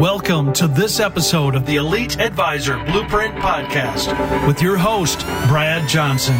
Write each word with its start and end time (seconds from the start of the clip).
Welcome 0.00 0.54
to 0.54 0.66
this 0.66 0.98
episode 0.98 1.54
of 1.54 1.66
the 1.66 1.76
Elite 1.76 2.18
Advisor 2.18 2.82
Blueprint 2.86 3.34
Podcast 3.34 4.46
with 4.46 4.62
your 4.62 4.78
host, 4.78 5.20
Brad 5.46 5.86
Johnson. 5.86 6.36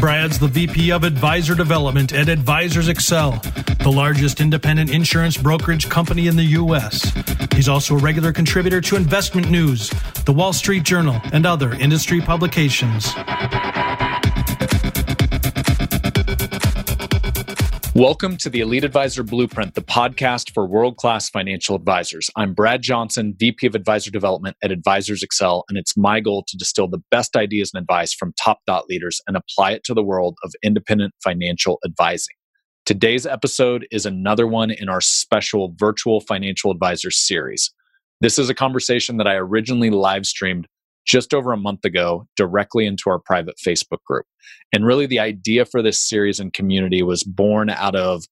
Brad's 0.00 0.38
the 0.38 0.48
VP 0.48 0.90
of 0.90 1.04
Advisor 1.04 1.54
Development 1.54 2.14
at 2.14 2.30
Advisors 2.30 2.88
Excel, 2.88 3.32
the 3.82 3.92
largest 3.94 4.40
independent 4.40 4.88
insurance 4.88 5.36
brokerage 5.36 5.90
company 5.90 6.28
in 6.28 6.36
the 6.36 6.44
U.S. 6.44 7.12
He's 7.52 7.68
also 7.68 7.94
a 7.94 7.98
regular 7.98 8.32
contributor 8.32 8.80
to 8.80 8.96
Investment 8.96 9.50
News, 9.50 9.90
The 10.24 10.32
Wall 10.32 10.54
Street 10.54 10.84
Journal, 10.84 11.20
and 11.34 11.44
other 11.44 11.74
industry 11.74 12.22
publications. 12.22 13.12
Welcome 18.00 18.38
to 18.38 18.48
the 18.48 18.62
Elite 18.62 18.84
Advisor 18.84 19.22
Blueprint, 19.22 19.74
the 19.74 19.82
podcast 19.82 20.54
for 20.54 20.66
world 20.66 20.96
class 20.96 21.28
financial 21.28 21.76
advisors. 21.76 22.30
I'm 22.34 22.54
Brad 22.54 22.80
Johnson, 22.80 23.34
VP 23.38 23.66
of 23.66 23.74
Advisor 23.74 24.10
Development 24.10 24.56
at 24.62 24.72
Advisors 24.72 25.22
Excel, 25.22 25.64
and 25.68 25.76
it's 25.76 25.98
my 25.98 26.18
goal 26.20 26.42
to 26.48 26.56
distill 26.56 26.88
the 26.88 27.02
best 27.10 27.36
ideas 27.36 27.72
and 27.74 27.82
advice 27.82 28.14
from 28.14 28.32
top 28.42 28.60
thought 28.66 28.86
leaders 28.88 29.20
and 29.26 29.36
apply 29.36 29.72
it 29.72 29.84
to 29.84 29.92
the 29.92 30.02
world 30.02 30.38
of 30.42 30.54
independent 30.62 31.12
financial 31.22 31.78
advising. 31.84 32.34
Today's 32.86 33.26
episode 33.26 33.86
is 33.90 34.06
another 34.06 34.46
one 34.46 34.70
in 34.70 34.88
our 34.88 35.02
special 35.02 35.74
virtual 35.76 36.22
financial 36.22 36.70
advisor 36.70 37.10
series. 37.10 37.70
This 38.22 38.38
is 38.38 38.48
a 38.48 38.54
conversation 38.54 39.18
that 39.18 39.28
I 39.28 39.34
originally 39.34 39.90
live 39.90 40.24
streamed 40.24 40.66
just 41.10 41.34
over 41.34 41.52
a 41.52 41.56
month 41.56 41.84
ago 41.84 42.24
directly 42.36 42.86
into 42.86 43.10
our 43.10 43.18
private 43.18 43.56
Facebook 43.56 44.02
group. 44.06 44.26
And 44.72 44.86
really, 44.86 45.06
the 45.06 45.18
idea 45.18 45.64
for 45.64 45.82
this 45.82 45.98
series 45.98 46.38
and 46.38 46.52
community 46.52 47.02
was 47.02 47.24
born 47.24 47.68
out 47.68 47.96
of 47.96 48.24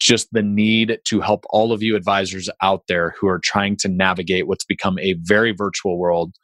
just 0.00 0.26
the 0.32 0.42
need 0.42 0.98
to 1.04 1.20
help 1.20 1.44
all 1.50 1.70
of 1.72 1.80
you 1.80 1.94
advisors 1.94 2.50
out 2.60 2.82
there 2.88 3.14
who 3.20 3.28
are 3.28 3.38
trying 3.38 3.76
to 3.76 3.88
navigate 3.88 4.48
what's 4.48 4.64
become 4.64 4.98
a 4.98 5.14
very 5.20 5.52
virtual 5.52 5.96
world. 5.96 6.34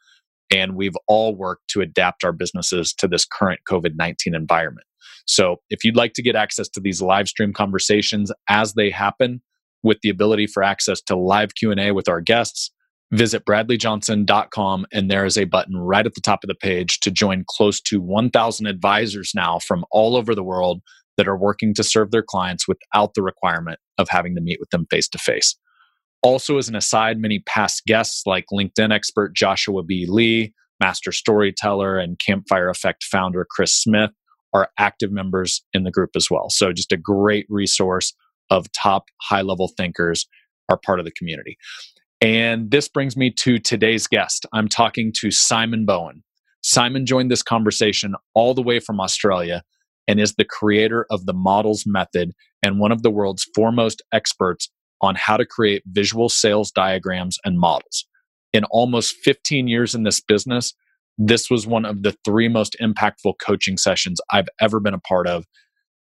And 0.49 0.75
we've 0.75 0.95
all 1.07 1.35
worked 1.35 1.67
to 1.71 1.81
adapt 1.81 2.23
our 2.23 2.31
businesses 2.31 2.93
to 2.93 3.07
this 3.07 3.25
current 3.25 3.59
COVID 3.69 3.95
19 3.97 4.33
environment. 4.33 4.87
So, 5.25 5.57
if 5.69 5.83
you'd 5.83 5.97
like 5.97 6.13
to 6.13 6.23
get 6.23 6.37
access 6.37 6.69
to 6.69 6.79
these 6.79 7.01
live 7.01 7.27
stream 7.27 7.51
conversations 7.51 8.31
as 8.47 8.75
they 8.75 8.89
happen, 8.89 9.41
with 9.83 9.99
the 10.01 10.09
ability 10.09 10.47
for 10.47 10.63
access 10.63 11.01
to 11.01 11.15
live 11.15 11.55
Q&A 11.55 11.91
with 11.91 12.09
our 12.09 12.21
guests, 12.21 12.71
visit 13.11 13.45
bradleyjohnson.com 13.45 14.85
and 14.91 15.09
there 15.09 15.25
is 15.25 15.37
a 15.37 15.45
button 15.45 15.77
right 15.77 16.05
at 16.05 16.13
the 16.13 16.21
top 16.21 16.43
of 16.43 16.47
the 16.47 16.55
page 16.55 16.99
to 16.99 17.09
join 17.09 17.43
close 17.47 17.81
to 17.81 17.99
1000 17.99 18.67
advisors 18.67 19.31
now 19.33 19.59
from 19.59 19.83
all 19.91 20.15
over 20.15 20.35
the 20.35 20.43
world 20.43 20.81
that 21.17 21.27
are 21.27 21.37
working 21.37 21.73
to 21.73 21.83
serve 21.83 22.11
their 22.11 22.23
clients 22.23 22.67
without 22.67 23.13
the 23.13 23.23
requirement 23.23 23.79
of 23.97 24.07
having 24.09 24.35
to 24.35 24.41
meet 24.41 24.59
with 24.59 24.69
them 24.69 24.85
face 24.91 25.07
to 25.07 25.17
face 25.17 25.55
also 26.21 26.57
as 26.57 26.69
an 26.69 26.75
aside 26.75 27.17
many 27.17 27.39
past 27.39 27.83
guests 27.85 28.23
like 28.25 28.45
linkedin 28.53 28.93
expert 28.93 29.35
joshua 29.35 29.81
b. 29.81 30.05
Lee 30.07 30.53
master 30.79 31.11
storyteller 31.11 31.97
and 31.97 32.19
campfire 32.19 32.69
effect 32.69 33.03
founder 33.03 33.45
chris 33.49 33.73
smith 33.73 34.11
are 34.53 34.69
active 34.77 35.11
members 35.11 35.63
in 35.73 35.83
the 35.83 35.91
group 35.91 36.11
as 36.15 36.29
well. 36.29 36.49
So 36.49 36.73
just 36.73 36.91
a 36.91 36.97
great 36.97 37.45
resource 37.49 38.13
of 38.49 38.71
top 38.71 39.05
high 39.21 39.41
level 39.41 39.71
thinkers 39.77 40.27
are 40.69 40.79
part 40.83 40.99
of 40.99 41.05
the 41.05 41.11
community 41.11 41.57
and 42.21 42.69
this 42.71 42.89
brings 42.89 43.15
me 43.15 43.31
to 43.31 43.59
today's 43.59 44.07
guest. 44.07 44.45
I'm 44.53 44.67
talking 44.67 45.13
to 45.19 45.31
Simon 45.31 45.85
Bowen. 45.85 46.23
Simon 46.61 47.05
joined 47.05 47.31
this 47.31 47.43
conversation 47.43 48.15
all 48.33 48.53
the 48.53 48.61
way 48.61 48.79
from 48.79 48.99
Australia 48.99 49.63
and 50.07 50.19
is 50.19 50.35
the 50.35 50.43
creator 50.43 51.05
of 51.09 51.25
the 51.25 51.33
Models 51.33 51.85
Method 51.85 52.33
and 52.61 52.79
one 52.79 52.91
of 52.91 53.03
the 53.03 53.11
world's 53.11 53.47
foremost 53.55 54.01
experts 54.11 54.69
on 55.01 55.15
how 55.15 55.37
to 55.37 55.45
create 55.45 55.83
visual 55.85 56.27
sales 56.27 56.71
diagrams 56.71 57.37
and 57.45 57.57
models. 57.57 58.05
In 58.51 58.65
almost 58.65 59.15
15 59.23 59.67
years 59.69 59.95
in 59.95 60.03
this 60.03 60.19
business, 60.19 60.73
this 61.17 61.49
was 61.49 61.65
one 61.65 61.85
of 61.85 62.03
the 62.03 62.15
three 62.25 62.49
most 62.49 62.75
impactful 62.81 63.35
coaching 63.41 63.77
sessions 63.77 64.19
I've 64.31 64.49
ever 64.59 64.81
been 64.81 64.93
a 64.93 64.99
part 64.99 65.27
of. 65.27 65.45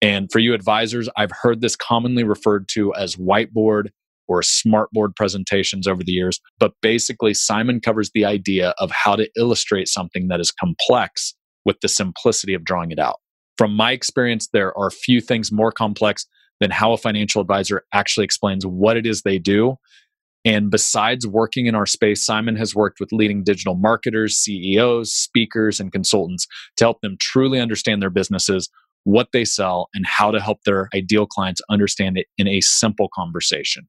And 0.02 0.32
for 0.32 0.40
you 0.40 0.54
advisors, 0.54 1.10
I've 1.18 1.32
heard 1.42 1.62
this 1.62 1.76
commonly 1.76 2.24
referred 2.24 2.68
to 2.70 2.94
as 2.96 3.16
whiteboard 3.16 3.90
or 4.30 4.42
smartboard 4.42 5.16
presentations 5.18 5.88
over 5.88 6.04
the 6.04 6.14
years. 6.14 6.40
But 6.60 6.74
basically, 6.82 7.34
Simon 7.34 7.82
covers 7.82 8.12
the 8.14 8.24
idea 8.24 8.74
of 8.78 8.92
how 8.92 9.16
to 9.16 9.30
illustrate 9.36 9.90
something 9.90 10.30
that 10.30 10.40
is 10.40 10.52
complex 10.52 11.36
with 11.66 11.78
the 11.82 11.90
simplicity 11.90 12.54
of 12.54 12.64
drawing 12.64 12.92
it 12.92 13.00
out. 13.00 13.18
From 13.58 13.76
my 13.76 13.92
experience, 13.92 14.48
there 14.54 14.78
are 14.78 14.90
few 14.90 15.20
things 15.20 15.52
more 15.52 15.72
complex 15.72 16.26
than 16.62 16.72
how 16.72 16.94
a 16.94 16.98
financial 16.98 17.42
advisor 17.42 17.84
actually 17.94 18.24
explains 18.24 18.66
what 18.66 18.96
it 18.96 19.06
is 19.06 19.22
they 19.22 19.40
do. 19.40 19.76
And 20.46 20.72
besides 20.72 21.28
working 21.28 21.66
in 21.66 21.76
our 21.76 21.86
space, 21.86 22.26
Simon 22.26 22.56
has 22.56 22.74
worked 22.74 23.00
with 23.00 23.12
leading 23.12 23.44
digital 23.44 23.76
marketers, 23.76 24.38
CEOs, 24.38 25.12
speakers, 25.12 25.80
and 25.80 25.92
consultants 25.92 26.48
to 26.78 26.86
help 26.86 27.02
them 27.02 27.18
truly 27.20 27.60
understand 27.60 28.02
their 28.02 28.10
businesses, 28.10 28.70
what 29.04 29.30
they 29.34 29.44
sell, 29.44 29.90
and 29.94 30.06
how 30.06 30.32
to 30.32 30.40
help 30.40 30.60
their 30.66 30.88
ideal 30.96 31.26
clients 31.26 31.62
understand 31.70 32.18
it 32.18 32.28
in 32.38 32.48
a 32.48 32.62
simple 32.62 33.10
conversation. 33.14 33.88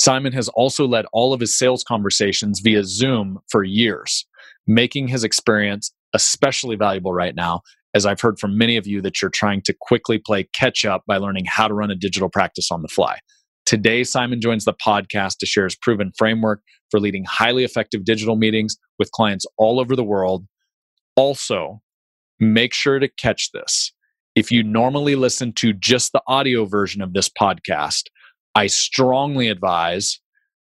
Simon 0.00 0.32
has 0.32 0.48
also 0.50 0.88
led 0.88 1.04
all 1.12 1.34
of 1.34 1.40
his 1.40 1.54
sales 1.54 1.84
conversations 1.84 2.60
via 2.60 2.82
Zoom 2.82 3.38
for 3.50 3.62
years, 3.62 4.24
making 4.66 5.08
his 5.08 5.24
experience 5.24 5.92
especially 6.14 6.74
valuable 6.74 7.12
right 7.12 7.34
now, 7.34 7.60
as 7.92 8.06
I've 8.06 8.22
heard 8.22 8.38
from 8.38 8.56
many 8.56 8.78
of 8.78 8.86
you 8.86 9.02
that 9.02 9.20
you're 9.20 9.30
trying 9.30 9.60
to 9.60 9.74
quickly 9.78 10.16
play 10.16 10.48
catch 10.54 10.86
up 10.86 11.02
by 11.06 11.18
learning 11.18 11.44
how 11.44 11.68
to 11.68 11.74
run 11.74 11.90
a 11.90 11.94
digital 11.94 12.30
practice 12.30 12.70
on 12.70 12.80
the 12.80 12.88
fly. 12.88 13.18
Today, 13.66 14.02
Simon 14.02 14.40
joins 14.40 14.64
the 14.64 14.72
podcast 14.72 15.36
to 15.40 15.46
share 15.46 15.64
his 15.64 15.76
proven 15.76 16.12
framework 16.16 16.62
for 16.90 16.98
leading 16.98 17.24
highly 17.24 17.62
effective 17.62 18.06
digital 18.06 18.36
meetings 18.36 18.78
with 18.98 19.12
clients 19.12 19.44
all 19.58 19.78
over 19.78 19.94
the 19.94 20.02
world. 20.02 20.46
Also, 21.14 21.82
make 22.38 22.72
sure 22.72 23.00
to 23.00 23.08
catch 23.18 23.52
this. 23.52 23.92
If 24.34 24.50
you 24.50 24.62
normally 24.62 25.14
listen 25.14 25.52
to 25.56 25.74
just 25.74 26.12
the 26.12 26.22
audio 26.26 26.64
version 26.64 27.02
of 27.02 27.12
this 27.12 27.28
podcast, 27.28 28.04
I 28.54 28.66
strongly 28.66 29.48
advise 29.48 30.20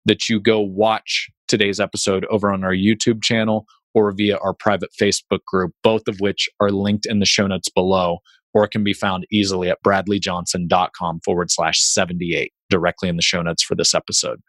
that 0.06 0.29
you 0.29 0.40
go 0.40 0.59
watch 0.59 1.29
today's 1.47 1.79
episode 1.79 2.25
over 2.25 2.51
on 2.51 2.63
our 2.63 2.73
YouTube 2.73 3.23
channel 3.23 3.66
or 3.94 4.12
via 4.12 4.38
our 4.38 4.53
private 4.53 4.90
Facebook 5.00 5.44
group, 5.47 5.72
both 5.84 6.07
of 6.07 6.19
which 6.19 6.50
are 6.59 6.72
linked 6.72 7.06
in 7.06 7.19
the 7.19 7.25
show 7.25 7.47
notes 7.47 7.69
below, 7.69 8.19
or 8.53 8.68
can 8.68 8.84
be 8.84 8.94
found 8.94 9.25
easily 9.31 9.69
at 9.69 9.78
bradleyjohnson.com 9.85 11.19
forward 11.24 11.51
slash 11.51 11.81
78 11.81 12.51
directly 12.69 13.09
in 13.09 13.16
the 13.16 13.22
show 13.22 13.41
notes 13.41 13.63
for 13.63 13.75
this 13.75 13.94
episode. 13.94 14.40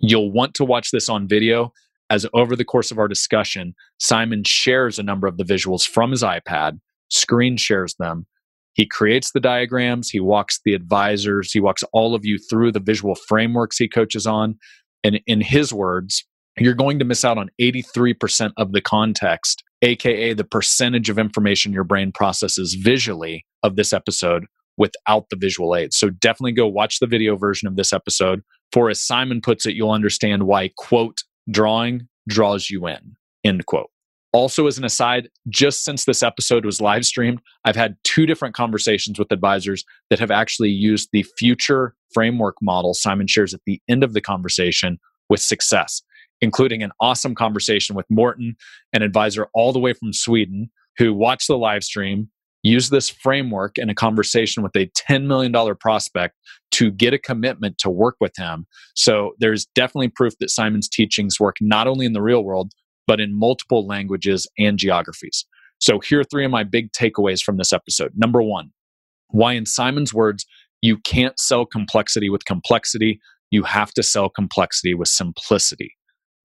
You'll 0.00 0.32
want 0.32 0.54
to 0.54 0.64
watch 0.64 0.90
this 0.90 1.08
on 1.08 1.28
video 1.28 1.72
as 2.10 2.26
over 2.34 2.56
the 2.56 2.64
course 2.64 2.90
of 2.90 2.98
our 2.98 3.08
discussion, 3.08 3.74
Simon 3.98 4.42
shares 4.44 4.98
a 4.98 5.02
number 5.02 5.28
of 5.28 5.36
the 5.36 5.44
visuals 5.44 5.86
from 5.86 6.10
his 6.10 6.24
iPad, 6.24 6.80
screen 7.08 7.56
shares 7.56 7.94
them, 7.98 8.26
he 8.74 8.86
creates 8.86 9.32
the 9.32 9.40
diagrams, 9.40 10.10
he 10.10 10.20
walks 10.20 10.60
the 10.64 10.74
advisors, 10.74 11.52
he 11.52 11.60
walks 11.60 11.82
all 11.92 12.14
of 12.14 12.24
you 12.24 12.38
through 12.38 12.72
the 12.72 12.80
visual 12.80 13.14
frameworks 13.14 13.78
he 13.78 13.88
coaches 13.88 14.26
on. 14.26 14.56
And 15.02 15.20
in 15.26 15.40
his 15.40 15.72
words, 15.72 16.24
you're 16.58 16.74
going 16.74 16.98
to 16.98 17.04
miss 17.04 17.24
out 17.24 17.38
on 17.38 17.50
83% 17.60 18.52
of 18.56 18.72
the 18.72 18.80
context, 18.80 19.62
AKA 19.82 20.34
the 20.34 20.44
percentage 20.44 21.08
of 21.08 21.18
information 21.18 21.72
your 21.72 21.84
brain 21.84 22.12
processes 22.12 22.74
visually 22.74 23.46
of 23.62 23.76
this 23.76 23.92
episode 23.92 24.44
without 24.76 25.26
the 25.30 25.36
visual 25.36 25.74
aids. 25.76 25.96
So 25.96 26.10
definitely 26.10 26.52
go 26.52 26.66
watch 26.66 27.00
the 27.00 27.06
video 27.06 27.36
version 27.36 27.68
of 27.68 27.76
this 27.76 27.92
episode. 27.92 28.42
For 28.72 28.88
as 28.88 29.00
Simon 29.00 29.40
puts 29.40 29.66
it, 29.66 29.74
you'll 29.74 29.90
understand 29.90 30.44
why, 30.44 30.70
quote, 30.76 31.22
drawing 31.50 32.08
draws 32.28 32.70
you 32.70 32.86
in, 32.86 33.16
end 33.44 33.66
quote. 33.66 33.90
Also, 34.32 34.68
as 34.68 34.78
an 34.78 34.84
aside, 34.84 35.28
just 35.48 35.84
since 35.84 36.04
this 36.04 36.22
episode 36.22 36.64
was 36.64 36.80
live 36.80 37.04
streamed, 37.04 37.40
I've 37.64 37.74
had 37.74 37.96
two 38.04 38.26
different 38.26 38.54
conversations 38.54 39.18
with 39.18 39.32
advisors 39.32 39.84
that 40.08 40.20
have 40.20 40.30
actually 40.30 40.70
used 40.70 41.08
the 41.12 41.24
future 41.36 41.94
framework 42.14 42.56
model 42.62 42.94
Simon 42.94 43.26
shares 43.26 43.52
at 43.54 43.60
the 43.66 43.80
end 43.88 44.04
of 44.04 44.12
the 44.12 44.20
conversation 44.20 44.98
with 45.28 45.40
success, 45.40 46.02
including 46.40 46.82
an 46.82 46.92
awesome 47.00 47.34
conversation 47.34 47.96
with 47.96 48.06
Morton, 48.08 48.54
an 48.92 49.02
advisor 49.02 49.48
all 49.52 49.72
the 49.72 49.80
way 49.80 49.92
from 49.92 50.12
Sweden, 50.12 50.70
who 50.96 51.12
watched 51.12 51.48
the 51.48 51.58
live 51.58 51.82
stream, 51.82 52.30
used 52.62 52.90
this 52.90 53.08
framework 53.08 53.78
in 53.78 53.90
a 53.90 53.94
conversation 53.94 54.62
with 54.62 54.76
a 54.76 54.90
$10 55.08 55.24
million 55.24 55.52
prospect 55.76 56.36
to 56.72 56.90
get 56.90 57.14
a 57.14 57.18
commitment 57.18 57.78
to 57.78 57.90
work 57.90 58.16
with 58.20 58.32
him. 58.36 58.66
So 58.94 59.32
there's 59.40 59.66
definitely 59.74 60.08
proof 60.08 60.34
that 60.38 60.50
Simon's 60.50 60.88
teachings 60.88 61.40
work 61.40 61.56
not 61.60 61.86
only 61.86 62.06
in 62.06 62.12
the 62.12 62.22
real 62.22 62.44
world, 62.44 62.72
but 63.10 63.18
in 63.18 63.36
multiple 63.36 63.84
languages 63.88 64.46
and 64.56 64.78
geographies. 64.78 65.44
So 65.80 65.98
here 65.98 66.20
are 66.20 66.24
three 66.24 66.44
of 66.44 66.52
my 66.52 66.62
big 66.62 66.92
takeaways 66.92 67.42
from 67.42 67.56
this 67.56 67.72
episode. 67.72 68.12
Number 68.14 68.40
one, 68.40 68.70
why, 69.30 69.54
in 69.54 69.66
Simon's 69.66 70.14
words, 70.14 70.46
you 70.80 70.96
can't 70.98 71.36
sell 71.36 71.66
complexity 71.66 72.30
with 72.30 72.44
complexity. 72.44 73.18
You 73.50 73.64
have 73.64 73.92
to 73.94 74.04
sell 74.04 74.28
complexity 74.28 74.94
with 74.94 75.08
simplicity. 75.08 75.96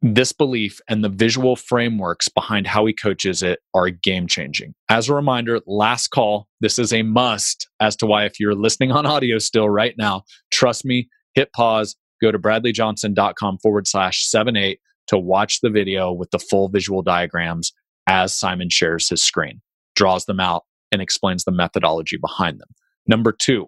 This 0.02 0.32
belief 0.32 0.80
and 0.90 1.04
the 1.04 1.10
visual 1.10 1.56
frameworks 1.56 2.30
behind 2.30 2.66
how 2.66 2.88
he 2.88 2.94
coaches 2.94 3.44
it 3.44 3.60
are 3.76 3.92
game 3.92 4.26
changing. 4.26 4.74
As 4.90 5.08
a 5.08 5.14
reminder, 5.14 5.60
last 5.68 6.08
call, 6.08 6.48
this 6.62 6.80
is 6.80 6.92
a 6.92 7.04
must 7.04 7.70
as 7.80 7.96
to 7.98 8.08
why, 8.08 8.26
if 8.26 8.40
you're 8.40 8.56
listening 8.56 8.92
on 8.92 9.06
audio 9.06 9.38
still 9.38 9.70
right 9.70 9.94
now, 10.00 10.24
trust 10.50 10.84
me, 10.84 11.10
hit 11.36 11.54
pause, 11.54 11.96
go 12.24 12.32
to 12.32 12.40
bradleyjohnson.com 12.40 13.60
forward 13.60 13.86
slash 13.86 14.26
78 14.26 14.80
to 15.08 15.18
watch 15.18 15.62
the 15.62 15.70
video 15.70 16.12
with 16.12 16.32
the 16.32 16.40
full 16.40 16.70
visual 16.70 17.02
diagrams 17.02 17.74
as 18.08 18.36
Simon 18.36 18.70
shares 18.70 19.10
his 19.10 19.24
screen, 19.24 19.62
draws 19.96 20.26
them 20.26 20.40
out, 20.40 20.64
and 20.92 21.02
explains 21.02 21.44
the 21.44 21.52
methodology 21.52 22.18
behind 22.18 22.60
them. 22.60 22.70
Number 23.08 23.32
two, 23.32 23.68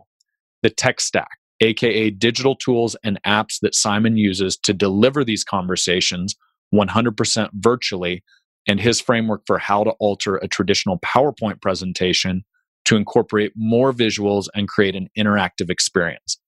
the 0.63 0.69
tech 0.69 1.00
stack, 1.00 1.38
aka 1.62 2.10
digital 2.10 2.56
tools 2.56 2.95
and 3.04 3.19
apps 3.25 3.60
that 3.62 3.75
Simon 3.75 4.18
uses 4.18 4.57
to 4.57 4.74
deliver 4.74 5.24
these 5.24 5.44
conversations 5.44 6.36
100% 6.74 7.50
virtually, 7.54 8.24
and 8.68 8.80
his 8.80 9.00
framework 9.00 9.42
for 9.48 9.57
how 9.57 9.84
to 9.84 9.92
alter 9.92 10.36
a 10.36 10.48
traditional 10.48 11.00
PowerPoint 11.00 11.62
presentation 11.62 12.44
to 12.86 12.95
incorporate 12.95 13.54
more 13.56 13.94
visuals 13.94 14.48
and 14.54 14.68
create 14.68 14.95
an 14.95 15.07
interactive 15.18 15.69
experience. 15.69 16.39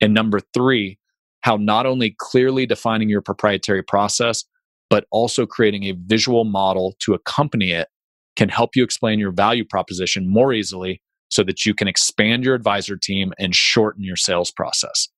And 0.00 0.14
number 0.14 0.40
three, 0.54 0.98
how 1.42 1.56
not 1.56 1.86
only 1.86 2.14
clearly 2.18 2.66
defining 2.66 3.08
your 3.08 3.22
proprietary 3.22 3.82
process, 3.82 4.44
but 4.90 5.06
also 5.10 5.46
creating 5.46 5.84
a 5.84 5.92
visual 5.92 6.44
model 6.44 6.94
to 7.00 7.14
accompany 7.14 7.72
it 7.72 7.88
can 8.36 8.48
help 8.48 8.76
you 8.76 8.84
explain 8.84 9.18
your 9.18 9.32
value 9.32 9.64
proposition 9.64 10.30
more 10.30 10.52
easily 10.52 11.02
so 11.30 11.42
that 11.42 11.66
you 11.66 11.74
can 11.74 11.88
expand 11.88 12.44
your 12.44 12.54
advisor 12.54 12.96
team 12.96 13.32
and 13.38 13.54
shorten 13.54 14.02
your 14.02 14.16
sales 14.16 14.50
process. 14.50 15.08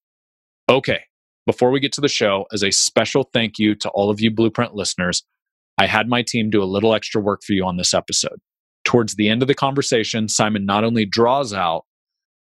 Okay, 0.69 1.01
before 1.47 1.71
we 1.71 1.81
get 1.81 1.93
to 1.93 2.01
the 2.01 2.09
show, 2.09 2.47
as 2.53 2.63
a 2.63 2.71
special 2.71 3.29
thank 3.33 3.59
you 3.59 3.75
to 3.77 3.89
all 3.91 4.11
of 4.11 4.21
you 4.21 4.31
Blueprint 4.31 4.75
listeners, 4.75 5.23
I 5.79 5.87
had 5.87 6.09
my 6.09 6.23
team 6.23 6.51
do 6.51 6.63
a 6.63 6.65
little 6.65 6.95
extra 6.95 7.21
work 7.21 7.43
for 7.47 7.53
you 7.53 7.65
on 7.65 7.77
this 7.77 7.95
episode. 7.95 8.39
Towards 8.85 9.15
the 9.15 9.29
end 9.29 9.43
of 9.43 9.49
the 9.49 9.55
conversation, 9.55 10.29
Simon 10.29 10.65
not 10.65 10.85
only 10.85 11.05
draws 11.05 11.53
out, 11.53 11.85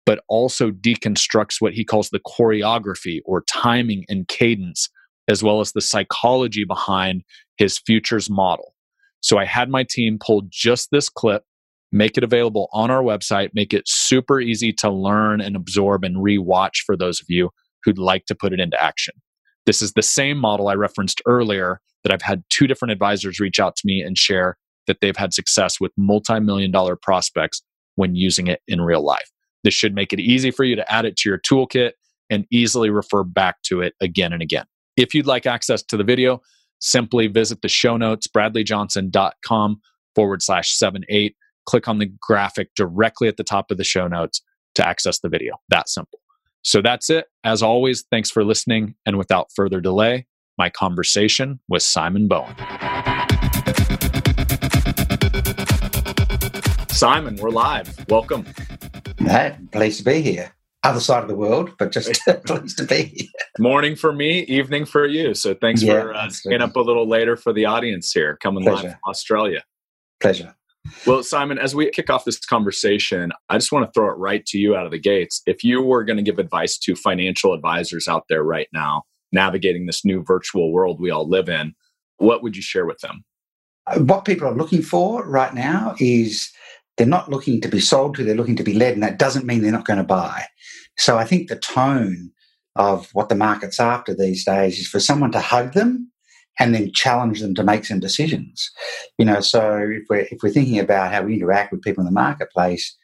but 0.09 0.23
also 0.27 0.71
deconstructs 0.71 1.57
what 1.61 1.71
he 1.71 1.85
calls 1.85 2.09
the 2.09 2.19
choreography 2.21 3.19
or 3.25 3.43
timing 3.43 4.05
and 4.09 4.27
cadence, 4.27 4.89
as 5.27 5.43
well 5.43 5.59
as 5.59 5.73
the 5.73 5.81
psychology 5.81 6.63
behind 6.63 7.21
his 7.57 7.77
futures 7.77 8.27
model. 8.27 8.73
So 9.21 9.37
I 9.37 9.45
had 9.45 9.69
my 9.69 9.85
team 9.87 10.17
pull 10.19 10.47
just 10.49 10.89
this 10.91 11.09
clip 11.09 11.43
make 11.91 12.17
it 12.17 12.23
available 12.23 12.69
on 12.73 12.89
our 12.89 13.03
website, 13.03 13.51
make 13.53 13.71
it 13.71 13.87
super 13.87 14.41
easy 14.41 14.73
to 14.73 14.89
learn 14.89 15.41
and 15.41 15.55
absorb 15.55 16.03
and 16.03 16.15
rewatch 16.15 16.77
for 16.87 16.97
those 16.97 17.21
of 17.21 17.27
you 17.29 17.51
who'd 17.83 17.99
like 17.99 18.25
to 18.25 18.33
put 18.33 18.51
it 18.51 18.59
into 18.59 18.81
action. 18.81 19.13
This 19.67 19.79
is 19.79 19.93
the 19.93 20.01
same 20.01 20.39
model 20.39 20.69
I 20.69 20.73
referenced 20.73 21.21
earlier 21.27 21.81
that 22.03 22.11
I've 22.11 22.23
had 22.23 22.43
two 22.49 22.65
different 22.65 22.93
advisors 22.93 23.39
reach 23.39 23.59
out 23.59 23.75
to 23.75 23.83
me 23.85 24.01
and 24.01 24.17
share 24.17 24.57
that 24.87 25.01
they've 25.01 25.15
had 25.15 25.35
success 25.35 25.79
with 25.79 25.91
multi 25.97 26.39
million 26.39 26.71
dollar 26.71 26.95
prospects 26.95 27.61
when 27.93 28.15
using 28.15 28.47
it 28.47 28.61
in 28.67 28.81
real 28.81 29.05
life. 29.05 29.29
This 29.63 29.73
should 29.73 29.93
make 29.93 30.13
it 30.13 30.19
easy 30.19 30.51
for 30.51 30.63
you 30.63 30.75
to 30.75 30.91
add 30.91 31.05
it 31.05 31.17
to 31.17 31.29
your 31.29 31.39
toolkit 31.39 31.91
and 32.29 32.45
easily 32.51 32.89
refer 32.89 33.23
back 33.23 33.61
to 33.63 33.81
it 33.81 33.93
again 34.01 34.33
and 34.33 34.41
again. 34.41 34.65
If 34.97 35.13
you'd 35.13 35.25
like 35.27 35.45
access 35.45 35.81
to 35.83 35.97
the 35.97 36.03
video, 36.03 36.41
simply 36.79 37.27
visit 37.27 37.61
the 37.61 37.67
show 37.67 37.97
notes, 37.97 38.27
bradleyjohnson.com 38.27 39.81
forward 40.15 40.41
slash 40.41 40.75
78 40.77 41.35
click 41.69 41.87
on 41.87 41.99
the 41.99 42.11
graphic 42.19 42.69
directly 42.75 43.27
at 43.27 43.37
the 43.37 43.43
top 43.43 43.69
of 43.69 43.77
the 43.77 43.83
show 43.83 44.07
notes 44.07 44.41
to 44.73 44.87
access 44.87 45.19
the 45.19 45.29
video. 45.29 45.55
That 45.69 45.87
simple. 45.87 46.19
So 46.63 46.81
that's 46.81 47.11
it. 47.11 47.25
As 47.43 47.61
always, 47.61 48.05
thanks 48.09 48.31
for 48.31 48.43
listening. 48.43 48.95
And 49.05 49.19
without 49.19 49.49
further 49.55 49.79
delay, 49.79 50.25
my 50.57 50.69
conversation 50.69 51.59
with 51.69 51.83
Simon 51.83 52.27
Bowen. 52.27 52.55
Simon, 56.89 57.37
we're 57.37 57.51
live. 57.51 58.05
Welcome. 58.09 58.45
Hey, 59.29 59.55
pleased 59.71 59.99
to 59.99 60.05
be 60.05 60.21
here. 60.21 60.55
Other 60.81 60.99
side 60.99 61.21
of 61.21 61.29
the 61.29 61.35
world, 61.35 61.75
but 61.77 61.91
just 61.91 62.19
pleased 62.45 62.79
to 62.79 62.85
be 62.85 63.03
here. 63.03 63.27
Morning 63.59 63.95
for 63.95 64.11
me, 64.11 64.39
evening 64.45 64.85
for 64.85 65.05
you. 65.05 65.35
So 65.35 65.53
thanks 65.53 65.83
yeah, 65.83 66.01
for 66.01 66.13
uh, 66.15 66.29
staying 66.31 66.61
up 66.61 66.75
a 66.75 66.79
little 66.79 67.07
later 67.07 67.37
for 67.37 67.53
the 67.53 67.65
audience 67.65 68.11
here, 68.11 68.37
coming 68.37 68.63
Pleasure. 68.63 68.87
live 68.87 68.91
from 68.93 68.99
Australia. 69.07 69.63
Pleasure. 70.19 70.55
Well, 71.05 71.21
Simon, 71.21 71.59
as 71.59 71.75
we 71.75 71.91
kick 71.91 72.09
off 72.09 72.25
this 72.25 72.43
conversation, 72.43 73.31
I 73.49 73.57
just 73.57 73.71
want 73.71 73.85
to 73.85 73.91
throw 73.91 74.09
it 74.09 74.17
right 74.17 74.43
to 74.47 74.57
you 74.57 74.75
out 74.75 74.87
of 74.87 74.91
the 74.91 74.99
gates. 74.99 75.43
If 75.45 75.63
you 75.63 75.83
were 75.83 76.03
going 76.03 76.17
to 76.17 76.23
give 76.23 76.39
advice 76.39 76.79
to 76.79 76.95
financial 76.95 77.53
advisors 77.53 78.07
out 78.07 78.23
there 78.29 78.43
right 78.43 78.67
now, 78.73 79.03
navigating 79.31 79.85
this 79.85 80.03
new 80.03 80.23
virtual 80.23 80.71
world 80.71 80.99
we 80.99 81.11
all 81.11 81.29
live 81.29 81.49
in, 81.49 81.75
what 82.17 82.41
would 82.41 82.55
you 82.55 82.63
share 82.63 82.87
with 82.87 82.97
them? 83.01 83.23
Uh, 83.85 83.99
what 83.99 84.25
people 84.25 84.47
are 84.47 84.55
looking 84.55 84.81
for 84.81 85.23
right 85.27 85.53
now 85.53 85.93
is 85.99 86.51
they're 86.99 87.07
not 87.07 87.29
looking 87.29 87.61
to 87.61 87.69
be 87.69 87.79
sold 87.79 88.15
to, 88.15 88.25
they're 88.25 88.35
looking 88.35 88.57
to 88.57 88.63
be 88.63 88.73
led, 88.73 88.93
and 88.93 89.01
that 89.01 89.17
doesn't 89.17 89.45
mean 89.45 89.61
they're 89.61 89.71
not 89.71 89.85
going 89.85 89.97
to 89.97 90.03
buy. 90.03 90.43
So 90.97 91.17
I 91.17 91.23
think 91.23 91.47
the 91.47 91.55
tone 91.55 92.31
of 92.75 93.09
what 93.13 93.29
the 93.29 93.35
market's 93.35 93.79
after 93.79 94.13
these 94.13 94.43
days 94.43 94.77
is 94.77 94.87
for 94.87 94.99
someone 94.99 95.31
to 95.31 95.39
hug 95.39 95.73
them 95.73 96.11
and 96.59 96.75
then 96.75 96.91
challenge 96.93 97.39
them 97.39 97.55
to 97.55 97.63
make 97.63 97.85
some 97.85 98.01
decisions. 98.01 98.69
You 99.17 99.25
know, 99.25 99.39
so 99.39 99.77
if 99.77 100.03
we're 100.09 100.27
if 100.29 100.39
we're 100.43 100.49
thinking 100.49 100.77
about 100.77 101.13
how 101.13 101.23
we 101.23 101.35
interact 101.35 101.71
with 101.71 101.81
people 101.81 102.01
in 102.01 102.05
the 102.05 102.11
marketplace, 102.11 102.97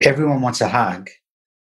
everyone 0.00 0.40
wants 0.40 0.60
a 0.60 0.68
hug, 0.68 1.10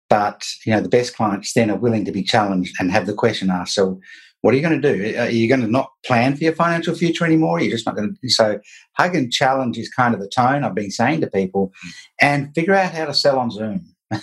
but 0.10 0.46
you 0.66 0.74
know 0.74 0.82
the 0.82 0.90
best 0.90 1.16
clients 1.16 1.54
then 1.54 1.72
are 1.72 1.78
willing 1.78 2.04
to 2.04 2.12
be 2.12 2.22
challenged 2.22 2.76
and 2.82 2.92
have 2.92 3.06
the 3.06 3.14
question 3.14 3.50
asked. 3.50 3.76
So, 3.76 4.02
what 4.42 4.54
are 4.54 4.58
you 4.58 4.64
going 4.64 4.82
to 4.82 4.94
do? 4.94 5.18
Are 5.20 5.30
you 5.30 5.48
going 5.48 5.62
to 5.62 5.68
not 5.68 5.92
plan 6.06 6.36
for 6.36 6.44
your 6.44 6.56
financial 6.56 6.96
future 6.96 7.26
anymore? 7.26 7.60
You're 7.60 7.72
just 7.72 7.86
not 7.86 7.96
going 7.96 8.16
to. 8.22 8.30
So, 8.30 8.60
hug 8.94 9.16
and 9.16 9.32
challenge 9.32 9.78
is 9.78 9.90
kind 9.90 10.14
of 10.14 10.22
the 10.22 10.30
tone 10.30 10.64
I've 10.64 10.76
been 10.76 10.92
saying 10.92 11.22
to 11.22 11.28
people, 11.28 11.74
and 12.22 12.54
figure 12.56 12.74
out 12.74 12.94
how 12.94 13.06
to 13.06 13.14
sell 13.14 13.40
on 13.40 13.52
Zoom. 13.52 13.86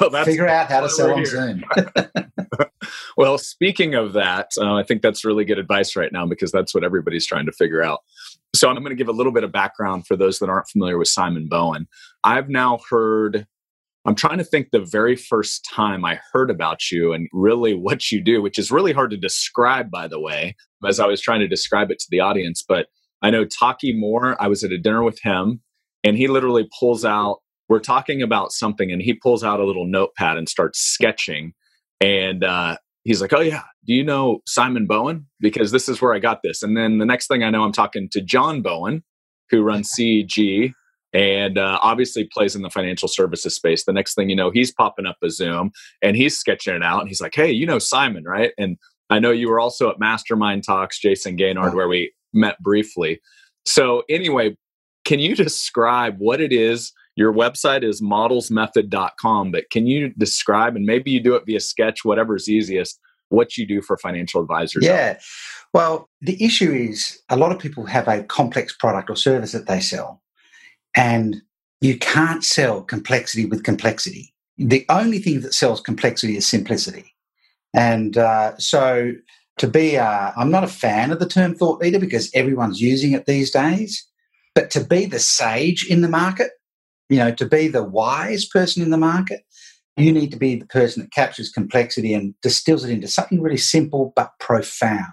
well, 0.00 0.24
figure 0.24 0.48
out 0.48 0.68
how 0.68 0.80
to 0.80 0.88
sell 0.88 1.12
on 1.12 1.24
Zoom. 1.24 1.62
well, 3.16 3.38
speaking 3.38 3.94
of 3.94 4.14
that, 4.14 4.50
uh, 4.58 4.74
I 4.74 4.82
think 4.82 5.02
that's 5.02 5.24
really 5.24 5.44
good 5.44 5.58
advice 5.58 5.94
right 5.94 6.12
now 6.12 6.26
because 6.26 6.50
that's 6.50 6.74
what 6.74 6.82
everybody's 6.82 7.26
trying 7.26 7.46
to 7.46 7.52
figure 7.52 7.82
out. 7.82 8.00
So 8.54 8.68
I'm 8.68 8.76
going 8.76 8.88
to 8.88 8.96
give 8.96 9.08
a 9.08 9.12
little 9.12 9.30
bit 9.30 9.44
of 9.44 9.52
background 9.52 10.06
for 10.06 10.16
those 10.16 10.40
that 10.40 10.48
aren't 10.48 10.68
familiar 10.68 10.98
with 10.98 11.06
Simon 11.06 11.46
Bowen. 11.46 11.86
I've 12.24 12.48
now 12.48 12.80
heard 12.88 13.46
I'm 14.06 14.14
trying 14.14 14.38
to 14.38 14.44
think 14.44 14.68
the 14.70 14.80
very 14.84 15.14
first 15.14 15.66
time 15.70 16.04
I 16.04 16.20
heard 16.32 16.50
about 16.50 16.90
you 16.90 17.12
and 17.12 17.28
really 17.32 17.74
what 17.78 18.10
you 18.10 18.22
do, 18.22 18.42
which 18.42 18.58
is 18.58 18.70
really 18.70 18.92
hard 18.92 19.10
to 19.10 19.16
describe, 19.16 19.90
by 19.90 20.08
the 20.08 20.20
way, 20.20 20.56
as 20.86 21.00
I 21.00 21.06
was 21.06 21.20
trying 21.20 21.40
to 21.40 21.48
describe 21.48 21.90
it 21.90 21.98
to 21.98 22.06
the 22.10 22.20
audience. 22.20 22.64
But 22.66 22.86
I 23.22 23.30
know 23.30 23.44
Taki 23.44 23.92
Moore, 23.94 24.36
I 24.42 24.48
was 24.48 24.64
at 24.64 24.72
a 24.72 24.78
dinner 24.78 25.02
with 25.02 25.20
him, 25.22 25.60
and 26.02 26.16
he 26.16 26.28
literally 26.28 26.68
pulls 26.78 27.04
out, 27.04 27.38
we're 27.68 27.78
talking 27.78 28.22
about 28.22 28.52
something, 28.52 28.90
and 28.90 29.02
he 29.02 29.14
pulls 29.14 29.44
out 29.44 29.60
a 29.60 29.64
little 29.64 29.86
notepad 29.86 30.38
and 30.38 30.48
starts 30.48 30.80
sketching. 30.80 31.52
And 32.00 32.42
uh, 32.42 32.78
he's 33.04 33.20
like, 33.20 33.34
Oh, 33.34 33.40
yeah, 33.40 33.62
do 33.86 33.92
you 33.92 34.02
know 34.02 34.40
Simon 34.46 34.86
Bowen? 34.86 35.26
Because 35.38 35.70
this 35.70 35.88
is 35.88 36.00
where 36.00 36.14
I 36.14 36.18
got 36.18 36.40
this. 36.42 36.62
And 36.62 36.76
then 36.76 36.98
the 36.98 37.06
next 37.06 37.28
thing 37.28 37.44
I 37.44 37.50
know, 37.50 37.62
I'm 37.62 37.72
talking 37.72 38.08
to 38.12 38.22
John 38.22 38.62
Bowen, 38.62 39.04
who 39.50 39.62
runs 39.62 39.92
CEG 39.92 40.72
and 41.12 41.58
uh, 41.58 41.78
obviously 41.82 42.24
plays 42.24 42.54
in 42.54 42.62
the 42.62 42.70
financial 42.70 43.08
services 43.08 43.54
space. 43.54 43.84
The 43.84 43.92
next 43.92 44.14
thing 44.14 44.30
you 44.30 44.36
know, 44.36 44.50
he's 44.50 44.72
popping 44.72 45.06
up 45.06 45.16
a 45.22 45.30
Zoom 45.30 45.72
and 46.02 46.16
he's 46.16 46.38
sketching 46.38 46.74
it 46.74 46.82
out. 46.82 47.00
And 47.00 47.08
he's 47.08 47.20
like, 47.20 47.34
Hey, 47.34 47.50
you 47.50 47.66
know 47.66 47.78
Simon, 47.78 48.24
right? 48.24 48.52
And 48.58 48.76
I 49.10 49.18
know 49.18 49.32
you 49.32 49.48
were 49.48 49.60
also 49.60 49.90
at 49.90 49.98
Mastermind 49.98 50.64
Talks, 50.64 51.00
Jayson 51.00 51.38
Gaignard, 51.38 51.74
where 51.74 51.88
we 51.88 52.12
met 52.32 52.60
briefly. 52.60 53.20
So, 53.64 54.04
anyway, 54.08 54.56
can 55.04 55.18
you 55.18 55.34
describe 55.34 56.16
what 56.18 56.40
it 56.40 56.52
is 56.52 56.92
your 57.20 57.34
website 57.34 57.82
is 57.82 58.00
modelsmethod.com, 58.00 59.50
but 59.50 59.68
can 59.70 59.86
you 59.86 60.08
describe, 60.16 60.74
and 60.74 60.86
maybe 60.86 61.10
you 61.10 61.22
do 61.22 61.34
it 61.34 61.44
via 61.44 61.60
sketch, 61.60 62.02
whatever's 62.02 62.48
easiest, 62.48 62.98
what 63.28 63.58
you 63.58 63.66
do 63.66 63.82
for 63.82 63.98
financial 63.98 64.40
advisors? 64.40 64.84
Yeah. 64.84 65.18
Well, 65.74 66.08
the 66.22 66.42
issue 66.42 66.72
is 66.72 67.20
a 67.28 67.36
lot 67.36 67.52
of 67.52 67.58
people 67.58 67.84
have 67.84 68.08
a 68.08 68.22
complex 68.24 68.74
product 68.74 69.10
or 69.10 69.16
service 69.16 69.52
that 69.52 69.66
they 69.66 69.80
sell, 69.80 70.22
and 70.96 71.42
you 71.80 71.98
can't 71.98 72.44
sell 72.44 72.82
complexity 72.82 73.46
with 73.46 73.64
complexity. 73.64 74.34
The 74.58 74.84
only 74.88 75.18
thing 75.18 75.40
that 75.40 75.54
sells 75.54 75.80
complexity 75.80 76.36
is 76.36 76.46
simplicity. 76.46 77.14
And 77.74 78.18
uh, 78.18 78.58
so, 78.58 79.12
to 79.58 79.68
be, 79.68 79.96
uh, 79.96 80.32
I'm 80.36 80.50
not 80.50 80.64
a 80.64 80.68
fan 80.68 81.10
of 81.10 81.18
the 81.18 81.28
term 81.28 81.54
thought 81.54 81.80
leader 81.80 81.98
because 81.98 82.30
everyone's 82.34 82.80
using 82.80 83.12
it 83.12 83.26
these 83.26 83.50
days, 83.50 84.06
but 84.54 84.70
to 84.70 84.84
be 84.84 85.06
the 85.06 85.18
sage 85.18 85.86
in 85.88 86.00
the 86.00 86.08
market, 86.08 86.50
you 87.08 87.18
know, 87.18 87.32
to 87.32 87.46
be 87.46 87.68
the 87.68 87.84
wise 87.84 88.46
person 88.46 88.82
in 88.82 88.90
the 88.90 88.96
market, 88.96 89.42
you 89.96 90.12
need 90.12 90.30
to 90.30 90.38
be 90.38 90.54
the 90.54 90.66
person 90.66 91.02
that 91.02 91.12
captures 91.12 91.50
complexity 91.50 92.14
and 92.14 92.34
distills 92.42 92.84
it 92.84 92.90
into 92.90 93.08
something 93.08 93.40
really 93.40 93.56
simple 93.56 94.12
but 94.16 94.32
profound. 94.40 95.04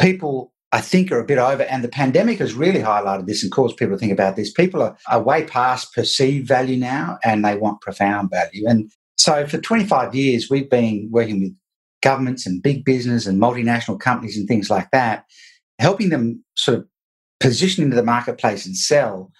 People, 0.00 0.52
I 0.70 0.80
think, 0.82 1.10
are 1.10 1.18
a 1.18 1.24
bit 1.24 1.38
over, 1.38 1.62
and 1.62 1.82
the 1.82 1.88
pandemic 1.88 2.38
has 2.38 2.52
really 2.52 2.80
highlighted 2.80 3.26
this 3.26 3.42
and 3.42 3.50
caused 3.50 3.78
people 3.78 3.96
to 3.96 3.98
think 3.98 4.12
about 4.12 4.36
this. 4.36 4.52
People 4.52 4.82
are, 4.82 4.96
are 5.08 5.22
way 5.22 5.44
past 5.44 5.94
perceived 5.94 6.46
value 6.46 6.76
now 6.76 7.18
and 7.24 7.44
they 7.44 7.56
want 7.56 7.80
profound 7.80 8.30
value. 8.30 8.66
And 8.68 8.90
so 9.16 9.46
for 9.46 9.58
25 9.58 10.14
years, 10.14 10.50
we've 10.50 10.68
been 10.68 11.08
working 11.10 11.40
with 11.40 11.56
governments 12.02 12.46
and 12.46 12.62
big 12.62 12.84
business 12.84 13.26
and 13.26 13.40
multinational 13.40 13.98
companies 13.98 14.36
and 14.36 14.46
things 14.46 14.68
like 14.68 14.90
that, 14.90 15.24
helping 15.78 16.10
them 16.10 16.44
sort 16.54 16.78
of 16.78 16.86
position 17.40 17.82
into 17.82 17.96
the 17.96 18.02
marketplace 18.02 18.66
and 18.66 18.76
sell 18.76 19.32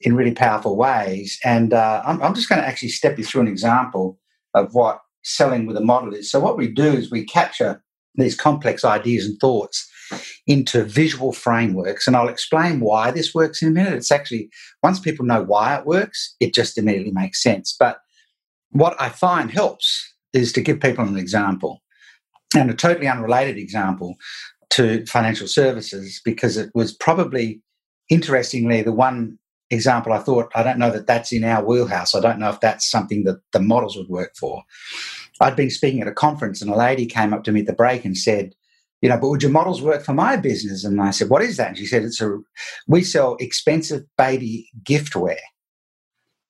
in 0.00 0.16
really 0.16 0.32
powerful 0.32 0.76
ways. 0.76 1.38
And 1.44 1.74
uh, 1.74 2.02
I'm, 2.06 2.22
I'm, 2.22 2.34
just 2.34 2.48
going 2.48 2.60
to 2.60 2.66
actually 2.66 2.88
step 2.88 3.18
you 3.18 3.24
through 3.24 3.42
an 3.42 3.48
example 3.48 4.18
of 4.54 4.74
what 4.74 5.00
selling 5.22 5.66
with 5.66 5.76
a 5.76 5.82
model 5.82 6.14
is 6.14 6.30
so 6.30 6.40
what 6.40 6.56
we 6.56 6.66
do 6.66 6.84
is 6.84 7.10
we 7.10 7.24
capture 7.24 7.82
these 8.14 8.34
complex 8.34 8.84
ideas 8.84 9.26
and 9.26 9.38
thoughts 9.38 9.89
into 10.46 10.84
visual 10.84 11.32
frameworks. 11.32 12.06
And 12.06 12.16
I'll 12.16 12.28
explain 12.28 12.80
why 12.80 13.10
this 13.10 13.34
works 13.34 13.62
in 13.62 13.68
a 13.68 13.72
minute. 13.72 13.94
It's 13.94 14.12
actually, 14.12 14.50
once 14.82 14.98
people 14.98 15.24
know 15.24 15.42
why 15.42 15.76
it 15.76 15.86
works, 15.86 16.34
it 16.40 16.54
just 16.54 16.78
immediately 16.78 17.12
makes 17.12 17.42
sense. 17.42 17.74
But 17.78 17.98
what 18.70 19.00
I 19.00 19.08
find 19.08 19.50
helps 19.50 20.14
is 20.32 20.52
to 20.52 20.60
give 20.60 20.80
people 20.80 21.04
an 21.04 21.18
example 21.18 21.82
and 22.54 22.70
a 22.70 22.74
totally 22.74 23.08
unrelated 23.08 23.56
example 23.56 24.16
to 24.70 25.04
financial 25.06 25.48
services 25.48 26.20
because 26.24 26.56
it 26.56 26.70
was 26.74 26.92
probably 26.92 27.60
interestingly 28.08 28.82
the 28.82 28.92
one 28.92 29.38
example 29.70 30.12
I 30.12 30.18
thought 30.18 30.50
I 30.54 30.62
don't 30.62 30.78
know 30.78 30.90
that 30.90 31.06
that's 31.06 31.32
in 31.32 31.44
our 31.44 31.64
wheelhouse. 31.64 32.14
I 32.14 32.20
don't 32.20 32.38
know 32.38 32.50
if 32.50 32.60
that's 32.60 32.90
something 32.90 33.24
that 33.24 33.40
the 33.52 33.60
models 33.60 33.96
would 33.96 34.08
work 34.08 34.32
for. 34.38 34.62
I'd 35.40 35.56
been 35.56 35.70
speaking 35.70 36.02
at 36.02 36.08
a 36.08 36.12
conference 36.12 36.60
and 36.60 36.70
a 36.70 36.76
lady 36.76 37.06
came 37.06 37.32
up 37.32 37.44
to 37.44 37.52
me 37.52 37.60
at 37.60 37.66
the 37.66 37.72
break 37.72 38.04
and 38.04 38.16
said, 38.16 38.54
you 39.00 39.08
know, 39.08 39.18
but 39.18 39.28
would 39.28 39.42
your 39.42 39.52
models 39.52 39.80
work 39.82 40.04
for 40.04 40.12
my 40.12 40.36
business? 40.36 40.84
And 40.84 41.00
I 41.00 41.10
said, 41.10 41.30
what 41.30 41.42
is 41.42 41.56
that? 41.56 41.68
And 41.68 41.78
she 41.78 41.86
said, 41.86 42.02
it's 42.02 42.20
a, 42.20 42.38
we 42.86 43.02
sell 43.02 43.36
expensive 43.40 44.02
baby 44.18 44.68
giftware. 44.82 45.36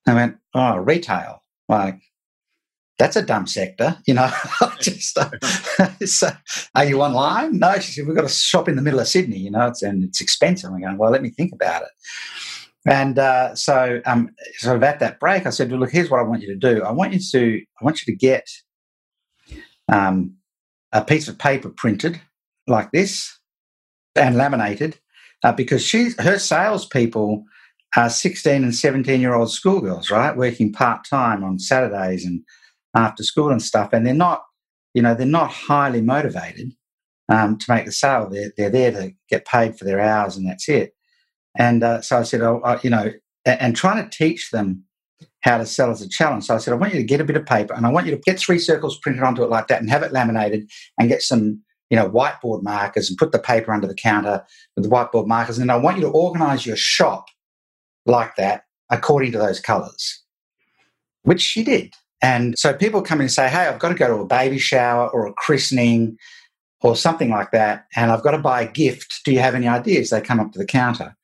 I 0.07 0.15
went, 0.15 0.37
oh, 0.55 0.79
retail. 0.79 1.43
Like, 1.69 2.01
that's 2.99 3.17
a 3.17 3.23
dumb 3.23 3.47
sector, 3.47 3.97
you 4.07 4.15
know. 4.15 4.31
just 4.81 5.17
uh, 5.17 5.31
so, 6.05 6.31
are 6.75 6.85
you 6.85 7.01
online? 7.03 7.59
No, 7.59 7.79
she 7.79 7.93
said 7.93 8.07
we've 8.07 8.17
got 8.17 8.25
a 8.25 8.29
shop 8.29 8.69
in 8.69 8.77
the 8.77 8.83
middle 8.83 9.01
of 9.01 9.09
Sydney, 9.09 9.39
you 9.39 9.51
know, 9.51 9.69
it's, 9.69 9.83
and 9.83 10.05
it's 10.05 10.21
expensive. 10.21 10.71
I'm 10.71 10.81
going, 10.81 10.99
well, 10.99 11.11
let 11.11 11.23
me 11.23 11.31
think 11.31 11.53
about 11.53 11.83
it. 11.83 11.89
And 12.87 13.19
uh, 13.19 13.55
so, 13.55 14.01
um, 14.07 14.31
sort 14.57 14.77
of 14.77 14.83
at 14.83 15.01
that 15.01 15.21
break, 15.21 15.47
I 15.47 15.51
said, 15.51 15.71
well, 15.71 15.81
look, 15.81 15.91
here's 15.91 16.11
what 16.11 16.21
I 16.21 16.25
want 16.25 16.43
you 16.43 16.49
to 16.49 16.57
do. 16.57 16.83
I 16.83 16.91
want 16.91 17.13
you 17.13 17.21
to, 17.21 17.63
I 17.81 17.85
want 17.85 18.05
you 18.05 18.13
to 18.13 18.19
get 18.19 18.49
um, 19.93 20.35
a 20.93 21.05
piece 21.05 21.29
of 21.29 21.39
paper 21.39 21.69
printed 21.69 22.21
like 22.71 22.91
this 22.93 23.39
and 24.17 24.37
laminated 24.37 24.99
uh, 25.43 25.53
because 25.53 25.85
she, 25.85 26.11
her 26.19 26.39
salespeople 26.39 27.45
are 27.97 28.11
16 28.11 28.63
and 28.63 28.75
17 28.75 29.21
year 29.21 29.35
old 29.35 29.51
schoolgirls, 29.51 30.11
right? 30.11 30.37
Working 30.37 30.73
part 30.73 31.05
time 31.09 31.43
on 31.43 31.59
Saturdays 31.59 32.25
and 32.25 32.43
after 32.97 33.23
school 33.23 33.51
and 33.51 33.63
stuff. 33.63 33.93
And 33.93 34.07
they're 34.07 34.15
not, 34.15 34.45
you 34.95 35.03
know, 35.03 35.15
they're 35.15 35.27
not 35.27 35.51
highly 35.51 36.01
motivated 36.01 36.73
um, 37.29 37.59
to 37.59 37.73
make 37.73 37.87
the 37.87 37.93
sale. 37.93 38.29
They're, 38.31 38.53
they're 38.57 38.71
there 38.71 38.93
to 38.93 39.13
get 39.29 39.47
paid 39.47 39.79
for 39.79 39.85
their 39.85 40.01
hours 40.01 40.37
and 40.37 40.49
that's 40.49 40.69
it. 40.69 40.95
And 41.59 41.83
uh, 41.83 42.01
so 42.01 42.19
I 42.19 42.23
said, 42.23 42.43
oh, 42.43 42.61
uh, 42.65 42.79
you 42.83 42.91
know, 42.91 43.13
and, 43.45 43.61
and 43.61 43.77
trying 43.77 44.03
to 44.03 44.17
teach 44.17 44.51
them 44.51 44.85
how 45.41 45.59
to 45.59 45.67
sell 45.67 45.91
as 45.91 46.03
a 46.03 46.09
challenge. 46.09 46.45
So 46.45 46.55
I 46.55 46.59
said, 46.59 46.75
I 46.75 46.77
want 46.77 46.93
you 46.93 47.01
to 47.01 47.07
get 47.07 47.21
a 47.21 47.25
bit 47.25 47.37
of 47.37 47.47
paper 47.47 47.75
and 47.75 47.87
I 47.87 47.91
want 47.91 48.07
you 48.07 48.13
to 48.15 48.23
get 48.23 48.39
three 48.39 48.59
circles 48.59 48.99
printed 48.99 49.23
onto 49.23 49.43
it 49.43 49.51
like 49.51 49.69
that 49.69 49.81
and 49.81 49.91
have 49.91 50.03
it 50.03 50.13
laminated 50.13 50.71
and 50.99 51.09
get 51.09 51.23
some, 51.23 51.63
you 51.91 51.97
know, 51.97 52.09
whiteboard 52.09 52.63
markers 52.63 53.09
and 53.09 53.19
put 53.19 53.33
the 53.33 53.39
paper 53.39 53.73
under 53.73 53.87
the 53.87 53.95
counter 53.95 54.45
with 54.77 54.85
the 54.85 54.91
whiteboard 54.91 55.27
markers. 55.27 55.59
And 55.59 55.71
I 55.71 55.77
want 55.77 55.97
you 55.97 56.05
to 56.05 56.11
organize 56.11 56.65
your 56.65 56.77
shop 56.77 57.27
like 58.07 58.37
that 58.37 58.65
according 58.91 59.33
to 59.33 59.39
those 59.39 59.61
colors, 59.61 60.23
which 61.23 61.43
she 61.43 61.63
did. 61.63 61.95
And 62.23 62.59
so 62.59 62.73
people 62.73 63.03
come 63.03 63.19
in 63.19 63.25
and 63.25 63.33
say, 63.33 63.49
Hey, 63.49 63.67
I've 63.67 63.79
got 63.79 63.89
to 63.89 63.95
go 63.95 64.07
to 64.07 64.23
a 64.23 64.27
baby 64.27 64.59
shower 64.59 65.09
or 65.09 65.27
a 65.27 65.33
christening 65.35 66.17
or 66.83 66.97
something 66.97 67.31
like 67.31 67.51
that. 67.51 67.87
And 67.97 68.11
I've 68.11 68.23
got 68.23 68.33
to 68.33 68.39
buy 68.39 68.63
a 68.63 68.71
gift. 68.71 69.21
Do 69.25 69.33
you 69.33 69.41
have 69.41 69.55
any 69.55 69.69
ideas? 69.69 70.11
They 70.11 70.21
come 70.21 70.41
up 70.41 70.53
to 70.53 70.59
the 70.59 70.67
counter. 70.67 71.17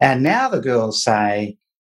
And 0.00 0.22
now 0.22 0.48
the 0.48 0.60
girls 0.60 1.02
say, 1.02 1.56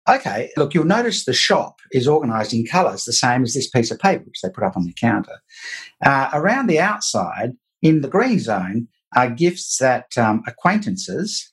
okay, 0.08 0.50
look, 0.56 0.74
you'll 0.74 0.84
notice 0.84 1.24
the 1.24 1.32
shop 1.32 1.80
is 1.92 2.08
organized 2.08 2.54
in 2.54 2.66
colors, 2.66 3.04
the 3.04 3.12
same 3.12 3.42
as 3.42 3.54
this 3.54 3.68
piece 3.68 3.90
of 3.90 3.98
paper, 3.98 4.24
which 4.24 4.40
they 4.42 4.50
put 4.50 4.64
up 4.64 4.76
on 4.76 4.84
the 4.84 4.92
counter. 4.92 5.38
Uh, 6.04 6.30
around 6.32 6.66
the 6.66 6.80
outside, 6.80 7.52
in 7.82 8.00
the 8.00 8.08
green 8.08 8.38
zone, 8.38 8.88
are 9.14 9.30
gifts 9.30 9.78
that 9.78 10.16
um, 10.16 10.42
acquaintances 10.46 11.52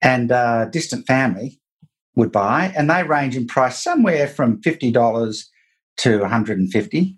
and 0.00 0.32
uh, 0.32 0.66
distant 0.66 1.06
family 1.06 1.60
would 2.14 2.32
buy, 2.32 2.72
and 2.76 2.88
they 2.90 3.02
range 3.02 3.36
in 3.36 3.46
price 3.46 3.82
somewhere 3.82 4.26
from 4.26 4.60
$50 4.62 5.44
to 5.98 6.20
150 6.20 7.16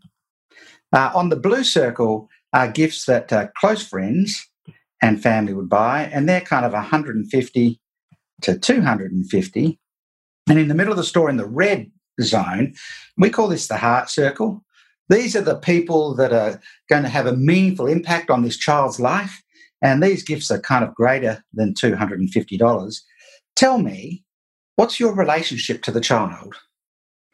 uh, 0.92 1.10
On 1.14 1.28
the 1.28 1.36
blue 1.36 1.64
circle 1.64 2.28
are 2.52 2.68
gifts 2.68 3.04
that 3.04 3.32
uh, 3.32 3.48
close 3.56 3.86
friends 3.86 4.48
and 5.00 5.22
family 5.22 5.52
would 5.52 5.68
buy, 5.68 6.10
and 6.12 6.28
they're 6.28 6.40
kind 6.40 6.66
of 6.66 6.72
150 6.72 7.80
to 8.42 8.58
250 8.58 9.78
and 10.50 10.58
in 10.58 10.66
the 10.66 10.74
middle 10.74 10.92
of 10.92 10.96
the 10.96 11.04
store 11.04 11.30
in 11.30 11.36
the 11.36 11.46
red 11.46 11.90
zone, 12.20 12.74
we 13.16 13.30
call 13.30 13.46
this 13.46 13.68
the 13.68 13.76
heart 13.76 14.10
circle. 14.10 14.64
These 15.10 15.36
are 15.36 15.42
the 15.42 15.56
people 15.56 16.14
that 16.14 16.32
are 16.32 16.60
going 16.88 17.02
to 17.02 17.08
have 17.08 17.26
a 17.26 17.36
meaningful 17.36 17.86
impact 17.86 18.30
on 18.30 18.42
this 18.42 18.56
child's 18.56 18.98
life. 18.98 19.42
And 19.82 20.02
these 20.02 20.22
gifts 20.22 20.50
are 20.50 20.60
kind 20.60 20.84
of 20.84 20.94
greater 20.94 21.44
than 21.52 21.74
$250. 21.74 23.00
Tell 23.56 23.78
me, 23.78 24.24
what's 24.76 25.00
your 25.00 25.14
relationship 25.14 25.82
to 25.82 25.90
the 25.90 26.00
child? 26.00 26.54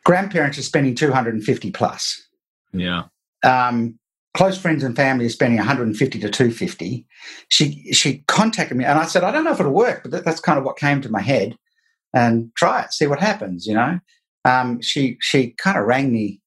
Grandparents 0.05 0.59
are 0.59 0.63
spending 0.63 0.95
250 0.95 1.71
plus. 1.71 2.21
Yeah. 2.73 3.05
Um, 3.45 3.99
close 4.35 4.59
friends 4.59 4.83
and 4.83 4.95
family 4.95 5.27
are 5.27 5.31
spending 5.31 5.59
150 5.59 6.21
to 6.21 6.29
250. 6.29 7.07
She 7.49 7.93
she 7.93 8.25
contacted 8.29 8.77
me 8.77 8.85
and 8.85 8.99
I 8.99 9.05
said, 9.05 9.25
I 9.25 9.33
don't 9.33 9.45
know 9.45 9.53
if 9.53 9.61
it'll 9.61 9.73
work, 9.73 10.03
but 10.03 10.13
that, 10.13 10.25
that's 10.25 10.41
kind 10.41 10.59
of 10.59 10.65
what 10.65 10.79
came 10.79 11.01
to 11.03 11.11
my 11.11 11.23
head 11.23 11.57
and 12.15 12.51
try 12.55 12.83
it, 12.83 12.93
see 12.93 13.07
what 13.07 13.21
happens. 13.21 13.67
You 13.67 13.75
know, 13.75 14.01
um, 14.45 14.81
she 14.81 15.19
she 15.21 15.51
kind 15.59 15.79
of 15.79 15.85
rang 15.85 16.13
me. 16.13 16.41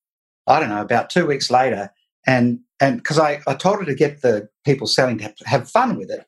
I 0.50 0.60
don't 0.60 0.70
know 0.70 0.82
about 0.82 1.10
two 1.10 1.26
weeks 1.26 1.50
later, 1.50 1.92
and 2.28 2.60
and 2.82 2.98
because 2.98 3.20
I, 3.20 3.42
I 3.48 3.54
told 3.56 3.80
her 3.80 3.86
to 3.86 3.96
get 3.96 4.22
the 4.22 4.50
people 4.66 4.88
selling 4.88 5.18
to 5.20 5.26
have, 5.26 5.36
have 5.46 5.70
fun 5.70 5.98
with 5.98 6.10
it. 6.10 6.26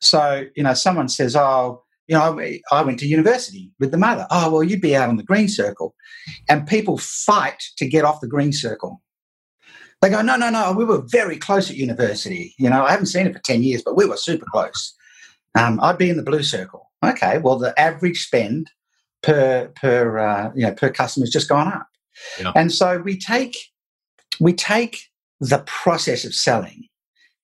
So 0.00 0.46
you 0.56 0.62
know, 0.62 0.74
someone 0.74 1.08
says, 1.08 1.36
"Oh, 1.36 1.82
you 2.06 2.16
know, 2.16 2.38
I 2.70 2.82
went 2.82 2.98
to 3.00 3.06
university 3.06 3.72
with 3.80 3.90
the 3.90 3.98
mother. 3.98 4.26
Oh, 4.30 4.50
well, 4.50 4.62
you'd 4.62 4.80
be 4.80 4.96
out 4.96 5.08
on 5.08 5.16
the 5.16 5.22
green 5.22 5.48
circle. 5.48 5.94
And 6.48 6.66
people 6.66 6.98
fight 6.98 7.62
to 7.78 7.86
get 7.86 8.04
off 8.04 8.20
the 8.20 8.28
green 8.28 8.52
circle. 8.52 9.02
They 10.02 10.10
go, 10.10 10.20
no, 10.20 10.36
no, 10.36 10.50
no, 10.50 10.72
we 10.72 10.84
were 10.84 11.02
very 11.06 11.38
close 11.38 11.70
at 11.70 11.76
university. 11.76 12.54
You 12.58 12.68
know, 12.68 12.84
I 12.84 12.90
haven't 12.90 13.06
seen 13.06 13.26
it 13.26 13.32
for 13.32 13.40
10 13.40 13.62
years, 13.62 13.82
but 13.82 13.96
we 13.96 14.04
were 14.04 14.18
super 14.18 14.44
close. 14.52 14.94
Um, 15.54 15.80
I'd 15.80 15.96
be 15.96 16.10
in 16.10 16.18
the 16.18 16.22
blue 16.22 16.42
circle. 16.42 16.90
Okay, 17.02 17.38
well, 17.38 17.58
the 17.58 17.78
average 17.80 18.22
spend 18.24 18.70
per 19.22 19.68
per 19.76 20.18
uh, 20.18 20.52
you 20.54 20.66
know 20.66 20.74
per 20.74 20.90
customer 20.90 21.24
has 21.24 21.32
just 21.32 21.48
gone 21.48 21.68
up, 21.68 21.86
yeah. 22.40 22.52
and 22.54 22.72
so 22.72 22.98
we 22.98 23.18
take 23.18 23.56
we 24.40 24.52
take 24.52 25.10
the 25.40 25.62
process 25.66 26.24
of 26.24 26.34
selling 26.34 26.88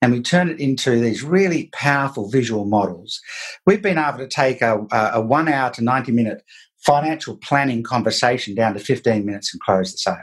and 0.03 0.13
we 0.13 0.23
turn 0.23 0.49
it 0.49 0.59
into 0.59 0.99
these 0.99 1.23
really 1.23 1.69
powerful 1.73 2.31
visual 2.31 2.65
models. 2.65 3.21
We've 3.67 3.83
been 3.83 3.99
able 3.99 4.19
to 4.19 4.29
take 4.29 4.63
a, 4.63 4.87
a 4.93 5.21
one 5.21 5.49
hour 5.49 5.71
to 5.73 5.83
ninety 5.83 6.13
minute 6.13 6.43
financial 6.79 7.37
planning 7.37 7.83
conversation 7.83 8.55
down 8.55 8.75
to 8.75 8.81
fifteen 8.81 9.27
minutes 9.27 9.53
and 9.53 9.61
close 9.61 9.93
the 9.93 9.99
sale 9.99 10.17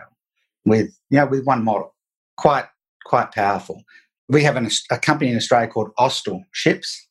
with 0.65 0.97
you 1.09 1.17
know 1.17 1.25
with 1.25 1.45
one 1.45 1.63
model. 1.63 1.95
Quite 2.37 2.65
quite 3.05 3.31
powerful. 3.31 3.83
We 4.29 4.43
have 4.43 4.57
an, 4.57 4.69
a 4.91 4.97
company 4.97 5.31
in 5.31 5.37
Australia 5.37 5.69
called 5.69 5.91
Austal 5.97 6.43
Ships. 6.51 7.07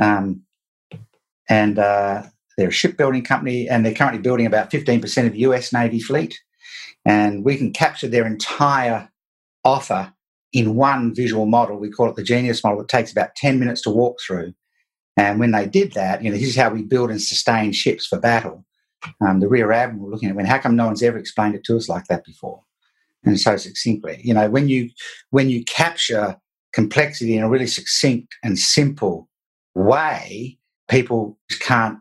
Um, 0.00 0.42
and 1.48 1.78
uh, 1.78 2.22
they're 2.56 2.68
a 2.68 2.72
shipbuilding 2.72 3.22
company, 3.22 3.68
and 3.68 3.84
they're 3.84 3.94
currently 3.94 4.20
building 4.20 4.46
about 4.46 4.70
15% 4.70 5.26
of 5.26 5.32
the 5.32 5.40
US 5.40 5.72
Navy 5.72 6.00
fleet. 6.00 6.38
And 7.04 7.44
we 7.44 7.56
can 7.56 7.72
capture 7.72 8.08
their 8.08 8.26
entire 8.26 9.08
offer 9.64 10.12
in 10.52 10.74
one 10.74 11.14
visual 11.14 11.46
model. 11.46 11.78
We 11.78 11.90
call 11.90 12.08
it 12.08 12.16
the 12.16 12.22
Genius 12.22 12.64
model. 12.64 12.80
It 12.80 12.88
takes 12.88 13.12
about 13.12 13.34
10 13.36 13.58
minutes 13.58 13.82
to 13.82 13.90
walk 13.90 14.18
through. 14.26 14.54
And 15.16 15.40
when 15.40 15.52
they 15.52 15.66
did 15.66 15.92
that, 15.92 16.22
you 16.22 16.30
know, 16.30 16.36
this 16.36 16.48
is 16.48 16.56
how 16.56 16.70
we 16.70 16.82
build 16.82 17.10
and 17.10 17.20
sustain 17.20 17.72
ships 17.72 18.06
for 18.06 18.20
battle. 18.20 18.64
Um, 19.20 19.40
the 19.40 19.48
Rear 19.48 19.72
Admiral 19.72 20.10
looking 20.10 20.28
at 20.28 20.36
when 20.36 20.46
how 20.46 20.58
come 20.58 20.76
no 20.76 20.86
one's 20.86 21.02
ever 21.02 21.18
explained 21.18 21.54
it 21.54 21.64
to 21.64 21.76
us 21.76 21.88
like 21.88 22.06
that 22.06 22.24
before? 22.24 22.62
And 23.24 23.38
so 23.38 23.56
succinctly, 23.56 24.20
you 24.22 24.34
know, 24.34 24.48
when 24.48 24.68
you 24.68 24.90
when 25.30 25.50
you 25.50 25.64
capture 25.64 26.36
complexity 26.72 27.36
in 27.36 27.42
a 27.42 27.48
really 27.48 27.66
succinct 27.66 28.34
and 28.42 28.58
simple 28.58 29.28
way, 29.74 30.58
people 30.88 31.38
can't 31.60 31.98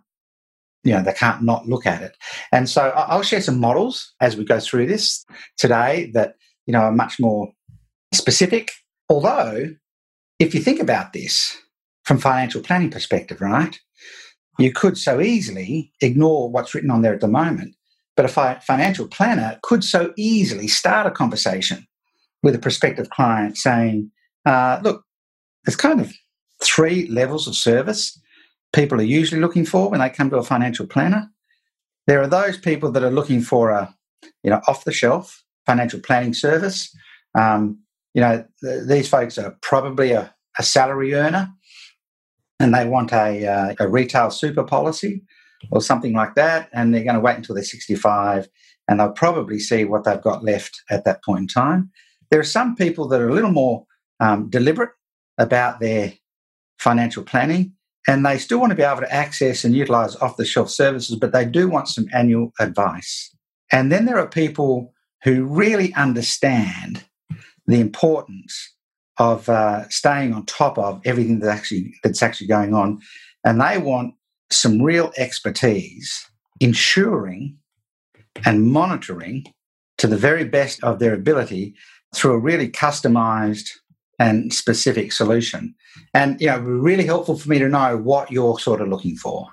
you 0.85 0.93
know 0.93 1.03
they 1.03 1.13
can't 1.13 1.43
not 1.43 1.67
look 1.67 1.85
at 1.85 2.01
it. 2.01 2.15
And 2.51 2.69
so 2.69 2.93
i'll 2.95 3.23
share 3.23 3.41
some 3.41 3.59
models 3.59 4.13
as 4.21 4.37
we 4.37 4.45
go 4.45 4.59
through 4.59 4.87
this 4.87 5.25
today 5.57 6.11
that 6.13 6.35
you 6.65 6.71
know 6.71 6.81
are 6.81 6.91
much 6.91 7.19
more 7.19 7.51
specific. 8.13 8.71
Although 9.09 9.75
if 10.39 10.53
you 10.53 10.61
think 10.61 10.79
about 10.79 11.13
this 11.13 11.57
from 12.03 12.17
financial 12.17 12.61
planning 12.61 12.89
perspective 12.89 13.41
right 13.41 13.79
you 14.57 14.71
could 14.71 14.97
so 14.97 15.19
easily 15.19 15.91
ignore 16.01 16.49
what's 16.49 16.73
written 16.73 16.91
on 16.91 17.01
there 17.01 17.13
at 17.13 17.21
the 17.21 17.27
moment 17.27 17.75
but 18.15 18.25
a 18.25 18.59
financial 18.61 19.07
planner 19.07 19.59
could 19.63 19.83
so 19.83 20.13
easily 20.17 20.67
start 20.67 21.07
a 21.07 21.11
conversation 21.11 21.85
with 22.43 22.55
a 22.55 22.59
prospective 22.59 23.09
client 23.09 23.57
saying 23.57 24.11
uh, 24.45 24.79
look 24.83 25.03
there's 25.65 25.75
kind 25.75 25.99
of 25.99 26.13
three 26.61 27.07
levels 27.07 27.47
of 27.47 27.55
service 27.55 28.19
people 28.75 28.99
are 28.99 29.03
usually 29.03 29.39
looking 29.39 29.65
for 29.65 29.89
when 29.89 30.01
they 30.01 30.09
come 30.09 30.29
to 30.29 30.37
a 30.37 30.43
financial 30.43 30.85
planner. 30.85 31.31
There 32.07 32.21
are 32.21 32.27
those 32.27 32.57
people 32.57 32.91
that 32.91 33.03
are 33.03 33.09
looking 33.09 33.41
for 33.41 33.71
a, 33.71 33.95
you 34.43 34.49
know, 34.51 34.61
off 34.67 34.83
the 34.83 34.91
shelf 34.91 35.43
financial 35.65 35.99
planning 36.01 36.33
service. 36.33 36.95
Um, 37.35 37.79
you 38.13 38.21
know, 38.21 38.45
th- 38.61 38.87
these 38.87 39.09
folks 39.09 39.37
are 39.37 39.57
probably 39.61 40.11
a, 40.11 40.33
a, 40.59 40.63
salary 40.63 41.15
earner 41.15 41.49
and 42.59 42.73
they 42.73 42.85
want 42.85 43.11
a, 43.11 43.47
uh, 43.47 43.75
a 43.79 43.87
retail 43.87 44.29
super 44.29 44.63
policy 44.63 45.23
or 45.71 45.81
something 45.81 46.13
like 46.13 46.35
that. 46.35 46.69
And 46.71 46.93
they're 46.93 47.03
going 47.03 47.15
to 47.15 47.21
wait 47.21 47.37
until 47.37 47.55
they're 47.55 47.63
65 47.63 48.47
and 48.87 48.99
they'll 48.99 49.11
probably 49.11 49.59
see 49.59 49.85
what 49.85 50.03
they've 50.03 50.21
got 50.21 50.43
left 50.43 50.83
at 50.89 51.05
that 51.05 51.23
point 51.23 51.39
in 51.39 51.47
time. 51.47 51.91
There 52.29 52.39
are 52.39 52.43
some 52.43 52.75
people 52.75 53.07
that 53.07 53.21
are 53.21 53.29
a 53.29 53.33
little 53.33 53.51
more 53.51 53.85
um, 54.19 54.49
deliberate 54.49 54.91
about 55.37 55.79
their 55.79 56.13
financial 56.77 57.23
planning 57.23 57.73
and 58.07 58.25
they 58.25 58.37
still 58.37 58.59
want 58.59 58.71
to 58.71 58.75
be 58.75 58.83
able 58.83 59.01
to 59.01 59.13
access 59.13 59.63
and 59.63 59.75
utilize 59.75 60.15
off 60.17 60.37
the 60.37 60.45
shelf 60.45 60.69
services, 60.69 61.15
but 61.15 61.31
they 61.31 61.45
do 61.45 61.67
want 61.67 61.87
some 61.87 62.07
annual 62.13 62.51
advice. 62.59 63.33
And 63.71 63.91
then 63.91 64.05
there 64.05 64.19
are 64.19 64.27
people 64.27 64.93
who 65.23 65.45
really 65.45 65.93
understand 65.95 67.03
the 67.65 67.79
importance 67.79 68.73
of 69.17 69.49
uh, 69.49 69.87
staying 69.89 70.33
on 70.33 70.45
top 70.45 70.77
of 70.77 71.01
everything 71.05 71.39
that 71.39 71.49
actually 71.49 71.93
that's 72.03 72.21
actually 72.21 72.47
going 72.47 72.73
on, 72.73 72.99
and 73.43 73.59
they 73.59 73.77
want 73.77 74.13
some 74.51 74.81
real 74.81 75.11
expertise 75.17 76.29
ensuring 76.59 77.57
and 78.45 78.71
monitoring 78.71 79.45
to 79.97 80.07
the 80.07 80.17
very 80.17 80.43
best 80.43 80.83
of 80.83 80.99
their 80.99 81.13
ability 81.13 81.73
through 82.13 82.33
a 82.33 82.39
really 82.39 82.69
customized 82.69 83.69
and 84.19 84.53
specific 84.53 85.11
solution. 85.11 85.75
And 86.13 86.39
you 86.39 86.47
know, 86.47 86.59
really 86.59 87.05
helpful 87.05 87.37
for 87.37 87.49
me 87.49 87.59
to 87.59 87.69
know 87.69 87.97
what 87.97 88.31
you're 88.31 88.59
sort 88.59 88.81
of 88.81 88.87
looking 88.87 89.15
for. 89.15 89.49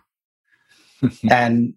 and 1.30 1.74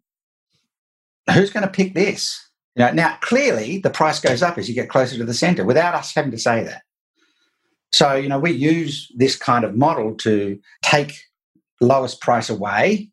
who's 1.33 1.49
going 1.49 1.65
to 1.65 1.71
pick 1.71 1.93
this? 1.93 2.41
You 2.75 2.85
know, 2.85 2.91
now 2.91 3.17
clearly 3.21 3.79
the 3.79 3.89
price 3.89 4.19
goes 4.19 4.43
up 4.43 4.57
as 4.57 4.67
you 4.67 4.75
get 4.75 4.89
closer 4.89 5.17
to 5.17 5.23
the 5.23 5.33
center 5.33 5.63
without 5.63 5.95
us 5.95 6.13
having 6.13 6.31
to 6.31 6.37
say 6.37 6.63
that. 6.63 6.83
So, 7.91 8.13
you 8.13 8.27
know, 8.27 8.39
we 8.39 8.51
use 8.51 9.09
this 9.15 9.37
kind 9.37 9.63
of 9.63 9.75
model 9.75 10.15
to 10.15 10.59
take 10.83 11.13
lowest 11.79 12.19
price 12.19 12.49
away 12.49 13.09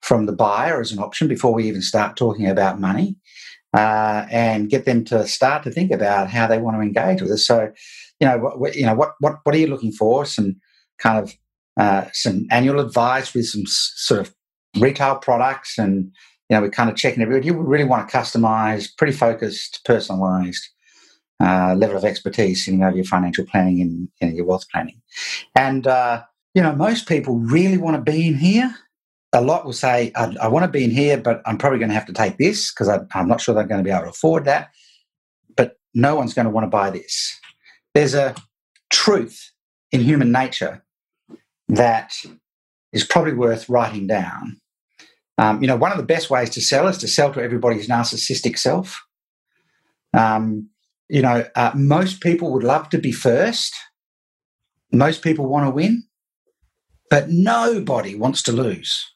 from 0.00 0.26
the 0.26 0.32
buyer 0.32 0.80
as 0.80 0.92
an 0.92 0.98
option 0.98 1.28
before 1.28 1.52
we 1.52 1.68
even 1.68 1.82
start 1.82 2.16
talking 2.16 2.48
about 2.48 2.80
money 2.80 3.16
uh, 3.74 4.26
and 4.30 4.70
get 4.70 4.84
them 4.84 5.04
to 5.04 5.26
start 5.26 5.62
to 5.64 5.70
think 5.70 5.90
about 5.90 6.30
how 6.30 6.46
they 6.46 6.58
want 6.58 6.76
to 6.76 6.80
engage 6.80 7.20
with 7.20 7.30
us. 7.30 7.46
So, 7.46 7.72
you 8.20 8.26
know, 8.26 8.38
what, 8.38 8.74
you 8.74 8.86
know, 8.86 8.94
what, 8.94 9.14
what, 9.20 9.38
what 9.42 9.54
are 9.54 9.58
you 9.58 9.66
looking 9.66 9.92
for? 9.92 10.24
Some 10.24 10.56
kind 10.98 11.18
of 11.18 11.34
uh, 11.76 12.08
some 12.12 12.46
annual 12.50 12.80
advice 12.80 13.34
with 13.34 13.46
some 13.46 13.64
sort 13.66 14.20
of 14.20 14.34
retail 14.78 15.16
products 15.16 15.78
and 15.78 16.12
you 16.48 16.56
know, 16.56 16.62
we're 16.62 16.70
kind 16.70 16.90
of 16.90 16.96
checking 16.96 17.22
everybody. 17.22 17.46
You 17.46 17.60
really 17.60 17.84
want 17.84 18.08
to 18.08 18.16
customize, 18.16 18.88
pretty 18.96 19.14
focused, 19.14 19.80
personalized 19.84 20.68
uh, 21.40 21.74
level 21.74 21.96
of 21.96 22.04
expertise 22.04 22.68
in 22.68 22.74
you 22.74 22.80
know, 22.80 22.90
your 22.90 23.04
financial 23.04 23.46
planning 23.46 23.80
and 23.80 24.08
you 24.20 24.28
know, 24.28 24.34
your 24.34 24.46
wealth 24.46 24.66
planning. 24.70 25.00
And, 25.56 25.86
uh, 25.86 26.22
you 26.54 26.62
know, 26.62 26.74
most 26.74 27.08
people 27.08 27.38
really 27.38 27.78
want 27.78 27.96
to 27.96 28.12
be 28.12 28.28
in 28.28 28.34
here. 28.34 28.74
A 29.32 29.40
lot 29.40 29.64
will 29.64 29.72
say, 29.72 30.12
I, 30.14 30.36
I 30.42 30.48
want 30.48 30.64
to 30.64 30.70
be 30.70 30.84
in 30.84 30.90
here, 30.90 31.16
but 31.16 31.42
I'm 31.46 31.58
probably 31.58 31.78
going 31.78 31.88
to 31.88 31.94
have 31.94 32.06
to 32.06 32.12
take 32.12 32.38
this 32.38 32.72
because 32.72 32.88
I'm 32.88 33.28
not 33.28 33.40
sure 33.40 33.54
they're 33.54 33.64
going 33.64 33.82
to 33.82 33.84
be 33.84 33.90
able 33.90 34.04
to 34.04 34.10
afford 34.10 34.44
that. 34.44 34.70
But 35.56 35.78
no 35.94 36.14
one's 36.14 36.34
going 36.34 36.44
to 36.44 36.52
want 36.52 36.64
to 36.64 36.70
buy 36.70 36.90
this. 36.90 37.40
There's 37.94 38.14
a 38.14 38.34
truth 38.90 39.52
in 39.92 40.00
human 40.00 40.32
nature 40.32 40.84
that 41.68 42.14
is 42.92 43.04
probably 43.04 43.34
worth 43.34 43.68
writing 43.68 44.06
down 44.06 44.60
um, 45.38 45.60
you 45.60 45.66
know, 45.66 45.76
one 45.76 45.90
of 45.90 45.98
the 45.98 46.04
best 46.04 46.30
ways 46.30 46.50
to 46.50 46.60
sell 46.60 46.86
is 46.86 46.98
to 46.98 47.08
sell 47.08 47.32
to 47.32 47.42
everybody's 47.42 47.88
narcissistic 47.88 48.56
self. 48.56 49.02
Um, 50.16 50.68
you 51.08 51.22
know, 51.22 51.44
uh, 51.56 51.72
most 51.74 52.20
people 52.20 52.52
would 52.52 52.62
love 52.62 52.88
to 52.90 52.98
be 52.98 53.12
first. 53.12 53.74
Most 54.92 55.22
people 55.22 55.46
want 55.46 55.66
to 55.66 55.70
win, 55.70 56.04
but 57.10 57.30
nobody 57.30 58.14
wants 58.14 58.42
to 58.44 58.52
lose. 58.52 59.12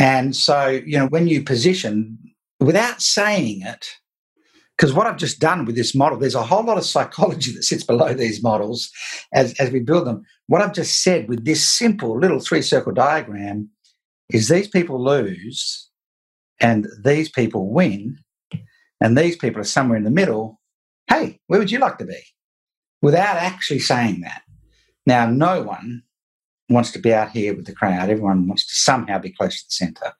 And 0.00 0.34
so, 0.34 0.66
you 0.66 0.98
know, 0.98 1.06
when 1.06 1.28
you 1.28 1.42
position 1.42 2.18
without 2.58 3.00
saying 3.00 3.62
it, 3.62 3.86
because 4.78 4.94
what 4.94 5.08
I've 5.08 5.16
just 5.16 5.40
done 5.40 5.64
with 5.64 5.74
this 5.74 5.92
model, 5.92 6.18
there's 6.18 6.36
a 6.36 6.42
whole 6.42 6.62
lot 6.62 6.78
of 6.78 6.84
psychology 6.84 7.52
that 7.54 7.64
sits 7.64 7.82
below 7.82 8.14
these 8.14 8.42
models 8.42 8.90
as, 9.34 9.52
as 9.54 9.70
we 9.70 9.80
build 9.80 10.06
them. 10.06 10.22
What 10.46 10.62
I've 10.62 10.72
just 10.72 11.02
said 11.02 11.28
with 11.28 11.44
this 11.44 11.68
simple 11.68 12.18
little 12.18 12.38
three 12.38 12.62
circle 12.62 12.92
diagram 12.92 13.70
is 14.30 14.48
these 14.48 14.68
people 14.68 15.02
lose 15.02 15.90
and 16.60 16.86
these 17.02 17.28
people 17.28 17.72
win 17.72 18.18
and 19.00 19.16
these 19.16 19.36
people 19.36 19.60
are 19.60 19.64
somewhere 19.64 19.98
in 19.98 20.04
the 20.04 20.10
middle. 20.10 20.60
Hey, 21.08 21.40
where 21.46 21.58
would 21.58 21.70
you 21.70 21.78
like 21.78 21.98
to 21.98 22.06
be? 22.06 22.20
Without 23.02 23.36
actually 23.36 23.78
saying 23.80 24.20
that. 24.20 24.42
Now, 25.06 25.26
no 25.26 25.62
one 25.62 26.02
wants 26.68 26.90
to 26.92 26.98
be 26.98 27.14
out 27.14 27.30
here 27.30 27.56
with 27.56 27.66
the 27.66 27.72
crowd. 27.72 28.10
Everyone 28.10 28.46
wants 28.46 28.66
to 28.66 28.74
somehow 28.74 29.18
be 29.18 29.32
close 29.32 29.62
to 29.62 29.68
the 29.68 29.72
center. 29.72 30.12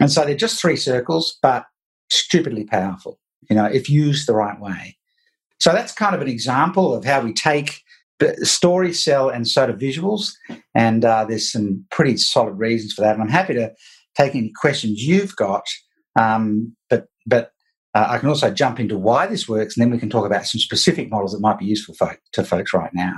And 0.00 0.10
so 0.10 0.24
they're 0.24 0.34
just 0.34 0.60
three 0.60 0.76
circles, 0.76 1.38
but 1.40 1.66
stupidly 2.08 2.64
powerful, 2.64 3.19
you 3.48 3.56
know, 3.56 3.64
if 3.64 3.88
used 3.88 4.26
the 4.26 4.34
right 4.34 4.60
way. 4.60 4.96
So 5.60 5.72
that's 5.72 5.92
kind 5.92 6.14
of 6.14 6.22
an 6.22 6.28
example 6.28 6.94
of 6.94 7.04
how 7.04 7.20
we 7.20 7.32
take 7.32 7.82
story 8.42 8.92
sell 8.92 9.28
and 9.28 9.48
so 9.48 9.66
do 9.66 9.72
visuals. 9.72 10.32
And 10.74 11.04
uh, 11.04 11.24
there's 11.24 11.50
some 11.50 11.84
pretty 11.90 12.16
solid 12.16 12.54
reasons 12.54 12.92
for 12.92 13.02
that. 13.02 13.14
And 13.14 13.22
I'm 13.22 13.28
happy 13.28 13.54
to 13.54 13.72
take 14.16 14.34
any 14.34 14.52
questions 14.60 15.02
you've 15.02 15.36
got. 15.36 15.64
Um, 16.18 16.76
but 16.88 17.06
but 17.26 17.52
uh, 17.94 18.06
I 18.08 18.18
can 18.18 18.28
also 18.28 18.50
jump 18.50 18.78
into 18.78 18.96
why 18.96 19.26
this 19.26 19.48
works, 19.48 19.76
and 19.76 19.82
then 19.82 19.90
we 19.90 19.98
can 19.98 20.10
talk 20.10 20.26
about 20.26 20.46
some 20.46 20.60
specific 20.60 21.10
models 21.10 21.32
that 21.32 21.40
might 21.40 21.58
be 21.58 21.66
useful 21.66 21.94
for, 21.94 22.16
to 22.32 22.44
folks 22.44 22.72
right 22.72 22.90
now. 22.94 23.14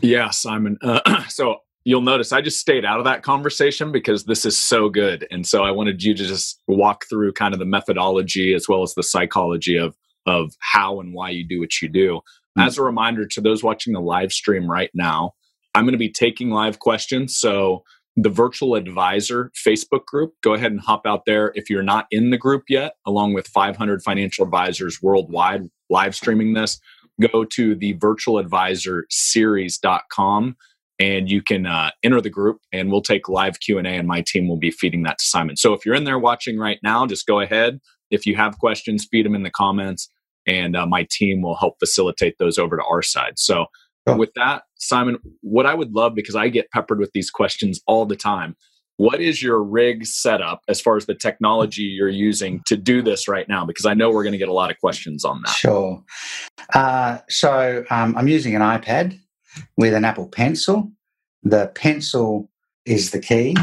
Yeah, 0.00 0.30
Simon. 0.30 0.78
Uh, 0.82 1.24
so 1.28 1.58
you'll 1.84 2.00
notice 2.00 2.32
I 2.32 2.40
just 2.40 2.58
stayed 2.58 2.84
out 2.84 2.98
of 2.98 3.04
that 3.04 3.22
conversation 3.22 3.92
because 3.92 4.24
this 4.24 4.44
is 4.44 4.58
so 4.58 4.88
good, 4.88 5.26
and 5.30 5.46
so 5.46 5.62
I 5.62 5.70
wanted 5.70 6.02
you 6.02 6.14
to 6.14 6.24
just 6.24 6.60
walk 6.66 7.04
through 7.08 7.32
kind 7.32 7.54
of 7.54 7.60
the 7.60 7.66
methodology 7.66 8.54
as 8.54 8.68
well 8.68 8.82
as 8.82 8.94
the 8.94 9.02
psychology 9.02 9.76
of 9.76 9.94
of 10.26 10.54
how 10.60 11.00
and 11.00 11.12
why 11.12 11.30
you 11.30 11.46
do 11.46 11.60
what 11.60 11.82
you 11.82 11.88
do. 11.88 12.20
Mm. 12.58 12.66
As 12.66 12.78
a 12.78 12.82
reminder 12.82 13.26
to 13.26 13.40
those 13.40 13.62
watching 13.62 13.92
the 13.92 14.00
live 14.00 14.32
stream 14.32 14.70
right 14.70 14.90
now, 14.94 15.32
I'm 15.74 15.84
going 15.84 15.92
to 15.92 15.98
be 15.98 16.10
taking 16.10 16.50
live 16.50 16.78
questions. 16.78 17.36
So, 17.36 17.82
the 18.16 18.30
virtual 18.30 18.76
advisor 18.76 19.50
Facebook 19.66 20.04
group, 20.06 20.34
go 20.40 20.54
ahead 20.54 20.70
and 20.70 20.80
hop 20.80 21.04
out 21.04 21.24
there 21.26 21.50
if 21.56 21.68
you're 21.68 21.82
not 21.82 22.06
in 22.12 22.30
the 22.30 22.38
group 22.38 22.62
yet, 22.68 22.94
along 23.04 23.34
with 23.34 23.48
500 23.48 24.04
financial 24.04 24.44
advisors 24.44 25.02
worldwide 25.02 25.62
live 25.90 26.14
streaming 26.14 26.54
this. 26.54 26.78
Go 27.20 27.44
to 27.44 27.74
the 27.74 27.94
virtualadvisorseries.com 27.94 30.56
and 30.98 31.28
you 31.28 31.42
can 31.42 31.66
uh, 31.66 31.90
enter 32.02 32.20
the 32.20 32.30
group 32.30 32.60
and 32.72 32.90
we'll 32.90 33.02
take 33.02 33.28
live 33.28 33.60
q&a 33.60 33.82
and 33.82 34.08
my 34.08 34.22
team 34.22 34.48
will 34.48 34.58
be 34.58 34.70
feeding 34.70 35.02
that 35.02 35.18
to 35.18 35.24
simon 35.24 35.56
so 35.56 35.72
if 35.72 35.84
you're 35.84 35.94
in 35.94 36.04
there 36.04 36.18
watching 36.18 36.58
right 36.58 36.78
now 36.82 37.06
just 37.06 37.26
go 37.26 37.40
ahead 37.40 37.80
if 38.10 38.26
you 38.26 38.36
have 38.36 38.58
questions 38.58 39.06
feed 39.10 39.26
them 39.26 39.34
in 39.34 39.42
the 39.42 39.50
comments 39.50 40.08
and 40.46 40.76
uh, 40.76 40.86
my 40.86 41.06
team 41.10 41.42
will 41.42 41.56
help 41.56 41.78
facilitate 41.78 42.36
those 42.38 42.58
over 42.58 42.76
to 42.76 42.84
our 42.84 43.02
side. 43.02 43.38
So, 43.38 43.66
oh. 44.06 44.16
with 44.16 44.32
that, 44.34 44.64
Simon, 44.76 45.18
what 45.40 45.66
I 45.66 45.74
would 45.74 45.92
love 45.92 46.14
because 46.14 46.36
I 46.36 46.48
get 46.48 46.70
peppered 46.70 46.98
with 46.98 47.12
these 47.12 47.30
questions 47.30 47.80
all 47.86 48.06
the 48.06 48.16
time. 48.16 48.56
What 48.96 49.20
is 49.20 49.42
your 49.42 49.60
rig 49.60 50.06
setup 50.06 50.60
as 50.68 50.80
far 50.80 50.96
as 50.96 51.06
the 51.06 51.16
technology 51.16 51.82
you're 51.82 52.08
using 52.08 52.60
to 52.66 52.76
do 52.76 53.02
this 53.02 53.26
right 53.26 53.48
now? 53.48 53.64
Because 53.64 53.86
I 53.86 53.94
know 53.94 54.10
we're 54.10 54.22
going 54.22 54.32
to 54.32 54.38
get 54.38 54.48
a 54.48 54.52
lot 54.52 54.70
of 54.70 54.78
questions 54.78 55.24
on 55.24 55.42
that. 55.44 55.50
Sure. 55.50 56.00
Uh, 56.72 57.18
so 57.28 57.84
um, 57.90 58.16
I'm 58.16 58.28
using 58.28 58.54
an 58.54 58.62
iPad 58.62 59.18
with 59.76 59.94
an 59.94 60.04
Apple 60.04 60.28
Pencil. 60.28 60.90
The 61.42 61.68
pencil 61.74 62.48
is 62.84 63.10
the 63.10 63.20
key. 63.20 63.56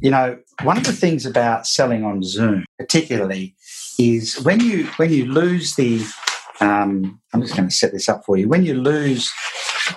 You 0.00 0.10
know, 0.10 0.38
one 0.62 0.76
of 0.76 0.84
the 0.84 0.92
things 0.92 1.24
about 1.24 1.66
selling 1.66 2.04
on 2.04 2.22
Zoom, 2.22 2.64
particularly, 2.78 3.54
is 3.98 4.40
when 4.42 4.60
you 4.60 4.86
when 4.96 5.12
you 5.12 5.26
lose 5.26 5.76
the 5.76 6.04
um, 6.60 7.20
I'm 7.32 7.42
just 7.42 7.56
going 7.56 7.68
to 7.68 7.74
set 7.74 7.92
this 7.92 8.08
up 8.08 8.24
for 8.24 8.36
you. 8.36 8.48
When 8.48 8.64
you 8.64 8.74
lose 8.74 9.32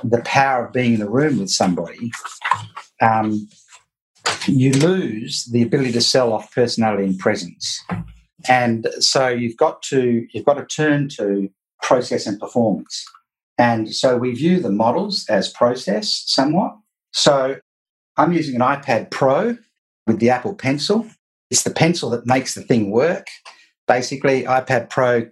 the 0.03 0.21
power 0.21 0.65
of 0.65 0.73
being 0.73 0.93
in 0.93 0.99
the 0.99 1.09
room 1.09 1.39
with 1.39 1.49
somebody, 1.49 2.11
um, 3.01 3.47
you 4.47 4.73
lose 4.73 5.45
the 5.45 5.61
ability 5.61 5.91
to 5.93 6.01
sell 6.01 6.33
off 6.33 6.53
personality 6.53 7.03
and 7.03 7.19
presence. 7.19 7.83
And 8.47 8.87
so 8.99 9.27
you've 9.27 9.57
got 9.57 9.81
to 9.83 10.27
you've 10.31 10.45
got 10.45 10.55
to 10.55 10.65
turn 10.65 11.09
to 11.09 11.49
process 11.81 12.25
and 12.27 12.39
performance. 12.39 13.05
And 13.57 13.93
so 13.93 14.17
we 14.17 14.33
view 14.33 14.59
the 14.59 14.71
models 14.71 15.25
as 15.29 15.49
process 15.49 16.23
somewhat. 16.27 16.75
So 17.11 17.57
I'm 18.17 18.33
using 18.33 18.55
an 18.55 18.61
iPad 18.61 19.11
Pro 19.11 19.57
with 20.05 20.19
the 20.19 20.29
Apple 20.29 20.53
Pencil. 20.53 21.07
It's 21.49 21.63
the 21.63 21.71
pencil 21.71 22.09
that 22.11 22.25
makes 22.25 22.55
the 22.55 22.61
thing 22.61 22.91
work 22.91 23.27
basically 23.87 24.43
iPad 24.43 24.89
Pro. 24.89 25.27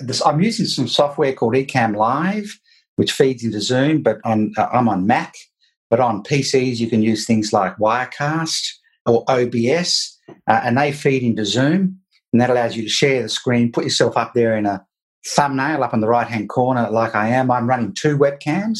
This, 0.00 0.24
I'm 0.26 0.42
using 0.42 0.66
some 0.66 0.86
software 0.86 1.32
called 1.32 1.54
Ecamm 1.54 1.96
Live, 1.96 2.58
which 2.96 3.12
feeds 3.12 3.42
into 3.42 3.60
Zoom, 3.60 4.02
but 4.02 4.18
on 4.24 4.52
uh, 4.58 4.68
I'm 4.72 4.88
on 4.88 5.06
Mac. 5.06 5.34
But 5.88 6.00
on 6.00 6.22
PCs, 6.22 6.78
you 6.78 6.88
can 6.88 7.02
use 7.02 7.26
things 7.26 7.52
like 7.52 7.76
Wirecast 7.76 8.66
or 9.06 9.24
OBS, 9.28 10.18
uh, 10.48 10.60
and 10.64 10.76
they 10.76 10.92
feed 10.92 11.22
into 11.22 11.44
Zoom, 11.44 11.98
and 12.32 12.40
that 12.40 12.50
allows 12.50 12.76
you 12.76 12.82
to 12.82 12.88
share 12.88 13.22
the 13.22 13.28
screen, 13.28 13.72
put 13.72 13.84
yourself 13.84 14.16
up 14.16 14.32
there 14.34 14.56
in 14.56 14.66
a 14.66 14.84
thumbnail 15.26 15.82
up 15.82 15.94
in 15.94 16.00
the 16.00 16.08
right 16.08 16.26
hand 16.26 16.48
corner, 16.48 16.90
like 16.90 17.14
I 17.14 17.28
am, 17.28 17.50
I'm 17.50 17.68
running 17.68 17.94
two 17.94 18.18
webcams. 18.18 18.78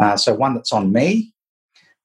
Uh, 0.00 0.16
so 0.16 0.34
one 0.34 0.54
that's 0.54 0.72
on 0.72 0.92
me. 0.92 1.32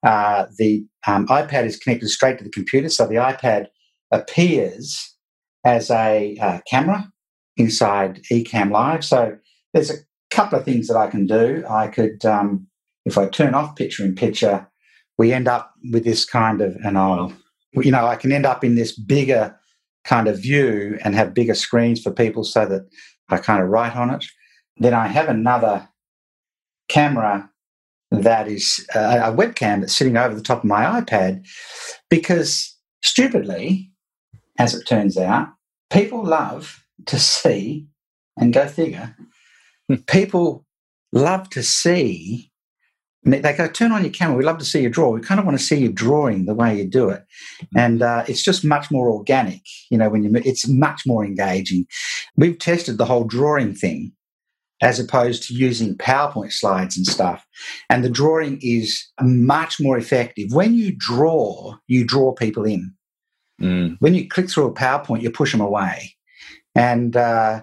Uh, 0.03 0.47
the 0.57 0.85
um, 1.07 1.27
iPad 1.27 1.65
is 1.65 1.77
connected 1.77 2.09
straight 2.09 2.37
to 2.39 2.43
the 2.43 2.49
computer, 2.49 2.89
so 2.89 3.07
the 3.07 3.15
iPad 3.15 3.67
appears 4.11 5.15
as 5.63 5.91
a 5.91 6.37
uh, 6.41 6.59
camera 6.69 7.11
inside 7.57 8.21
Ecamm 8.31 8.71
Live. 8.71 9.05
So 9.05 9.37
there's 9.73 9.91
a 9.91 9.97
couple 10.31 10.57
of 10.57 10.65
things 10.65 10.87
that 10.87 10.97
I 10.97 11.07
can 11.07 11.27
do. 11.27 11.63
I 11.69 11.87
could, 11.87 12.25
um, 12.25 12.67
if 13.05 13.17
I 13.17 13.27
turn 13.27 13.53
off 13.53 13.75
picture 13.75 14.03
in 14.03 14.15
picture, 14.15 14.67
we 15.17 15.33
end 15.33 15.47
up 15.47 15.73
with 15.91 16.03
this 16.03 16.25
kind 16.25 16.61
of, 16.61 16.75
and 16.77 16.97
I'll, 16.97 17.31
you 17.73 17.91
know, 17.91 18.05
I 18.07 18.15
can 18.15 18.31
end 18.31 18.45
up 18.45 18.63
in 18.63 18.75
this 18.75 18.97
bigger 18.97 19.55
kind 20.03 20.27
of 20.27 20.41
view 20.41 20.97
and 21.03 21.13
have 21.13 21.33
bigger 21.33 21.53
screens 21.53 22.01
for 22.01 22.11
people 22.11 22.43
so 22.43 22.65
that 22.65 22.89
I 23.29 23.37
kind 23.37 23.61
of 23.61 23.69
write 23.69 23.95
on 23.95 24.09
it. 24.09 24.25
Then 24.77 24.93
I 24.93 25.07
have 25.07 25.29
another 25.29 25.87
camera 26.89 27.49
that 28.11 28.47
is 28.47 28.85
uh, 28.93 29.19
a 29.23 29.35
webcam 29.35 29.79
that's 29.79 29.95
sitting 29.95 30.17
over 30.17 30.35
the 30.35 30.41
top 30.41 30.59
of 30.59 30.63
my 30.65 31.01
iPad 31.01 31.47
because 32.09 32.75
stupidly, 33.01 33.91
as 34.59 34.75
it 34.75 34.85
turns 34.85 35.17
out, 35.17 35.47
people 35.89 36.23
love 36.23 36.83
to 37.05 37.17
see, 37.17 37.87
and 38.37 38.53
go 38.53 38.67
figure, 38.67 39.15
people 40.07 40.65
love 41.13 41.49
to 41.51 41.63
see. 41.63 42.50
They 43.23 43.53
go, 43.53 43.67
turn 43.67 43.91
on 43.91 44.01
your 44.03 44.11
camera. 44.11 44.35
We 44.35 44.43
love 44.43 44.57
to 44.57 44.65
see 44.65 44.81
you 44.81 44.89
draw. 44.89 45.11
We 45.11 45.21
kind 45.21 45.39
of 45.39 45.45
want 45.45 45.57
to 45.57 45.63
see 45.63 45.77
you 45.77 45.91
drawing 45.91 46.45
the 46.45 46.55
way 46.55 46.75
you 46.75 46.85
do 46.87 47.09
it, 47.09 47.23
and 47.75 48.01
uh, 48.01 48.23
it's 48.27 48.41
just 48.41 48.65
much 48.65 48.89
more 48.89 49.11
organic. 49.11 49.61
You 49.91 49.99
know, 49.99 50.09
when 50.09 50.23
you, 50.23 50.31
it's 50.43 50.67
much 50.67 51.03
more 51.05 51.23
engaging. 51.23 51.85
We've 52.35 52.57
tested 52.57 52.97
the 52.97 53.05
whole 53.05 53.23
drawing 53.23 53.75
thing, 53.75 54.13
as 54.81 54.99
opposed 54.99 55.43
to 55.43 55.53
using 55.53 55.95
PowerPoint 55.95 56.51
slides 56.51 56.97
and 56.97 57.05
stuff. 57.05 57.45
And 57.91 58.03
the 58.03 58.09
drawing 58.09 58.57
is 58.61 59.07
much 59.21 59.79
more 59.79 59.99
effective. 59.99 60.51
When 60.51 60.73
you 60.73 60.95
draw, 60.97 61.75
you 61.87 62.03
draw 62.03 62.33
people 62.33 62.65
in. 62.65 62.91
Mm. 63.61 63.97
When 63.99 64.15
you 64.15 64.27
click 64.27 64.49
through 64.49 64.65
a 64.65 64.73
PowerPoint, 64.73 65.21
you 65.21 65.29
push 65.29 65.51
them 65.51 65.61
away. 65.61 66.15
And 66.73 67.15
uh, 67.15 67.61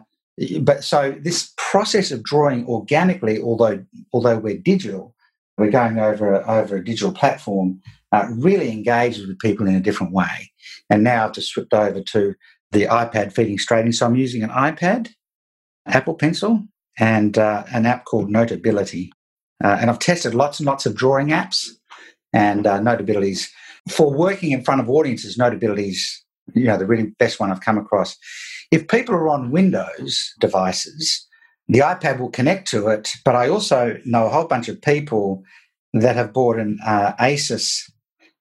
but 0.61 0.85
so 0.85 1.17
this 1.21 1.53
process 1.57 2.13
of 2.13 2.23
drawing 2.23 2.65
organically, 2.67 3.41
although 3.41 3.85
although 4.13 4.39
we're 4.39 4.59
digital, 4.59 5.17
we're 5.59 5.71
going 5.71 5.99
over 5.99 6.49
over 6.49 6.77
a 6.77 6.85
digital 6.85 7.13
platform, 7.13 7.81
uh, 8.13 8.27
really 8.31 8.71
engages 8.71 9.27
with 9.27 9.39
people 9.39 9.67
in 9.67 9.75
a 9.75 9.81
different 9.81 10.13
way. 10.13 10.51
And 10.89 11.05
now 11.05 11.27
I've 11.27 11.33
just 11.33 11.51
switched 11.51 11.75
over 11.75 12.01
to 12.01 12.35
the 12.73 12.85
iPad 12.85 13.33
feeding 13.33 13.59
straight 13.59 13.85
in. 13.85 13.93
So 13.93 14.07
I'm 14.07 14.17
using 14.17 14.43
an 14.43 14.51
iPad, 14.51 15.11
Apple 15.87 16.15
Pencil, 16.15 16.63
and 16.99 17.37
uh, 17.37 17.65
an 17.73 17.87
app 17.87 18.05
called 18.05 18.31
Notability. 18.31 19.13
Uh, 19.63 19.79
and 19.81 19.91
I've 19.91 19.99
tested 19.99 20.35
lots 20.35 20.61
and 20.61 20.67
lots 20.67 20.87
of 20.87 20.95
drawing 20.95 21.29
apps, 21.29 21.69
and 22.33 22.67
uh, 22.67 22.81
Notability's 22.81 23.51
for 23.91 24.13
working 24.13 24.53
in 24.53 24.63
front 24.63 24.81
of 24.81 24.89
audiences. 24.89 25.37
Notability's 25.37 26.25
you 26.55 26.65
know 26.65 26.79
the 26.79 26.87
really 26.87 27.15
best 27.19 27.41
one 27.41 27.51
I've 27.51 27.61
come 27.61 27.79
across. 27.79 28.17
If 28.71 28.89
people 28.89 29.15
are 29.15 29.29
on 29.29 29.51
Windows 29.51 30.33
devices, 30.39 31.27
the 31.69 31.81
iPad 31.81 32.19
will 32.19 32.31
connect 32.31 32.69
to 32.69 32.89
it. 32.89 33.11
But 33.25 33.37
I 33.37 33.49
also 33.49 33.99
know 34.05 34.27
a 34.27 34.31
whole 34.31 34.47
bunch 34.47 34.69
of 34.69 34.81
people 34.81 35.43
that 35.93 36.17
have 36.17 36.33
bought 36.33 36.59
an 36.59 36.79
uh, 36.85 37.13
Asus. 37.21 37.91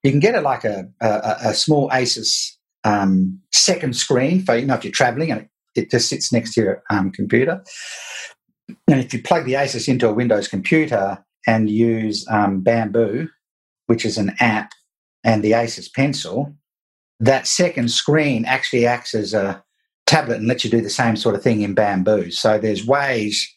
You 0.03 0.11
can 0.11 0.19
get 0.19 0.35
it 0.35 0.41
like 0.41 0.63
a, 0.63 0.89
a, 1.01 1.37
a 1.45 1.53
small 1.53 1.89
Asus 1.89 2.51
um, 2.83 3.39
second 3.51 3.95
screen 3.95 4.43
for 4.43 4.55
you 4.55 4.65
know 4.65 4.75
if 4.75 4.83
you're 4.83 4.93
traveling 4.93 5.31
and 5.31 5.49
it, 5.75 5.91
just 5.91 6.09
sits 6.09 6.31
next 6.31 6.53
to 6.53 6.61
your 6.61 6.83
um, 6.89 7.11
computer. 7.11 7.63
And 8.87 8.99
if 8.99 9.13
you 9.13 9.21
plug 9.21 9.45
the 9.45 9.53
Asus 9.53 9.87
into 9.87 10.07
a 10.07 10.13
Windows 10.13 10.47
computer 10.47 11.23
and 11.45 11.69
use 11.69 12.25
um, 12.29 12.61
Bamboo, 12.61 13.29
which 13.87 14.05
is 14.05 14.17
an 14.17 14.35
app, 14.39 14.71
and 15.23 15.43
the 15.43 15.51
Asus 15.51 15.91
Pencil, 15.93 16.53
that 17.19 17.47
second 17.47 17.91
screen 17.91 18.45
actually 18.45 18.85
acts 18.85 19.13
as 19.13 19.33
a 19.33 19.63
tablet 20.07 20.37
and 20.37 20.47
lets 20.47 20.63
you 20.63 20.71
do 20.71 20.81
the 20.81 20.89
same 20.89 21.15
sort 21.15 21.35
of 21.35 21.43
thing 21.43 21.61
in 21.61 21.75
Bamboo. 21.75 22.31
So 22.31 22.57
there's 22.57 22.87
ways 22.87 23.47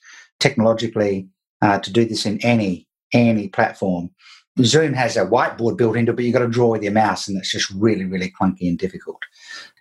technologically 0.40 1.28
uh, 1.62 1.78
to 1.78 1.92
do 1.92 2.04
this 2.04 2.26
in 2.26 2.38
any 2.40 2.86
any 3.12 3.48
platform. 3.48 4.10
Zoom 4.62 4.92
has 4.92 5.16
a 5.16 5.24
whiteboard 5.24 5.78
built 5.78 5.96
into 5.96 6.12
it, 6.12 6.16
but 6.16 6.24
you've 6.24 6.34
got 6.34 6.40
to 6.40 6.48
draw 6.48 6.70
with 6.70 6.82
your 6.82 6.92
mouse, 6.92 7.28
and 7.28 7.38
it's 7.38 7.50
just 7.50 7.70
really, 7.70 8.04
really 8.04 8.30
clunky 8.30 8.68
and 8.68 8.78
difficult. 8.78 9.22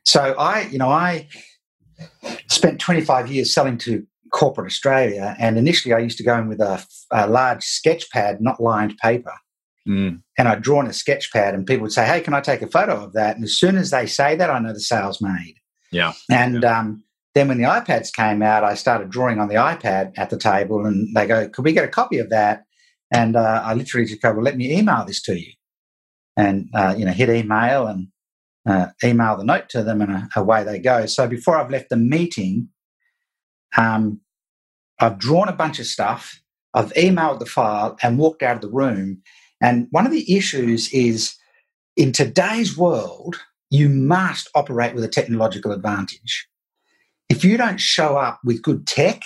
So 0.06 0.36
I, 0.38 0.62
you 0.72 0.78
know, 0.78 0.90
I 0.90 1.28
spent 2.48 2.80
25 2.80 3.32
years 3.32 3.54
selling 3.54 3.78
to 3.80 4.06
corporate 4.32 4.68
Australia, 4.68 5.36
and 5.40 5.58
initially 5.58 5.94
I 5.94 6.00
used 6.00 6.18
to 6.20 6.24
go 6.24 6.38
in 6.38 6.48
with 6.48 6.62
a, 6.62 6.84
a 7.12 7.28
large 7.28 7.64
sketch 7.64 8.10
pad, 8.10 8.42
not 8.42 8.62
lined 8.62 8.98
paper. 8.98 9.34
Mm. 9.88 10.22
And 10.38 10.48
I'd 10.48 10.62
drawn 10.62 10.88
a 10.88 10.94
sketch 10.94 11.32
pad, 11.32 11.54
and 11.54 11.66
people 11.66 11.84
would 11.84 11.92
say, 11.92 12.06
Hey, 12.06 12.22
can 12.22 12.34
I 12.34 12.42
take 12.42 12.62
a 12.62 12.68
photo 12.68 13.04
of 13.04 13.14
that? 13.14 13.36
And 13.36 13.44
as 13.44 13.58
soon 13.58 13.76
as 13.76 13.92
they 13.92 14.06
say 14.06 14.36
that, 14.36 14.50
I 14.50 14.60
know 14.60 14.74
the 14.74 14.80
sale's 14.80 15.22
made. 15.22 15.56
Yeah. 15.92 16.14
And 16.30 16.64
yeah. 16.64 16.80
Um, 16.80 17.04
then 17.36 17.48
when 17.48 17.58
the 17.58 17.66
iPads 17.66 18.12
came 18.12 18.42
out, 18.42 18.64
I 18.64 18.74
started 18.74 19.12
drawing 19.12 19.40
on 19.40 19.50
the 19.50 19.56
iPad 19.56 20.14
at 20.18 20.30
the 20.30 20.38
table, 20.38 20.86
and 20.86 21.16
they 21.16 21.28
go, 21.28 21.48
Could 21.48 21.64
we 21.64 21.74
get 21.74 21.86
a 21.86 21.90
copy 21.90 22.18
of 22.18 22.30
that? 22.32 22.64
And 23.12 23.36
uh, 23.36 23.62
I 23.64 23.74
literally 23.74 24.08
just 24.08 24.22
go, 24.22 24.32
Well, 24.34 24.44
let 24.44 24.58
me 24.58 24.78
email 24.78 25.06
this 25.06 25.22
to 25.24 25.40
you. 25.40 25.54
And, 26.36 26.70
uh, 26.74 26.96
you 26.98 27.06
know, 27.06 27.12
hit 27.12 27.30
email 27.30 27.88
and 27.88 28.08
uh, 28.68 28.88
email 29.04 29.38
the 29.38 29.44
note 29.44 29.70
to 29.70 29.84
them, 29.84 30.02
and 30.02 30.12
uh, 30.12 30.22
away 30.36 30.64
they 30.64 30.80
go. 30.80 31.06
So 31.06 31.28
before 31.28 31.58
I've 31.58 31.72
left 31.72 31.90
the 31.90 31.98
meeting, 31.98 32.70
um, 33.78 34.22
I've 35.00 35.20
drawn 35.20 35.48
a 35.48 35.54
bunch 35.54 35.80
of 35.80 35.86
stuff, 35.86 36.42
I've 36.74 36.94
emailed 36.94 37.40
the 37.40 37.46
file, 37.46 37.98
and 38.02 38.18
walked 38.18 38.44
out 38.44 38.56
of 38.56 38.62
the 38.62 38.70
room. 38.70 39.22
And 39.62 39.88
one 39.92 40.06
of 40.06 40.12
the 40.12 40.36
issues 40.36 40.92
is 40.94 41.36
in 41.96 42.12
today's 42.12 42.78
world, 42.78 43.38
you 43.70 43.90
must 43.90 44.50
operate 44.56 44.96
with 44.96 45.04
a 45.04 45.10
technological 45.10 45.72
advantage. 45.72 46.48
If 47.30 47.44
you 47.44 47.58
don't 47.58 47.80
show 47.80 48.18
up 48.18 48.40
with 48.44 48.64
good 48.64 48.88
tech, 48.88 49.22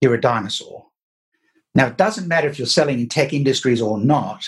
you're 0.00 0.14
a 0.14 0.20
dinosaur. 0.20 0.86
Now, 1.74 1.86
it 1.86 1.96
doesn't 1.96 2.28
matter 2.28 2.48
if 2.48 2.58
you're 2.58 2.66
selling 2.66 3.00
in 3.00 3.08
tech 3.08 3.32
industries 3.32 3.80
or 3.80 3.98
not. 3.98 4.46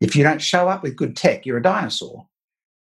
If 0.00 0.14
you 0.14 0.22
don't 0.22 0.42
show 0.42 0.68
up 0.68 0.82
with 0.82 0.96
good 0.96 1.16
tech, 1.16 1.46
you're 1.46 1.58
a 1.58 1.62
dinosaur. 1.62 2.28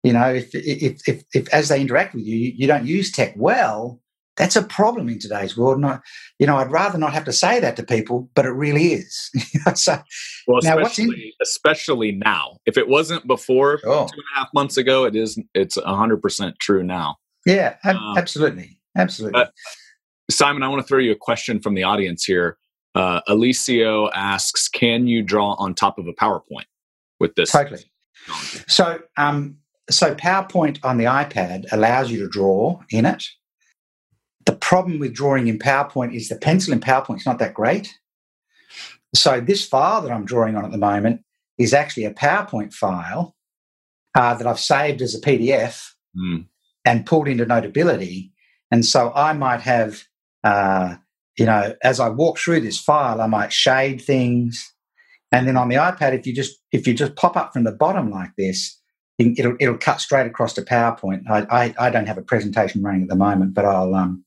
You 0.04 0.14
know, 0.14 0.34
if, 0.34 0.54
if, 0.54 1.02
if, 1.08 1.24
if 1.34 1.54
as 1.54 1.68
they 1.68 1.82
interact 1.82 2.16
with 2.16 2.24
you, 2.24 2.38
you 2.38 2.68
don't 2.68 2.86
use 2.86 3.12
tech 3.12 3.34
well, 3.36 4.00
that's 4.40 4.56
a 4.56 4.64
problem 4.64 5.10
in 5.10 5.20
today's 5.20 5.58
world. 5.58 5.76
And 5.78 5.86
I, 5.86 6.00
you 6.40 6.48
know, 6.48 6.56
I'd 6.56 6.72
rather 6.72 6.98
not 6.98 7.14
have 7.14 7.26
to 7.26 7.34
say 7.34 7.60
that 7.60 7.76
to 7.76 7.84
people, 7.84 8.30
but 8.36 8.46
it 8.46 8.52
really 8.52 8.94
is. 8.94 9.30
so, 9.76 10.00
well, 10.48 10.62
now 10.64 10.80
especially, 10.80 11.26
in- 11.28 11.32
especially 11.42 12.12
now. 12.14 12.58
If 12.66 12.78
it 12.78 12.88
wasn't 12.88 13.28
before 13.28 13.78
two 13.78 13.92
and 13.92 14.10
a 14.36 14.40
half 14.40 14.48
months 14.54 14.78
ago, 14.78 15.04
it 15.04 15.16
is. 15.16 15.38
It's 15.54 15.78
hundred 15.78 16.22
percent 16.22 16.58
true 16.60 16.84
now. 16.84 17.18
Yeah, 17.46 17.76
ab- 17.84 17.98
um, 17.98 18.18
absolutely, 18.18 18.80
absolutely. 18.98 19.44
Simon, 20.32 20.64
I 20.64 20.70
want 20.70 20.82
to 20.82 20.88
throw 20.88 21.00
you 21.00 21.12
a 21.12 21.18
question 21.18 21.60
from 21.60 21.76
the 21.76 21.84
audience 21.84 22.24
here. 22.24 22.58
Uh, 22.96 23.20
Alicio 23.28 24.10
asks, 24.14 24.70
"Can 24.70 25.06
you 25.06 25.22
draw 25.22 25.54
on 25.56 25.76
top 25.76 26.00
of 26.00 26.08
a 26.08 26.14
PowerPoint 26.14 26.66
with 27.20 27.36
this?" 27.36 27.52
Totally. 27.52 27.92
So, 28.68 29.00
um, 29.18 29.58
so 29.90 30.16
PowerPoint 30.16 30.80
on 30.84 30.98
the 30.98 31.06
iPad 31.06 31.66
allows 31.74 32.10
you 32.10 32.20
to 32.20 32.30
draw 32.30 32.80
in 32.90 33.06
it. 33.06 33.26
The 34.50 34.56
problem 34.56 34.98
with 34.98 35.14
drawing 35.14 35.48
in 35.48 35.60
PowerPoint 35.60 36.16
is 36.16 36.28
the 36.28 36.36
pencil 36.36 36.74
in 36.74 36.80
PowerPoint 36.80 37.18
is 37.18 37.26
not 37.28 37.38
that 37.38 37.54
great. 37.54 38.00
So 39.14 39.40
this 39.40 39.64
file 39.64 40.02
that 40.02 40.12
I'm 40.12 40.26
drawing 40.26 40.56
on 40.56 40.66
at 40.66 40.72
the 40.72 40.78
moment 40.80 41.22
is 41.60 41.72
actually 41.72 42.06
a 42.06 42.14
PowerPoint 42.16 42.74
file 42.74 43.36
uh, 44.16 44.34
that 44.34 44.48
I've 44.48 44.60
saved 44.60 45.04
as 45.04 45.14
a 45.14 45.22
PDF 45.22 45.92
mm. 46.18 46.48
and 46.84 47.06
pulled 47.06 47.28
into 47.28 47.46
Notability. 47.46 48.32
And 48.72 48.84
so 48.84 49.12
I 49.14 49.34
might 49.34 49.62
have, 49.62 50.06
uh, 50.44 50.96
you 51.38 51.46
know, 51.46 51.76
as 51.84 52.00
I 52.00 52.10
walk 52.10 52.40
through 52.40 52.62
this 52.62 52.80
file, 52.80 53.22
I 53.22 53.28
might 53.28 53.54
shade 53.54 54.02
things. 54.02 54.74
And 55.32 55.48
then 55.48 55.58
on 55.58 55.70
the 55.70 55.76
iPad, 55.76 56.18
if 56.18 56.26
you 56.26 56.34
just 56.34 56.58
if 56.72 56.88
you 56.88 56.96
just 56.96 57.16
pop 57.16 57.38
up 57.38 57.54
from 57.54 57.66
the 57.66 57.72
bottom 57.72 58.10
like 58.10 58.32
this, 58.36 58.82
it'll 59.20 59.58
it'll 59.60 59.78
cut 59.78 60.02
straight 60.02 60.26
across 60.26 60.54
to 60.54 60.64
PowerPoint. 60.64 61.30
I, 61.30 61.46
I, 61.52 61.76
I 61.78 61.90
don't 61.92 62.08
have 62.08 62.18
a 62.18 62.24
presentation 62.24 62.82
running 62.82 63.04
at 63.04 63.10
the 63.10 63.16
moment, 63.16 63.54
but 63.54 63.66
I'll 63.66 63.94
um, 63.94 64.26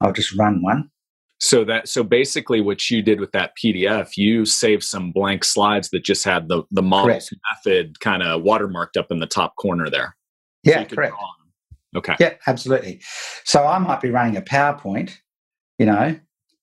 I'll 0.00 0.12
just 0.12 0.36
run 0.36 0.62
one. 0.62 0.90
So 1.42 1.64
that 1.64 1.88
so 1.88 2.02
basically 2.02 2.60
what 2.60 2.90
you 2.90 3.00
did 3.00 3.18
with 3.18 3.32
that 3.32 3.52
PDF, 3.62 4.16
you 4.16 4.44
saved 4.44 4.82
some 4.82 5.10
blank 5.10 5.42
slides 5.42 5.88
that 5.90 6.04
just 6.04 6.22
had 6.22 6.48
the 6.48 6.64
the 6.70 6.82
models 6.82 7.32
method 7.50 7.98
kind 8.00 8.22
of 8.22 8.42
watermarked 8.42 8.98
up 8.98 9.10
in 9.10 9.20
the 9.20 9.26
top 9.26 9.56
corner 9.56 9.88
there. 9.88 10.16
Yeah, 10.62 10.86
so 10.86 10.94
correct. 10.94 11.14
Okay. 11.96 12.14
Yeah, 12.20 12.34
absolutely. 12.46 13.00
So 13.44 13.66
I 13.66 13.78
might 13.78 14.00
be 14.00 14.10
running 14.10 14.36
a 14.36 14.42
PowerPoint, 14.42 15.16
you 15.78 15.86
know, 15.86 16.18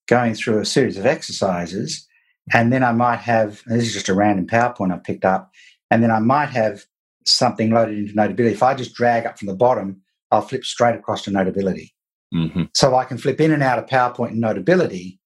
going 0.07 0.35
through 0.35 0.59
a 0.59 0.65
series 0.65 0.97
of 0.97 1.07
exercises, 1.07 2.07
and 2.53 2.71
then 2.71 2.83
I 2.83 2.91
might 2.91 3.19
have 3.19 3.63
this 3.65 3.87
is 3.87 3.93
just 3.93 4.09
a 4.09 4.13
random 4.13 4.45
PowerPoint 4.45 4.93
I've 4.93 5.03
picked 5.03 5.25
up, 5.25 5.51
and 5.89 6.03
then 6.03 6.11
I 6.11 6.19
might 6.19 6.49
have 6.49 6.85
something 7.25 7.71
loaded 7.71 7.97
into 7.97 8.13
Notability. 8.13 8.53
If 8.53 8.63
I 8.63 8.75
just 8.75 8.93
drag 8.93 9.25
up 9.25 9.39
from 9.39 9.47
the 9.47 9.55
bottom, 9.55 10.01
I'll 10.31 10.41
flip 10.41 10.63
straight 10.63 10.95
across 10.95 11.23
to 11.23 11.31
Notability. 11.31 11.95
Mm-hmm. 12.33 12.63
So 12.73 12.95
I 12.95 13.05
can 13.05 13.17
flip 13.17 13.39
in 13.39 13.51
and 13.51 13.63
out 13.63 13.79
of 13.79 13.85
PowerPoint 13.85 14.31
and 14.31 14.41
Notability 14.41 15.19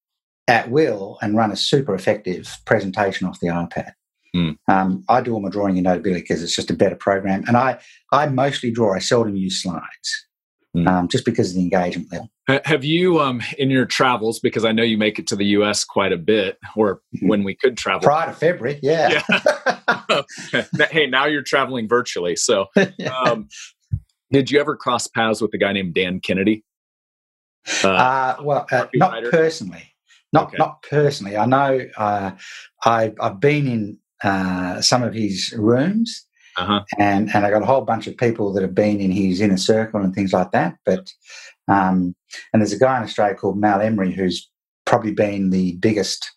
at 0.47 0.69
will 0.69 1.17
and 1.21 1.35
run 1.35 1.51
a 1.51 1.55
super 1.55 1.95
effective 1.95 2.57
presentation 2.65 3.27
off 3.27 3.39
the 3.39 3.47
iPad. 3.47 3.91
Mm. 4.35 4.57
Um, 4.67 5.03
I 5.09 5.21
do 5.21 5.33
all 5.33 5.41
my 5.41 5.49
drawing 5.49 5.77
in 5.77 5.83
Notability 5.83 6.21
because 6.21 6.41
it's 6.43 6.55
just 6.55 6.71
a 6.71 6.75
better 6.75 6.95
program. 6.95 7.43
And 7.47 7.57
I, 7.57 7.79
I 8.11 8.27
mostly 8.27 8.71
draw, 8.71 8.93
I 8.93 8.99
seldom 8.99 9.35
use 9.35 9.61
slides. 9.61 10.27
Mm. 10.75 10.87
Um, 10.87 11.07
just 11.09 11.25
because 11.25 11.49
of 11.49 11.55
the 11.55 11.63
engagement 11.63 12.09
level. 12.13 12.29
Have 12.63 12.85
you, 12.85 13.19
um, 13.19 13.41
in 13.57 13.69
your 13.69 13.85
travels, 13.85 14.39
because 14.39 14.63
I 14.63 14.71
know 14.71 14.83
you 14.83 14.97
make 14.97 15.19
it 15.19 15.27
to 15.27 15.35
the 15.35 15.43
U.S. 15.47 15.83
quite 15.83 16.13
a 16.13 16.17
bit, 16.17 16.59
or 16.77 17.01
mm-hmm. 17.13 17.27
when 17.27 17.43
we 17.43 17.55
could 17.55 17.77
travel 17.77 17.99
prior 17.99 18.27
to 18.27 18.33
February, 18.33 18.79
yeah. 18.81 19.21
yeah. 19.29 20.61
hey, 20.91 21.07
now 21.07 21.25
you're 21.25 21.43
traveling 21.43 21.89
virtually. 21.89 22.37
So, 22.37 22.67
um, 23.25 23.49
did 24.31 24.49
you 24.49 24.61
ever 24.61 24.77
cross 24.77 25.07
paths 25.07 25.41
with 25.41 25.53
a 25.53 25.57
guy 25.57 25.73
named 25.73 25.93
Dan 25.93 26.21
Kennedy? 26.21 26.63
Uh, 27.83 27.89
uh, 27.89 28.35
well, 28.43 28.67
uh, 28.71 28.87
not 28.95 29.23
personally. 29.25 29.93
Not 30.33 30.47
okay. 30.47 30.57
not 30.57 30.81
personally. 30.83 31.35
I 31.37 31.45
know 31.45 31.85
uh, 31.97 32.31
I, 32.85 33.13
I've 33.19 33.39
been 33.39 33.67
in 33.67 33.97
uh, 34.23 34.81
some 34.81 35.03
of 35.03 35.13
his 35.13 35.53
rooms, 35.57 36.25
uh-huh. 36.57 36.83
and 36.97 37.33
and 37.35 37.45
I 37.45 37.49
got 37.49 37.63
a 37.63 37.65
whole 37.65 37.81
bunch 37.81 38.07
of 38.07 38.17
people 38.17 38.53
that 38.53 38.61
have 38.61 38.75
been 38.75 39.01
in 39.01 39.11
his 39.11 39.41
inner 39.41 39.57
circle 39.57 40.01
and 40.01 40.15
things 40.15 40.31
like 40.31 40.51
that. 40.51 40.75
But 40.85 41.11
um, 41.67 42.15
and 42.53 42.61
there's 42.61 42.73
a 42.73 42.79
guy 42.79 42.97
in 42.97 43.03
Australia 43.03 43.35
called 43.35 43.59
Mal 43.59 43.81
Emery 43.81 44.13
who's 44.13 44.49
probably 44.85 45.11
been 45.11 45.49
the 45.49 45.73
biggest 45.77 46.31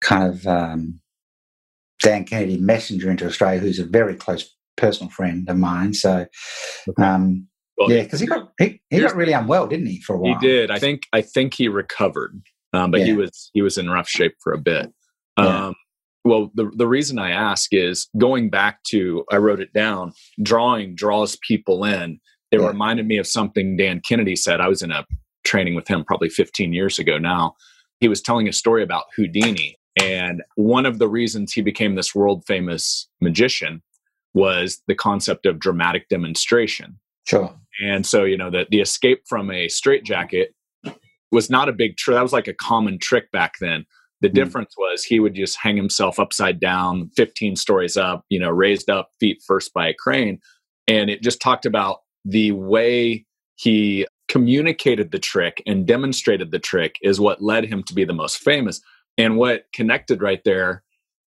kind 0.00 0.32
of 0.32 0.46
um, 0.46 1.00
Dan 2.00 2.24
Kennedy 2.24 2.58
messenger 2.58 3.10
into 3.10 3.26
Australia, 3.26 3.60
who's 3.60 3.80
a 3.80 3.84
very 3.84 4.14
close 4.14 4.54
personal 4.76 5.10
friend 5.10 5.48
of 5.48 5.56
mine. 5.56 5.94
So. 5.94 6.26
Um, 6.96 7.48
well, 7.80 7.90
yeah, 7.90 8.02
because 8.02 8.20
he 8.20 8.26
got 8.26 8.52
he, 8.58 8.80
he 8.90 9.00
got 9.00 9.16
really 9.16 9.32
unwell, 9.32 9.66
didn't 9.66 9.86
he, 9.86 10.00
for 10.02 10.14
a 10.14 10.18
while? 10.18 10.38
He 10.38 10.46
did. 10.46 10.70
I 10.70 10.78
think 10.78 11.04
I 11.14 11.22
think 11.22 11.54
he 11.54 11.66
recovered, 11.66 12.42
um, 12.74 12.90
but 12.90 13.00
yeah. 13.00 13.06
he 13.06 13.12
was 13.14 13.50
he 13.54 13.62
was 13.62 13.78
in 13.78 13.88
rough 13.88 14.08
shape 14.08 14.34
for 14.40 14.52
a 14.52 14.58
bit. 14.58 14.92
Yeah. 15.38 15.66
Um, 15.68 15.74
well, 16.22 16.50
the 16.54 16.70
the 16.76 16.86
reason 16.86 17.18
I 17.18 17.30
ask 17.30 17.72
is 17.72 18.08
going 18.18 18.50
back 18.50 18.82
to 18.88 19.24
I 19.32 19.38
wrote 19.38 19.60
it 19.60 19.72
down. 19.72 20.12
Drawing 20.42 20.94
draws 20.94 21.38
people 21.46 21.84
in. 21.84 22.20
It 22.50 22.60
yeah. 22.60 22.66
reminded 22.66 23.06
me 23.06 23.16
of 23.16 23.26
something 23.26 23.78
Dan 23.78 24.02
Kennedy 24.06 24.36
said. 24.36 24.60
I 24.60 24.68
was 24.68 24.82
in 24.82 24.90
a 24.90 25.06
training 25.44 25.74
with 25.74 25.88
him 25.88 26.04
probably 26.04 26.28
15 26.28 26.74
years 26.74 26.98
ago 26.98 27.16
now. 27.16 27.54
He 28.00 28.08
was 28.08 28.20
telling 28.20 28.46
a 28.46 28.52
story 28.52 28.82
about 28.82 29.04
Houdini, 29.16 29.78
and 29.98 30.42
one 30.56 30.84
of 30.84 30.98
the 30.98 31.08
reasons 31.08 31.54
he 31.54 31.62
became 31.62 31.94
this 31.94 32.14
world 32.14 32.44
famous 32.46 33.08
magician 33.22 33.82
was 34.34 34.82
the 34.86 34.94
concept 34.94 35.46
of 35.46 35.58
dramatic 35.58 36.08
demonstration. 36.10 36.98
Sure. 37.26 37.54
And 37.82 38.06
so, 38.06 38.24
you 38.24 38.36
know, 38.36 38.50
the, 38.50 38.66
the 38.70 38.80
escape 38.80 39.22
from 39.28 39.50
a 39.50 39.68
straitjacket 39.68 40.54
was 41.32 41.50
not 41.50 41.68
a 41.68 41.72
big 41.72 41.96
trick. 41.96 42.16
That 42.16 42.22
was 42.22 42.32
like 42.32 42.48
a 42.48 42.54
common 42.54 42.98
trick 42.98 43.30
back 43.30 43.54
then. 43.60 43.86
The 44.20 44.28
mm. 44.28 44.34
difference 44.34 44.74
was 44.76 45.04
he 45.04 45.20
would 45.20 45.34
just 45.34 45.58
hang 45.58 45.76
himself 45.76 46.18
upside 46.18 46.60
down, 46.60 47.10
15 47.16 47.56
stories 47.56 47.96
up, 47.96 48.24
you 48.28 48.38
know, 48.38 48.50
raised 48.50 48.90
up 48.90 49.10
feet 49.18 49.42
first 49.46 49.72
by 49.72 49.88
a 49.88 49.94
crane. 49.94 50.40
And 50.88 51.08
it 51.08 51.22
just 51.22 51.40
talked 51.40 51.66
about 51.66 52.00
the 52.24 52.52
way 52.52 53.24
he 53.56 54.06
communicated 54.28 55.10
the 55.10 55.18
trick 55.18 55.62
and 55.66 55.86
demonstrated 55.86 56.50
the 56.50 56.58
trick 56.58 56.96
is 57.02 57.20
what 57.20 57.42
led 57.42 57.64
him 57.64 57.82
to 57.84 57.94
be 57.94 58.04
the 58.04 58.12
most 58.12 58.38
famous. 58.38 58.80
And 59.18 59.36
what 59.36 59.64
connected 59.74 60.22
right 60.22 60.40
there 60.44 60.82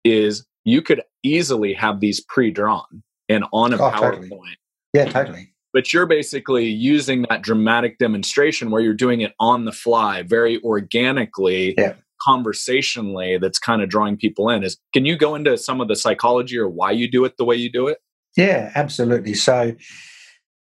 is 0.04 0.46
you 0.64 0.82
could 0.82 1.02
easily 1.22 1.72
have 1.74 2.00
these 2.00 2.20
pre-drawn 2.20 3.02
and 3.28 3.44
on 3.52 3.72
a 3.72 3.76
oh, 3.76 3.90
PowerPoint. 3.90 4.28
Totally. 4.28 4.58
Yeah, 4.92 5.04
totally. 5.06 5.52
But 5.72 5.92
you're 5.92 6.06
basically 6.06 6.66
using 6.66 7.26
that 7.28 7.42
dramatic 7.42 7.98
demonstration 7.98 8.70
where 8.70 8.82
you're 8.82 8.94
doing 8.94 9.20
it 9.20 9.34
on 9.38 9.64
the 9.64 9.72
fly, 9.72 10.22
very 10.22 10.60
organically, 10.62 11.74
yeah. 11.78 11.94
conversationally. 12.22 13.38
That's 13.38 13.58
kind 13.58 13.82
of 13.82 13.88
drawing 13.88 14.16
people 14.16 14.48
in. 14.50 14.64
Is 14.64 14.78
can 14.92 15.04
you 15.04 15.16
go 15.16 15.34
into 15.34 15.56
some 15.56 15.80
of 15.80 15.88
the 15.88 15.96
psychology 15.96 16.58
or 16.58 16.68
why 16.68 16.90
you 16.90 17.10
do 17.10 17.24
it 17.24 17.36
the 17.36 17.44
way 17.44 17.56
you 17.56 17.70
do 17.70 17.86
it? 17.88 17.98
Yeah, 18.36 18.72
absolutely. 18.74 19.34
So 19.34 19.74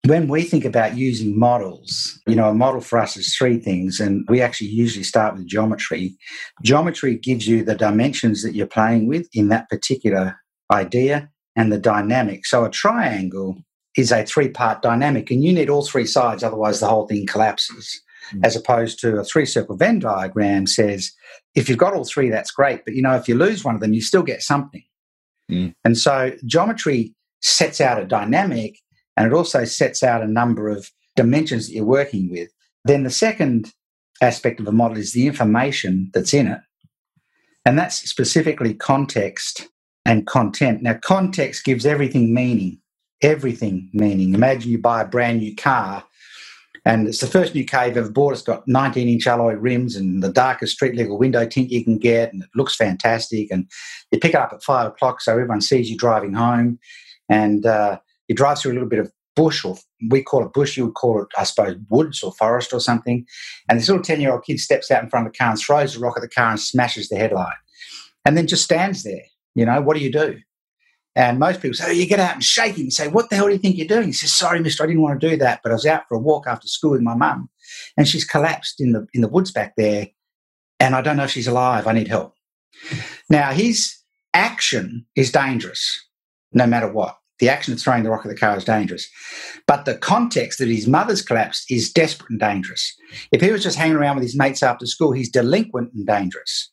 when 0.05 0.27
we 0.27 0.43
think 0.43 0.65
about 0.65 0.97
using 0.97 1.39
models, 1.39 2.21
you 2.27 2.35
know, 2.35 2.49
a 2.49 2.55
model 2.55 2.81
for 2.81 2.99
us 2.99 3.17
is 3.17 3.35
three 3.35 3.59
things, 3.59 4.01
and 4.01 4.27
we 4.29 4.41
actually 4.41 4.71
usually 4.71 5.05
start 5.05 5.35
with 5.35 5.47
geometry. 5.47 6.17
Geometry 6.63 7.17
gives 7.17 7.47
you 7.47 7.65
the 7.65 7.77
dimensions 7.77 8.43
that 8.43 8.55
you're 8.55 8.67
playing 8.67 9.07
with 9.07 9.29
in 9.33 9.49
that 9.49 9.69
particular 9.69 10.37
idea 10.73 11.31
and 11.55 11.71
the 11.71 11.79
dynamic. 11.79 12.47
So 12.47 12.65
a 12.65 12.71
triangle 12.71 13.63
is 13.97 14.13
a 14.13 14.25
three 14.25 14.49
part 14.49 14.83
dynamic, 14.83 15.31
and 15.31 15.43
you 15.43 15.53
need 15.53 15.71
all 15.71 15.85
three 15.85 16.07
sides, 16.07 16.43
otherwise, 16.43 16.81
the 16.81 16.89
whole 16.89 17.07
thing 17.07 17.27
collapses. 17.27 18.01
Mm-hmm. 18.29 18.45
As 18.45 18.57
opposed 18.57 19.01
to 19.01 19.19
a 19.19 19.25
three 19.25 19.47
circle 19.47 19.77
Venn 19.77 19.99
diagram 19.99 20.67
says, 20.67 21.13
if 21.55 21.69
you've 21.69 21.79
got 21.79 21.95
all 21.95 22.05
three, 22.05 22.31
that's 22.31 22.51
great. 22.51 22.85
But 22.85 22.95
you 22.95 23.03
know, 23.03 23.17
if 23.17 23.29
you 23.29 23.35
lose 23.35 23.65
one 23.65 23.75
of 23.75 23.81
them, 23.81 23.93
you 23.93 24.01
still 24.01 24.23
get 24.23 24.43
something. 24.43 24.85
Mm. 25.51 25.75
And 25.85 25.99
so 25.99 26.33
geometry 26.47 27.15
sets 27.41 27.81
out 27.81 28.01
a 28.01 28.07
dynamic 28.07 28.79
and 29.17 29.27
it 29.27 29.33
also 29.33 29.65
sets 29.65 30.03
out 30.03 30.23
a 30.23 30.29
number 30.29 30.69
of 30.69 30.91
dimensions 31.17 31.67
that 31.67 31.75
you're 31.75 31.85
working 31.85 32.31
with. 32.31 32.49
Then 32.85 33.03
the 33.03 33.11
second 33.11 33.73
aspect 34.21 34.61
of 34.61 34.69
a 34.69 34.73
model 34.73 34.99
is 34.99 35.13
the 35.13 35.27
information 35.27 36.11
that's 36.15 36.33
in 36.33 36.47
it. 36.47 36.61
And 37.65 37.79
that's 37.79 37.99
specifically 38.09 38.75
context 38.75 39.69
and 40.05 40.27
content. 40.27 40.83
Now, 40.83 40.95
context 40.95 41.65
gives 41.65 41.87
everything 41.87 42.35
meaning, 42.35 42.79
everything 43.23 43.89
meaning. 43.93 44.35
Imagine 44.35 44.71
you 44.71 44.79
buy 44.79 45.03
a 45.03 45.07
brand 45.07 45.41
new 45.41 45.55
car 45.55 46.05
and 46.85 47.07
it's 47.07 47.21
the 47.21 47.27
first 47.29 47.55
new 47.55 47.65
car 47.65 47.87
you've 47.87 47.97
ever 47.97 48.11
bought. 48.11 48.33
It's 48.33 48.43
got 48.43 48.67
19 48.67 49.09
inch 49.09 49.27
alloy 49.27 49.55
rims 49.55 49.95
and 49.95 50.23
the 50.23 50.33
darkest 50.33 50.75
street 50.75 50.97
legal 50.97 51.19
window 51.19 51.47
tint 51.47 51.71
you 51.71 51.85
can 51.85 51.99
get, 51.99 52.33
and 52.33 52.43
it 52.43 52.49
looks 52.57 52.75
fantastic. 52.75 53.51
And 53.53 53.71
you 54.11 54.19
pick 54.19 54.35
it 54.35 54.41
up 54.41 54.53
at 54.53 54.63
five 54.63 54.89
o'clock 54.89 55.21
so 55.21 55.33
everyone 55.33 55.61
sees 55.61 55.89
you 55.89 55.97
driving 55.97 56.35
home. 56.35 56.79
And 57.29 57.65
uh, 57.65 57.99
you 58.27 58.35
drive 58.35 58.59
through 58.59 58.73
a 58.73 58.75
little 58.75 58.89
bit 58.89 58.99
of 58.99 59.13
bush, 59.37 59.65
or 59.65 59.77
we 60.11 60.23
call 60.23 60.45
it 60.45 60.53
bush, 60.53 60.77
you 60.77 60.87
would 60.87 60.95
call 60.95 61.23
it, 61.23 61.29
I 61.39 61.45
suppose, 61.45 61.77
woods 61.89 62.23
or 62.23 62.33
forest 62.33 62.73
or 62.73 62.81
something. 62.81 63.25
And 63.69 63.79
this 63.79 63.89
little 63.89 64.03
10 64.03 64.21
year 64.21 64.33
old 64.33 64.45
kid 64.45 64.59
steps 64.59 64.91
out 64.91 65.05
in 65.05 65.09
front 65.09 65.27
of 65.27 65.33
the 65.33 65.39
car 65.39 65.51
and 65.51 65.59
throws 65.59 65.97
a 65.97 66.01
rock 66.01 66.17
at 66.17 66.23
the 66.23 66.29
car 66.29 66.51
and 66.51 66.61
smashes 66.61 67.09
the 67.09 67.17
headlight. 67.17 67.55
And 68.27 68.37
then 68.37 68.49
just 68.49 68.65
stands 68.65 69.05
there. 69.05 69.25
You 69.55 69.67
know, 69.67 69.81
what 69.81 69.97
do 69.97 70.03
you 70.03 70.11
do? 70.11 70.41
And 71.15 71.39
most 71.39 71.61
people 71.61 71.75
say, 71.75 71.89
oh, 71.89 71.93
you 71.93 72.07
get 72.07 72.21
out 72.21 72.35
and 72.35 72.45
shake 72.45 72.77
him 72.77 72.85
and 72.85 72.93
say, 72.93 73.09
What 73.09 73.29
the 73.29 73.37
hell 73.37 73.47
do 73.47 73.53
you 73.53 73.59
think 73.59 73.77
you're 73.77 73.87
doing? 73.87 74.07
He 74.07 74.13
says, 74.13 74.33
Sorry, 74.33 74.61
mister, 74.61 74.83
I 74.83 74.87
didn't 74.87 75.03
want 75.03 75.21
to 75.21 75.29
do 75.31 75.37
that, 75.37 75.61
but 75.63 75.71
I 75.71 75.75
was 75.75 75.87
out 75.87 76.05
for 76.09 76.15
a 76.15 76.21
walk 76.21 76.47
after 76.47 76.67
school 76.67 76.93
with 76.93 77.03
my 77.03 77.15
mum 77.15 77.51
and 77.97 78.09
she's 78.09 78.25
collapsed 78.25 78.81
in 78.81 78.93
the 78.93 79.07
in 79.13 79.21
the 79.21 79.29
woods 79.29 79.51
back 79.51 79.75
there. 79.77 80.09
And 80.81 80.95
I 80.95 81.03
don't 81.03 81.17
know 81.17 81.25
if 81.25 81.31
she's 81.31 81.47
alive. 81.47 81.87
I 81.87 81.93
need 81.93 82.09
help. 82.09 82.35
Now 83.29 83.53
his 83.53 83.97
action 84.35 85.07
is 85.15 85.31
dangerous, 85.31 86.01
no 86.53 86.67
matter 86.67 86.91
what. 86.91 87.19
The 87.39 87.49
action 87.49 87.75
of 87.75 87.81
throwing 87.81 88.05
the 88.05 88.11
rock 88.11 88.25
at 88.25 88.29
the 88.29 88.39
car 88.39 88.57
is 88.57 88.65
dangerous. 88.65 89.09
But 89.67 89.85
the 89.85 89.97
context 89.97 90.61
that 90.61 90.69
his 90.69 90.87
mother's 90.87 91.23
collapsed 91.23 91.71
is 91.71 91.93
desperate 91.93 92.31
and 92.31 92.39
dangerous. 92.39 92.95
If 93.33 93.41
he 93.41 93.51
was 93.51 93.63
just 93.63 93.77
hanging 93.77 93.97
around 93.97 94.17
with 94.17 94.23
his 94.23 94.37
mates 94.37 94.63
after 94.63 94.87
school, 94.87 95.13
he's 95.13 95.31
delinquent 95.31 95.93
and 95.93 96.07
dangerous. 96.07 96.71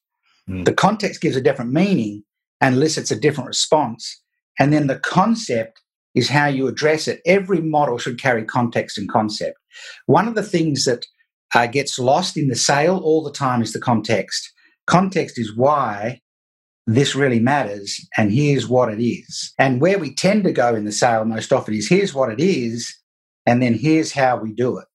Mm. 0.47 0.65
The 0.65 0.73
context 0.73 1.21
gives 1.21 1.35
a 1.35 1.41
different 1.41 1.71
meaning 1.71 2.23
and 2.61 2.75
elicits 2.75 3.09
a 3.09 3.15
different 3.15 3.47
response. 3.47 4.21
And 4.59 4.73
then 4.73 4.87
the 4.87 4.99
concept 4.99 5.81
is 6.15 6.29
how 6.29 6.47
you 6.47 6.67
address 6.67 7.07
it. 7.07 7.21
Every 7.25 7.61
model 7.61 7.97
should 7.97 8.21
carry 8.21 8.43
context 8.43 8.97
and 8.97 9.09
concept. 9.09 9.57
One 10.05 10.27
of 10.27 10.35
the 10.35 10.43
things 10.43 10.85
that 10.85 11.05
uh, 11.55 11.67
gets 11.67 11.97
lost 11.97 12.37
in 12.37 12.47
the 12.47 12.55
sale 12.55 12.97
all 12.97 13.23
the 13.23 13.31
time 13.31 13.61
is 13.61 13.73
the 13.73 13.79
context. 13.79 14.51
Context 14.85 15.39
is 15.39 15.55
why 15.55 16.19
this 16.87 17.15
really 17.15 17.39
matters 17.39 17.99
and 18.17 18.31
here's 18.31 18.67
what 18.67 18.91
it 18.91 19.03
is. 19.03 19.53
And 19.59 19.79
where 19.79 19.99
we 19.99 20.13
tend 20.13 20.43
to 20.43 20.51
go 20.51 20.75
in 20.75 20.85
the 20.85 20.91
sale 20.91 21.23
most 21.25 21.53
often 21.53 21.75
is 21.75 21.87
here's 21.87 22.13
what 22.13 22.31
it 22.31 22.39
is 22.39 22.95
and 23.45 23.61
then 23.61 23.75
here's 23.75 24.11
how 24.11 24.37
we 24.37 24.53
do 24.53 24.79
it. 24.79 24.85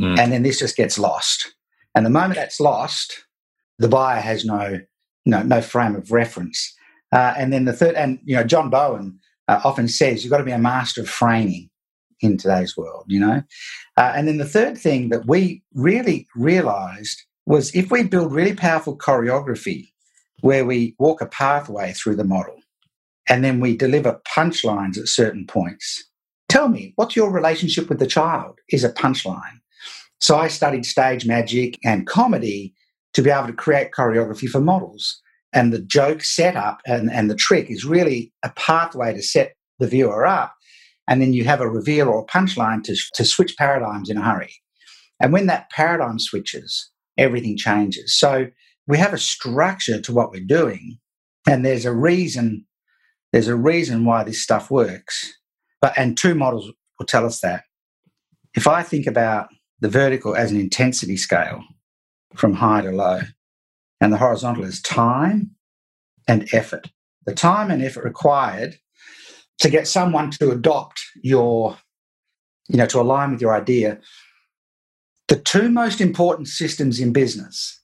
Mm. 0.00 0.18
And 0.18 0.32
then 0.32 0.42
this 0.42 0.58
just 0.58 0.76
gets 0.76 0.98
lost. 0.98 1.54
And 1.94 2.04
the 2.04 2.10
moment 2.10 2.36
that's 2.36 2.60
lost, 2.60 3.24
the 3.78 3.88
buyer 3.88 4.20
has 4.20 4.44
no 4.44 4.80
no, 5.26 5.42
no 5.42 5.60
frame 5.60 5.94
of 5.94 6.10
reference. 6.10 6.74
Uh, 7.12 7.34
and 7.36 7.52
then 7.52 7.64
the 7.64 7.72
third, 7.72 7.94
and 7.94 8.18
you 8.24 8.36
know, 8.36 8.44
John 8.44 8.70
Bowen 8.70 9.18
uh, 9.48 9.60
often 9.64 9.88
says 9.88 10.22
you've 10.22 10.30
got 10.30 10.38
to 10.38 10.44
be 10.44 10.52
a 10.52 10.58
master 10.58 11.00
of 11.00 11.08
framing 11.08 11.68
in 12.20 12.36
today's 12.36 12.76
world, 12.76 13.04
you 13.08 13.18
know. 13.18 13.42
Uh, 13.96 14.12
and 14.14 14.28
then 14.28 14.38
the 14.38 14.44
third 14.44 14.78
thing 14.78 15.08
that 15.08 15.26
we 15.26 15.62
really 15.74 16.26
realized 16.36 17.22
was 17.46 17.74
if 17.74 17.90
we 17.90 18.02
build 18.02 18.32
really 18.32 18.54
powerful 18.54 18.96
choreography 18.96 19.88
where 20.40 20.64
we 20.64 20.94
walk 20.98 21.20
a 21.20 21.26
pathway 21.26 21.92
through 21.92 22.16
the 22.16 22.24
model 22.24 22.56
and 23.28 23.44
then 23.44 23.60
we 23.60 23.76
deliver 23.76 24.20
punchlines 24.26 24.98
at 24.98 25.08
certain 25.08 25.46
points. 25.46 26.04
Tell 26.48 26.68
me, 26.68 26.92
what's 26.96 27.16
your 27.16 27.30
relationship 27.30 27.88
with 27.88 27.98
the 27.98 28.06
child? 28.06 28.58
Is 28.70 28.84
a 28.84 28.92
punchline. 28.92 29.60
So 30.20 30.36
I 30.36 30.48
studied 30.48 30.84
stage 30.84 31.26
magic 31.26 31.78
and 31.84 32.06
comedy 32.06 32.74
to 33.14 33.22
be 33.22 33.30
able 33.30 33.46
to 33.46 33.52
create 33.52 33.92
choreography 33.92 34.48
for 34.48 34.60
models. 34.60 35.20
And 35.52 35.72
the 35.72 35.80
joke 35.80 36.22
setup 36.22 36.80
and, 36.86 37.10
and 37.10 37.30
the 37.30 37.34
trick 37.34 37.70
is 37.70 37.84
really 37.84 38.32
a 38.42 38.50
pathway 38.50 39.12
to 39.12 39.22
set 39.22 39.54
the 39.78 39.88
viewer 39.88 40.26
up. 40.26 40.54
And 41.08 41.20
then 41.20 41.32
you 41.32 41.44
have 41.44 41.60
a 41.60 41.68
reveal 41.68 42.08
or 42.08 42.20
a 42.20 42.26
punchline 42.26 42.84
to, 42.84 42.96
to 43.14 43.24
switch 43.24 43.56
paradigms 43.56 44.08
in 44.08 44.16
a 44.16 44.22
hurry. 44.22 44.54
And 45.18 45.32
when 45.32 45.46
that 45.46 45.70
paradigm 45.70 46.18
switches, 46.18 46.90
everything 47.18 47.56
changes. 47.56 48.16
So 48.16 48.46
we 48.86 48.98
have 48.98 49.12
a 49.12 49.18
structure 49.18 50.00
to 50.00 50.12
what 50.12 50.30
we're 50.30 50.44
doing, 50.44 50.98
and 51.48 51.64
there's 51.64 51.84
a 51.84 51.94
reason. 51.94 52.66
There's 53.32 53.48
a 53.48 53.54
reason 53.54 54.04
why 54.04 54.24
this 54.24 54.42
stuff 54.42 54.70
works. 54.70 55.32
But 55.80 55.96
and 55.96 56.16
two 56.16 56.34
models 56.34 56.70
will 56.98 57.06
tell 57.06 57.24
us 57.24 57.40
that. 57.40 57.64
If 58.54 58.66
I 58.66 58.82
think 58.82 59.06
about 59.06 59.48
the 59.80 59.88
vertical 59.88 60.34
as 60.34 60.50
an 60.50 60.58
intensity 60.58 61.16
scale 61.16 61.62
from 62.34 62.54
high 62.54 62.82
to 62.82 62.90
low, 62.90 63.20
and 64.00 64.12
the 64.12 64.18
horizontal 64.18 64.64
is 64.64 64.80
time 64.80 65.50
and 66.26 66.48
effort. 66.52 66.90
The 67.26 67.34
time 67.34 67.70
and 67.70 67.82
effort 67.82 68.04
required 68.04 68.78
to 69.58 69.70
get 69.70 69.86
someone 69.86 70.30
to 70.32 70.50
adopt 70.50 71.00
your, 71.22 71.76
you 72.68 72.76
know, 72.76 72.86
to 72.86 73.00
align 73.00 73.32
with 73.32 73.40
your 73.40 73.54
idea. 73.54 73.98
The 75.28 75.36
two 75.36 75.68
most 75.68 76.00
important 76.00 76.48
systems 76.48 76.98
in 76.98 77.12
business 77.12 77.80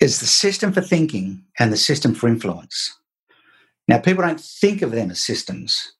is 0.00 0.20
the 0.20 0.26
system 0.26 0.72
for 0.72 0.80
thinking 0.80 1.44
and 1.58 1.72
the 1.72 1.76
system 1.76 2.14
for 2.14 2.28
influence. 2.28 2.98
Now, 3.86 3.98
people 3.98 4.24
don't 4.24 4.40
think 4.40 4.82
of 4.82 4.90
them 4.90 5.10
as 5.10 5.20
systems, 5.20 5.92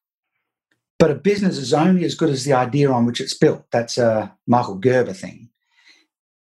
but 0.98 1.10
a 1.10 1.14
business 1.14 1.58
is 1.58 1.74
only 1.74 2.04
as 2.04 2.14
good 2.14 2.30
as 2.30 2.44
the 2.44 2.52
idea 2.52 2.90
on 2.90 3.06
which 3.06 3.20
it's 3.20 3.34
built. 3.34 3.64
That's 3.70 3.98
a 3.98 4.34
Michael 4.46 4.76
Gerber 4.76 5.12
thing. 5.12 5.50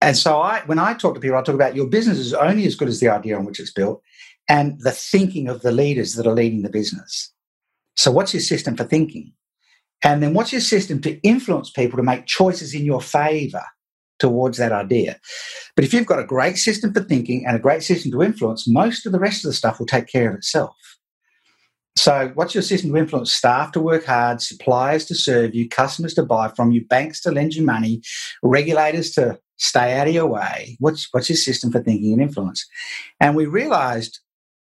And 0.01 0.17
so 0.17 0.41
I, 0.41 0.61
when 0.65 0.79
I 0.79 0.93
talk 0.93 1.13
to 1.13 1.19
people, 1.21 1.37
I 1.37 1.43
talk 1.43 1.55
about 1.55 1.75
your 1.75 1.87
business 1.87 2.17
is 2.17 2.33
only 2.33 2.65
as 2.65 2.75
good 2.75 2.87
as 2.87 2.99
the 2.99 3.09
idea 3.09 3.37
on 3.37 3.45
which 3.45 3.59
it's 3.59 3.71
built 3.71 4.01
and 4.49 4.79
the 4.81 4.91
thinking 4.91 5.47
of 5.47 5.61
the 5.61 5.71
leaders 5.71 6.15
that 6.15 6.25
are 6.25 6.33
leading 6.33 6.63
the 6.63 6.69
business. 6.69 7.31
So 7.95 8.11
what's 8.11 8.33
your 8.33 8.41
system 8.41 8.75
for 8.75 8.83
thinking? 8.83 9.33
And 10.03 10.23
then 10.23 10.33
what's 10.33 10.51
your 10.51 10.61
system 10.61 10.99
to 11.01 11.19
influence 11.21 11.69
people 11.69 11.97
to 11.97 12.03
make 12.03 12.25
choices 12.25 12.73
in 12.73 12.83
your 12.83 13.01
favor 13.01 13.63
towards 14.17 14.57
that 14.57 14.71
idea? 14.71 15.19
But 15.75 15.85
if 15.85 15.93
you've 15.93 16.07
got 16.07 16.19
a 16.19 16.25
great 16.25 16.57
system 16.57 16.93
for 16.93 17.03
thinking 17.03 17.45
and 17.45 17.55
a 17.55 17.59
great 17.59 17.83
system 17.83 18.11
to 18.11 18.23
influence, 18.23 18.67
most 18.67 19.05
of 19.05 19.11
the 19.11 19.19
rest 19.19 19.45
of 19.45 19.49
the 19.49 19.55
stuff 19.55 19.77
will 19.77 19.85
take 19.85 20.07
care 20.07 20.31
of 20.31 20.35
itself. 20.35 20.75
So, 21.97 22.31
what's 22.35 22.55
your 22.55 22.63
system 22.63 22.91
to 22.91 22.97
influence 22.97 23.33
staff 23.33 23.73
to 23.73 23.81
work 23.81 24.05
hard, 24.05 24.41
suppliers 24.41 25.05
to 25.05 25.15
serve 25.15 25.53
you, 25.53 25.67
customers 25.67 26.13
to 26.13 26.23
buy 26.23 26.47
from 26.47 26.71
you, 26.71 26.85
banks 26.85 27.21
to 27.21 27.31
lend 27.31 27.53
you 27.53 27.65
money, 27.65 28.01
regulators 28.41 29.11
to 29.11 29.37
stay 29.61 29.97
out 29.97 30.07
of 30.07 30.13
your 30.13 30.25
way. 30.25 30.75
What's, 30.79 31.07
what's 31.11 31.29
your 31.29 31.37
system 31.37 31.71
for 31.71 31.81
thinking 31.81 32.13
and 32.13 32.21
influence? 32.21 32.67
And 33.19 33.35
we 33.35 33.45
realized, 33.45 34.19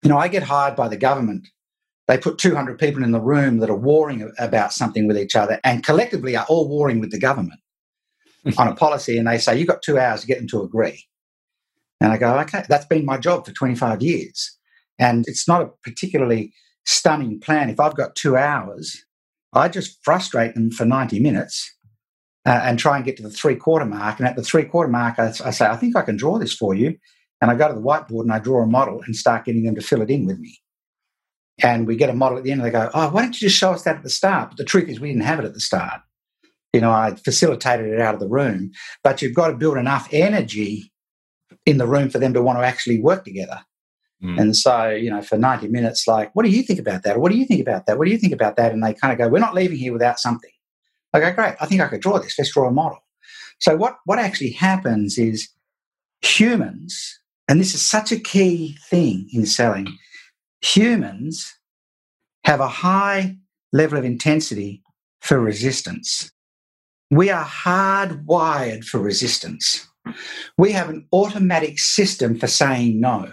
you 0.03 0.11
know, 0.11 0.19
I 0.19 0.27
get 0.27 0.43
hired 0.43 0.75
by 0.75 0.89
the 0.89 0.97
government. 0.97 1.47
They 2.09 2.19
put 2.19 2.39
200 2.39 2.77
people 2.77 3.05
in 3.05 3.13
the 3.13 3.21
room 3.21 3.59
that 3.59 3.71
are 3.71 3.77
warring 3.77 4.33
about 4.39 4.73
something 4.73 5.07
with 5.07 5.17
each 5.17 5.37
other 5.37 5.61
and 5.63 5.85
collectively 5.85 6.37
are 6.37 6.47
all 6.49 6.69
warring 6.69 6.99
with 6.99 7.13
the 7.13 7.21
government 7.21 7.61
on 8.59 8.67
a 8.67 8.75
policy. 8.75 9.17
And 9.17 9.29
they 9.29 9.39
say, 9.39 9.57
you've 9.57 9.69
got 9.69 9.83
two 9.83 9.97
hours 9.99 10.23
to 10.23 10.27
get 10.27 10.39
them 10.39 10.49
to 10.49 10.63
agree. 10.63 11.07
And 12.01 12.13
I 12.13 12.19
go, 12.19 12.37
okay, 12.41 12.65
that's 12.69 12.87
been 12.87 13.05
my 13.05 13.17
job 13.17 13.47
for 13.47 13.53
25 13.53 14.03
years. 14.03 14.59
And 14.99 15.25
it's 15.29 15.47
not 15.47 15.63
a 15.63 15.71
particularly 15.85 16.53
stunning 16.85 17.39
plan. 17.39 17.71
If 17.71 17.79
I've 17.79 17.97
got 17.97 18.17
two 18.17 18.37
hours, 18.37 19.05
I 19.53 19.69
just 19.69 20.03
frustrate 20.03 20.55
them 20.55 20.73
for 20.73 20.85
90 20.85 21.21
minutes 21.21 21.77
uh, 22.47 22.61
and 22.63 22.79
try 22.79 22.97
and 22.97 23.05
get 23.05 23.17
to 23.19 23.23
the 23.23 23.31
three 23.31 23.57
quarter 23.57 23.85
mark. 23.85 24.19
And 24.19 24.29
at 24.29 24.37
the 24.37 24.43
three 24.43 24.65
quarter 24.65 24.91
mark, 24.91 25.19
I, 25.19 25.33
I, 25.45 25.51
say, 25.51 25.67
I 25.67 25.77
think 25.77 25.97
I 25.97 26.03
can 26.03 26.17
draw 26.17 26.39
this 26.39 26.55
for 26.55 26.75
you. 26.75 26.97
And 27.41 27.51
I 27.51 27.55
go 27.55 27.69
to 27.69 27.75
the 27.75 27.81
whiteboard 27.81 28.23
and 28.23 28.33
I 28.33 28.39
draw 28.39 28.63
a 28.63 28.67
model 28.67 29.01
and 29.07 29.17
start 29.17 29.45
getting 29.45 29.65
them 29.65 29.75
to 29.75 29.81
fill 29.81 30.03
it 30.03 30.11
in 30.11 30.27
with 30.27 30.39
me. 30.39 30.59
And 31.63 31.87
we 31.87 31.97
get 31.97 32.11
a 32.11 32.15
model 32.15 32.39
at 32.39 32.45
the 32.45 32.53
end 32.53 32.61
and 32.61 32.67
they 32.67 32.73
go, 32.73 32.91
Oh, 32.95 33.11
why 33.11 33.23
don't 33.23 33.41
you 33.41 33.49
just 33.49 33.59
show 33.59 33.73
us 33.73 33.83
that 33.85 33.97
at 33.97 34.03
the 34.03 34.11
start? 34.11 34.51
But 34.51 34.59
the 34.59 34.65
truth 34.65 34.89
is, 34.89 35.01
we 35.01 35.09
didn't 35.09 35.25
have 35.25 35.39
it 35.39 35.45
at 35.45 35.55
the 35.55 35.61
start. 35.61 36.01
You 36.73 36.81
know, 36.81 36.91
I 36.91 37.15
facilitated 37.17 37.87
it 37.87 38.01
out 38.01 38.15
of 38.15 38.21
the 38.21 38.29
room, 38.29 38.71
but 39.03 39.21
you've 39.21 39.35
got 39.35 39.49
to 39.49 39.57
build 39.57 39.77
enough 39.77 40.09
energy 40.13 40.93
in 41.67 41.79
the 41.79 41.87
room 41.87 42.09
for 42.09 42.19
them 42.19 42.33
to 42.35 42.43
want 42.43 42.59
to 42.59 42.65
actually 42.65 43.01
work 43.01 43.25
together. 43.25 43.61
Mm. 44.23 44.41
And 44.41 44.57
so, 44.57 44.91
you 44.91 45.11
know, 45.11 45.23
for 45.23 45.37
90 45.37 45.69
minutes, 45.69 46.07
like, 46.07 46.31
what 46.35 46.45
do 46.45 46.51
you 46.51 46.63
think 46.63 46.79
about 46.79 47.03
that? 47.03 47.17
Or 47.17 47.21
what 47.21 47.33
do 47.33 47.39
you 47.39 47.45
think 47.45 47.61
about 47.61 47.87
that? 47.87 47.99
What 47.99 48.05
do 48.05 48.13
you 48.13 48.19
think 48.19 48.33
about 48.33 48.57
that? 48.57 48.73
And 48.73 48.85
they 48.85 48.95
kind 48.95 49.13
of 49.13 49.19
go, 49.19 49.29
We're 49.29 49.41
not 49.41 49.55
leaving 49.55 49.79
here 49.79 49.93
without 49.93 50.21
something. 50.21 50.51
Okay, 51.15 51.33
great. 51.33 51.55
I 51.61 51.67
think 51.67 51.81
I 51.81 51.89
could 51.89 52.01
draw 52.01 52.19
this. 52.19 52.39
Let's 52.39 52.53
draw 52.53 52.69
a 52.69 52.73
model. 52.73 52.99
So 53.59 53.77
what, 53.77 53.99
what 54.05 54.19
actually 54.19 54.51
happens 54.51 55.19
is 55.19 55.49
humans, 56.23 57.21
and 57.49 57.61
this 57.61 57.75
is 57.75 57.87
such 57.87 58.13
a 58.13 58.19
key 58.21 58.79
thing 58.89 59.29
in 59.33 59.47
selling, 59.47 59.89
humans 60.61 61.53
have 62.45 62.61
a 62.61 62.69
high 62.69 63.37
level 63.73 63.99
of 63.99 64.05
intensity 64.05 64.83
for 65.21 65.39
resistance. 65.41 66.31
We 67.11 67.31
are 67.31 67.45
hardwired 67.45 68.85
for 68.85 69.01
resistance. 69.01 69.89
We 70.57 70.73
have 70.73 70.89
an 70.89 71.07
automatic 71.13 71.79
system 71.79 72.39
for 72.39 72.47
saying 72.47 73.01
no. 73.01 73.33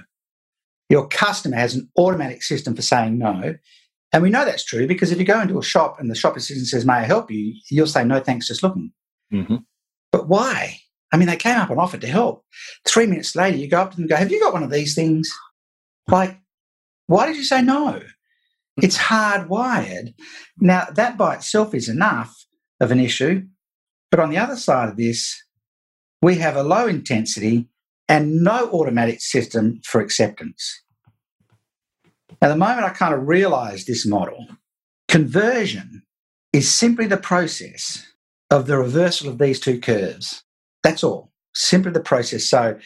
Your 0.90 1.08
customer 1.08 1.58
has 1.58 1.76
an 1.76 1.90
automatic 1.98 2.44
system 2.44 2.76
for 2.76 2.82
saying 2.82 3.18
no. 3.18 3.56
And 4.14 4.24
we 4.24 4.30
know 4.30 4.46
that's 4.46 4.64
true 4.64 4.88
because 4.88 5.12
if 5.12 5.20
you 5.20 5.26
go 5.26 5.42
into 5.42 5.60
a 5.60 5.64
shop 5.64 6.00
and 6.00 6.10
the 6.10 6.16
shop 6.16 6.38
assistant 6.38 6.68
says, 6.68 6.86
May 6.86 6.94
I 6.94 7.04
help 7.04 7.30
you? 7.30 7.54
You'll 7.70 7.88
say, 7.88 8.04
No, 8.04 8.20
thanks, 8.20 8.48
just 8.48 8.64
looking. 8.64 8.92
Mm-hmm. 9.34 9.58
But 10.12 10.28
why? 10.28 10.80
I 11.12 11.18
mean, 11.18 11.28
they 11.28 11.36
came 11.36 11.58
up 11.58 11.70
and 11.70 11.80
offered 11.80 12.02
to 12.02 12.08
help. 12.08 12.44
Three 12.86 13.06
minutes 13.06 13.36
later, 13.36 13.58
you 13.58 13.70
go 13.70 13.82
up 13.82 13.92
to 13.92 13.98
them 13.98 14.04
and 14.04 14.10
go, 14.10 14.16
Have 14.16 14.32
you 14.32 14.40
got 14.40 14.54
one 14.54 14.64
of 14.64 14.72
these 14.72 14.96
things? 14.96 15.30
Like, 16.10 16.40
why 17.08 17.26
did 17.26 17.36
you 17.36 17.44
say 17.44 17.62
no? 17.62 18.02
It's 18.82 18.98
hardwired. 18.98 20.14
Now, 20.60 20.86
that 20.94 21.18
by 21.18 21.36
itself 21.36 21.74
is 21.74 21.90
enough 21.90 22.36
of 22.80 22.92
an 22.92 23.00
issue. 23.00 23.44
But 24.12 24.20
on 24.20 24.30
the 24.30 24.38
other 24.38 24.56
side 24.56 24.90
of 24.90 24.98
this, 24.98 25.36
we 26.22 26.36
have 26.36 26.56
a 26.56 26.64
low 26.64 26.88
intensity 26.88 27.70
and 28.08 28.44
no 28.44 28.70
automatic 28.72 29.22
system 29.22 29.82
for 29.84 30.00
acceptance. 30.00 30.84
Now, 32.42 32.50
the 32.50 32.56
moment 32.56 32.86
I 32.86 32.90
kind 32.90 33.14
of 33.14 33.28
realized 33.28 33.88
this 33.88 34.06
model, 34.06 34.48
conversion 35.08 36.04
is 36.54 36.72
simply 36.74 37.08
the 37.08 37.18
process 37.18 38.06
of 38.52 38.68
the 38.68 38.78
reversal 38.78 39.30
of 39.30 39.40
these 39.40 39.60
two 39.60 39.80
curves. 39.80 40.44
That's 40.84 41.04
all. 41.04 41.32
Simply 41.56 41.92
the 41.92 42.00
process. 42.00 42.46
So, 42.46 42.78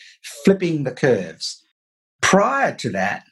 flipping 0.46 0.84
the 0.84 0.92
curves. 0.92 1.62
Prior 2.22 2.74
to 2.76 2.90
that, 2.92 3.24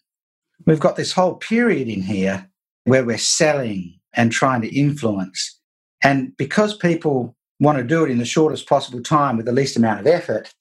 we've 0.66 0.80
got 0.80 0.98
this 0.98 1.14
whole 1.14 1.36
period 1.36 1.88
in 1.88 2.02
here 2.02 2.50
where 2.84 3.06
we're 3.06 3.18
selling 3.18 4.00
and 4.14 4.32
trying 4.32 4.62
to 4.62 4.78
influence. 4.78 5.60
And 6.04 6.36
because 6.38 6.76
people 6.76 7.36
want 7.60 7.78
to 7.78 7.84
do 7.84 8.04
it 8.04 8.12
in 8.12 8.18
the 8.18 8.26
shortest 8.26 8.68
possible 8.68 9.02
time 9.02 9.38
with 9.38 9.46
the 9.46 9.52
least 9.52 9.78
amount 9.78 10.02
of 10.02 10.08
effort, 10.08 10.54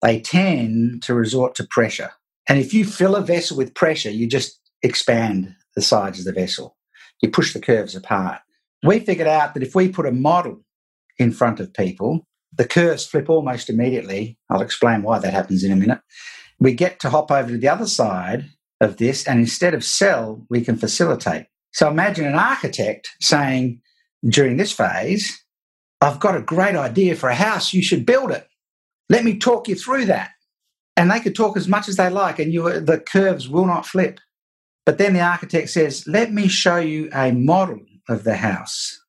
they 0.00 0.20
tend 0.20 1.02
to 1.02 1.14
resort 1.14 1.54
to 1.56 1.66
pressure. 1.66 2.10
And 2.48 2.58
if 2.58 2.74
you 2.74 2.84
fill 2.84 3.16
a 3.16 3.22
vessel 3.22 3.56
with 3.56 3.74
pressure, 3.74 4.10
you 4.10 4.26
just 4.26 4.58
expand 4.82 5.54
the 5.74 5.82
sides 5.82 6.18
of 6.18 6.24
the 6.24 6.32
vessel. 6.32 6.76
You 7.20 7.30
push 7.30 7.52
the 7.52 7.60
curves 7.60 7.94
apart. 7.94 8.40
We 8.84 9.00
figured 9.00 9.28
out 9.28 9.54
that 9.54 9.62
if 9.62 9.74
we 9.74 9.88
put 9.88 10.06
a 10.06 10.12
model 10.12 10.64
in 11.18 11.32
front 11.32 11.60
of 11.60 11.72
people, 11.72 12.26
the 12.52 12.66
curves 12.66 13.06
flip 13.06 13.30
almost 13.30 13.70
immediately. 13.70 14.38
I'll 14.50 14.60
explain 14.60 15.02
why 15.02 15.18
that 15.20 15.32
happens 15.32 15.64
in 15.64 15.72
a 15.72 15.76
minute. 15.76 16.00
We 16.58 16.74
get 16.74 17.00
to 17.00 17.10
hop 17.10 17.30
over 17.30 17.50
to 17.50 17.58
the 17.58 17.68
other 17.68 17.86
side 17.86 18.50
of 18.80 18.96
this, 18.96 19.26
and 19.26 19.38
instead 19.38 19.74
of 19.74 19.84
sell, 19.84 20.44
we 20.50 20.60
can 20.60 20.76
facilitate. 20.76 21.46
So 21.72 21.88
imagine 21.88 22.26
an 22.26 22.34
architect 22.34 23.08
saying 23.20 23.80
during 24.28 24.56
this 24.56 24.72
phase, 24.72 25.44
I've 26.00 26.20
got 26.20 26.36
a 26.36 26.42
great 26.42 26.76
idea 26.76 27.14
for 27.14 27.28
a 27.28 27.34
house, 27.34 27.72
you 27.72 27.82
should 27.82 28.04
build 28.04 28.32
it. 28.32 28.46
Let 29.08 29.24
me 29.24 29.38
talk 29.38 29.68
you 29.68 29.74
through 29.74 30.06
that. 30.06 30.30
And 30.96 31.10
they 31.10 31.20
could 31.20 31.34
talk 31.34 31.56
as 31.56 31.68
much 31.68 31.88
as 31.88 31.96
they 31.96 32.10
like, 32.10 32.38
and 32.38 32.52
you, 32.52 32.80
the 32.80 32.98
curves 32.98 33.48
will 33.48 33.66
not 33.66 33.86
flip. 33.86 34.20
But 34.84 34.98
then 34.98 35.14
the 35.14 35.20
architect 35.20 35.70
says, 35.70 36.06
Let 36.06 36.32
me 36.32 36.48
show 36.48 36.78
you 36.78 37.08
a 37.12 37.32
model 37.32 37.80
of 38.08 38.24
the 38.24 38.36
house, 38.36 39.00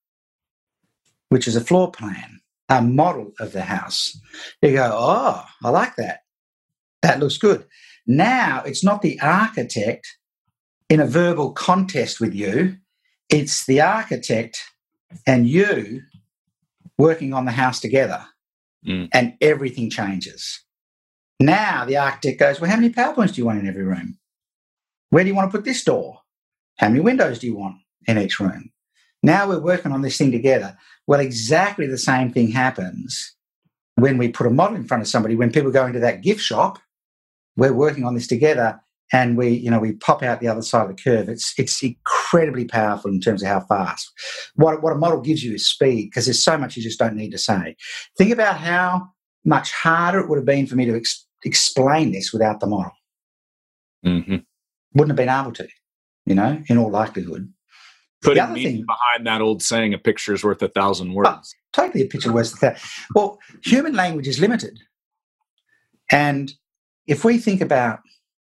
which 1.30 1.48
is 1.48 1.56
a 1.56 1.62
floor 1.62 1.92
plan, 1.92 2.42
a 2.70 2.82
model 2.82 3.32
of 3.40 3.54
the 3.54 3.64
house. 3.64 4.18
You 4.62 4.74
go, 4.74 4.92
Oh, 4.94 5.44
I 5.64 5.70
like 5.70 5.96
that. 5.96 6.20
That 7.02 7.20
looks 7.20 7.38
good. 7.38 7.66
Now 8.06 8.64
it's 8.66 8.84
not 8.84 9.02
the 9.02 9.20
architect 9.20 10.08
in 10.90 11.00
a 11.00 11.08
verbal 11.08 11.52
contest 11.54 12.20
with 12.20 12.36
you, 12.36 12.78
it's 13.30 13.66
the 13.66 13.82
architect 13.82 14.62
and 15.26 15.48
you 15.48 16.02
working 16.98 17.34
on 17.34 17.46
the 17.46 17.52
house 17.52 17.80
together, 17.80 18.24
mm. 18.86 19.10
and 19.12 19.34
everything 19.42 19.90
changes. 19.90 20.64
Now 21.40 21.86
the 21.86 21.98
architect 21.98 22.40
goes, 22.40 22.62
Well, 22.62 22.70
how 22.70 22.76
many 22.78 22.94
PowerPoints 22.94 23.34
do 23.34 23.42
you 23.42 23.46
want 23.46 23.60
in 23.60 23.68
every 23.68 23.84
room? 23.84 24.20
Where 25.14 25.24
do 25.24 25.28
you 25.30 25.36
want 25.36 25.52
to 25.52 25.56
put 25.56 25.64
this 25.64 25.84
door? 25.84 26.22
How 26.80 26.90
many 26.90 27.00
windows 27.00 27.38
do 27.38 27.46
you 27.46 27.56
want 27.56 27.76
in 28.08 28.18
each 28.18 28.40
room? 28.40 28.72
Now 29.22 29.48
we're 29.48 29.60
working 29.60 29.92
on 29.92 30.02
this 30.02 30.18
thing 30.18 30.32
together. 30.32 30.76
Well, 31.06 31.20
exactly 31.20 31.86
the 31.86 32.00
same 32.00 32.32
thing 32.32 32.50
happens 32.50 33.36
when 33.94 34.18
we 34.18 34.30
put 34.30 34.48
a 34.48 34.50
model 34.50 34.76
in 34.76 34.88
front 34.88 35.02
of 35.04 35.08
somebody. 35.08 35.36
When 35.36 35.52
people 35.52 35.70
go 35.70 35.86
into 35.86 36.00
that 36.00 36.24
gift 36.24 36.42
shop, 36.42 36.80
we're 37.56 37.74
working 37.74 38.06
on 38.06 38.16
this 38.16 38.26
together 38.26 38.82
and 39.12 39.38
we, 39.38 39.50
you 39.50 39.70
know, 39.70 39.78
we 39.78 39.92
pop 39.92 40.24
out 40.24 40.40
the 40.40 40.48
other 40.48 40.64
side 40.64 40.90
of 40.90 40.98
the 40.98 41.04
curve. 41.04 41.30
It's 41.30 41.54
it's 41.60 41.84
incredibly 41.84 42.66
powerful 42.66 43.12
in 43.12 43.20
terms 43.20 43.44
of 43.44 43.50
how 43.50 43.60
fast. 43.60 44.12
What, 44.56 44.82
what 44.82 44.94
a 44.94 44.98
model 44.98 45.22
gives 45.22 45.44
you 45.44 45.54
is 45.54 45.68
speed 45.68 46.10
because 46.10 46.26
there's 46.26 46.44
so 46.44 46.58
much 46.58 46.76
you 46.76 46.82
just 46.82 46.98
don't 46.98 47.16
need 47.16 47.34
to 47.34 47.38
say. 47.38 47.76
Think 48.18 48.32
about 48.32 48.58
how 48.58 49.10
much 49.46 49.72
harder 49.74 50.22
it 50.22 50.28
would 50.28 50.40
have 50.40 50.46
been 50.46 50.66
for 50.66 50.76
me 50.76 50.86
to 50.86 50.96
ex- 50.96 51.28
explain 51.46 52.14
this 52.14 52.34
without 52.34 52.62
the 52.62 52.68
model. 52.68 52.94
Mm-hmm. 54.04 54.38
Wouldn't 54.94 55.18
have 55.18 55.26
been 55.26 55.30
able 55.30 55.54
to, 55.54 55.68
you 56.26 56.36
know, 56.36 56.62
in 56.68 56.78
all 56.78 56.90
likelihood. 56.92 57.52
Putting 58.22 58.44
other 58.44 58.54
thing- 58.56 58.86
behind 58.86 59.28
that 59.28 59.42
old 59.42 59.62
saying, 59.62 59.94
"A 59.94 59.98
picture 59.98 60.34
is 60.34 60.44
worth 60.44 60.62
a 60.62 60.70
thousand 60.70 61.14
words." 61.14 61.56
Totally 61.74 62.04
a 62.04 62.08
picture 62.08 62.32
worth 62.32 62.60
than 62.60 62.74
that. 62.74 62.82
Well, 63.16 63.40
human 63.64 63.94
language 63.96 64.28
is 64.28 64.40
limited. 64.40 64.80
And 66.12 66.54
if 67.08 67.26
we 67.26 67.38
think 67.38 67.60
about 67.62 68.00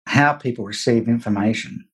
how 0.06 0.32
people 0.32 0.64
receive 0.64 1.08
information, 1.08 1.84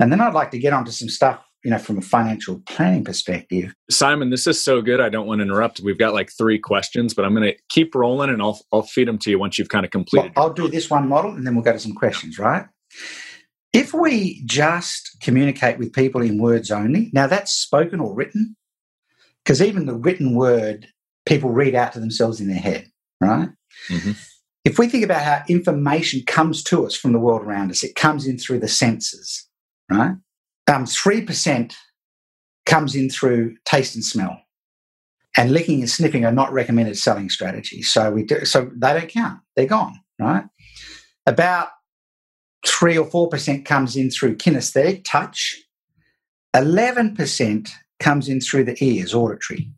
and 0.00 0.12
then 0.12 0.20
I'd 0.20 0.34
like 0.34 0.50
to 0.50 0.58
get 0.58 0.72
onto 0.72 0.90
some 0.90 1.08
stuff, 1.08 1.42
you 1.64 1.70
know, 1.70 1.78
from 1.78 1.98
a 1.98 2.02
financial 2.02 2.60
planning 2.66 3.02
perspective. 3.04 3.74
Simon, 3.90 4.30
this 4.30 4.46
is 4.46 4.62
so 4.62 4.82
good. 4.82 5.00
I 5.00 5.08
don't 5.08 5.26
want 5.26 5.38
to 5.38 5.44
interrupt. 5.44 5.80
We've 5.80 5.98
got 5.98 6.12
like 6.12 6.30
three 6.36 6.58
questions, 6.58 7.14
but 7.14 7.24
I'm 7.24 7.34
going 7.34 7.50
to 7.52 7.56
keep 7.68 7.94
rolling, 7.94 8.30
and 8.30 8.42
I'll 8.42 8.60
I'll 8.72 8.82
feed 8.82 9.08
them 9.08 9.18
to 9.18 9.30
you 9.30 9.38
once 9.38 9.58
you've 9.58 9.68
kind 9.68 9.86
of 9.86 9.90
Well, 9.94 10.04
completed. 10.04 10.32
I'll 10.36 10.52
do 10.52 10.68
this 10.68 10.90
one 10.90 11.08
model 11.08 11.32
and 11.32 11.46
then 11.46 11.54
we'll 11.54 11.64
go 11.64 11.72
to 11.72 11.78
some 11.78 11.94
questions, 11.94 12.38
right? 12.38 12.66
If 13.72 13.92
we 13.92 14.42
just 14.46 15.18
communicate 15.20 15.78
with 15.78 15.92
people 15.92 16.22
in 16.22 16.40
words 16.40 16.70
only, 16.70 17.10
now 17.12 17.26
that's 17.26 17.52
spoken 17.52 18.00
or 18.00 18.14
written, 18.14 18.56
because 19.44 19.60
even 19.60 19.86
the 19.86 19.94
written 19.94 20.34
word 20.34 20.88
people 21.26 21.50
read 21.50 21.74
out 21.74 21.92
to 21.92 22.00
themselves 22.00 22.40
in 22.40 22.48
their 22.48 22.58
head, 22.58 22.90
right? 23.20 23.50
Mhm. 23.88 24.16
If 24.64 24.78
we 24.78 24.88
think 24.88 25.04
about 25.04 25.22
how 25.22 25.42
information 25.48 26.22
comes 26.26 26.62
to 26.64 26.86
us 26.86 26.94
from 26.94 27.12
the 27.12 27.18
world 27.18 27.42
around 27.42 27.70
us, 27.70 27.82
it 27.82 27.94
comes 27.94 28.26
in 28.26 28.38
through 28.38 28.60
the 28.60 28.68
senses, 28.68 29.46
right? 29.90 30.16
Um, 30.66 30.86
3% 30.86 31.76
comes 32.66 32.94
in 32.94 33.08
through 33.08 33.56
taste 33.64 33.94
and 33.94 34.04
smell. 34.04 34.42
And 35.36 35.52
licking 35.52 35.80
and 35.80 35.88
sniffing 35.88 36.24
are 36.24 36.32
not 36.32 36.52
recommended 36.52 36.98
selling 36.98 37.30
strategies. 37.30 37.90
So 37.90 38.10
we 38.10 38.24
do, 38.24 38.44
so 38.44 38.70
they 38.74 38.92
don't 38.92 39.08
count. 39.08 39.40
They're 39.56 39.66
gone, 39.66 40.00
right? 40.18 40.44
About 41.26 41.68
three 42.66 42.98
or 42.98 43.06
four 43.06 43.28
percent 43.28 43.64
comes 43.64 43.96
in 43.96 44.10
through 44.10 44.36
kinesthetic 44.36 45.04
touch. 45.04 45.56
Eleven 46.54 47.14
percent 47.14 47.70
comes 48.00 48.28
in 48.28 48.40
through 48.40 48.64
the 48.64 48.76
ears, 48.82 49.14
auditory. 49.14 49.70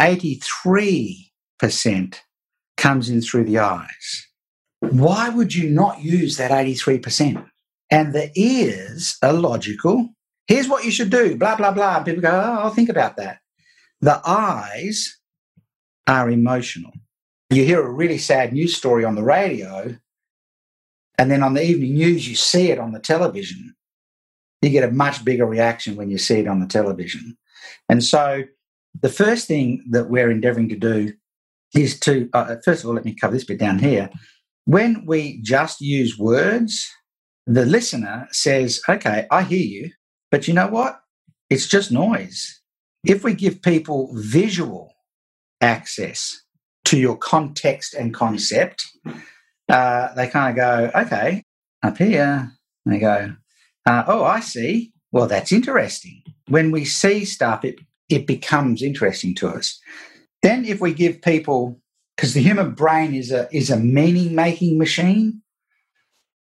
Eighty-three 0.00 1.32
percent 1.58 2.22
comes 2.76 3.08
in 3.08 3.20
through 3.22 3.44
the 3.44 3.58
eyes. 3.58 4.26
Why 4.80 5.30
would 5.30 5.54
you 5.54 5.70
not 5.70 6.02
use 6.02 6.36
that 6.36 6.50
eighty-three 6.50 6.98
percent? 6.98 7.44
And 7.90 8.12
the 8.12 8.30
ears 8.34 9.16
are 9.22 9.32
logical. 9.32 10.10
Here's 10.46 10.68
what 10.68 10.84
you 10.84 10.90
should 10.90 11.10
do. 11.10 11.36
Blah 11.36 11.56
blah 11.56 11.72
blah. 11.72 12.02
People 12.02 12.22
go, 12.22 12.30
oh, 12.30 12.62
I'll 12.62 12.70
think 12.70 12.88
about 12.88 13.16
that. 13.16 13.38
The 14.00 14.20
eyes 14.26 15.18
are 16.06 16.30
emotional. 16.30 16.92
You 17.50 17.64
hear 17.64 17.80
a 17.80 17.90
really 17.90 18.18
sad 18.18 18.52
news 18.52 18.76
story 18.76 19.04
on 19.04 19.14
the 19.14 19.22
radio, 19.22 19.96
and 21.18 21.30
then 21.30 21.42
on 21.42 21.54
the 21.54 21.62
evening 21.62 21.94
news, 21.94 22.28
you 22.28 22.34
see 22.34 22.70
it 22.70 22.78
on 22.78 22.92
the 22.92 23.00
television. 23.00 23.74
You 24.62 24.70
get 24.70 24.88
a 24.88 24.92
much 24.92 25.24
bigger 25.24 25.46
reaction 25.46 25.96
when 25.96 26.10
you 26.10 26.18
see 26.18 26.40
it 26.40 26.48
on 26.48 26.60
the 26.60 26.66
television. 26.66 27.36
And 27.88 28.02
so, 28.02 28.44
the 29.02 29.08
first 29.08 29.46
thing 29.46 29.84
that 29.90 30.08
we're 30.08 30.30
endeavoring 30.30 30.68
to 30.70 30.76
do 30.76 31.12
is 31.74 32.00
to, 32.00 32.28
uh, 32.32 32.56
first 32.64 32.82
of 32.82 32.88
all, 32.88 32.94
let 32.94 33.04
me 33.04 33.14
cover 33.14 33.34
this 33.34 33.44
bit 33.44 33.58
down 33.58 33.78
here. 33.78 34.10
When 34.64 35.04
we 35.06 35.40
just 35.42 35.80
use 35.80 36.18
words, 36.18 36.90
the 37.46 37.66
listener 37.66 38.26
says, 38.32 38.80
Okay, 38.88 39.26
I 39.30 39.42
hear 39.42 39.58
you, 39.58 39.90
but 40.30 40.48
you 40.48 40.54
know 40.54 40.68
what? 40.68 41.00
It's 41.50 41.68
just 41.68 41.92
noise. 41.92 42.60
If 43.04 43.22
we 43.22 43.34
give 43.34 43.62
people 43.62 44.10
visual 44.14 44.92
access 45.60 46.42
to 46.86 46.98
your 46.98 47.16
context 47.16 47.94
and 47.94 48.12
concept, 48.12 48.84
uh, 49.68 50.14
they 50.14 50.28
kind 50.28 50.50
of 50.50 50.56
go, 50.56 51.00
okay, 51.00 51.42
up 51.82 51.98
here. 51.98 52.52
They 52.84 52.98
go, 52.98 53.34
uh, 53.86 54.04
oh, 54.06 54.24
I 54.24 54.40
see. 54.40 54.92
Well, 55.12 55.26
that's 55.26 55.52
interesting. 55.52 56.22
When 56.48 56.70
we 56.70 56.84
see 56.84 57.24
stuff, 57.24 57.64
it, 57.64 57.80
it 58.08 58.26
becomes 58.26 58.82
interesting 58.82 59.34
to 59.36 59.48
us. 59.48 59.80
Then, 60.42 60.64
if 60.64 60.80
we 60.80 60.92
give 60.92 61.22
people, 61.22 61.80
because 62.16 62.34
the 62.34 62.42
human 62.42 62.72
brain 62.72 63.14
is 63.14 63.32
a, 63.32 63.48
is 63.52 63.70
a 63.70 63.78
meaning 63.78 64.34
making 64.34 64.78
machine, 64.78 65.42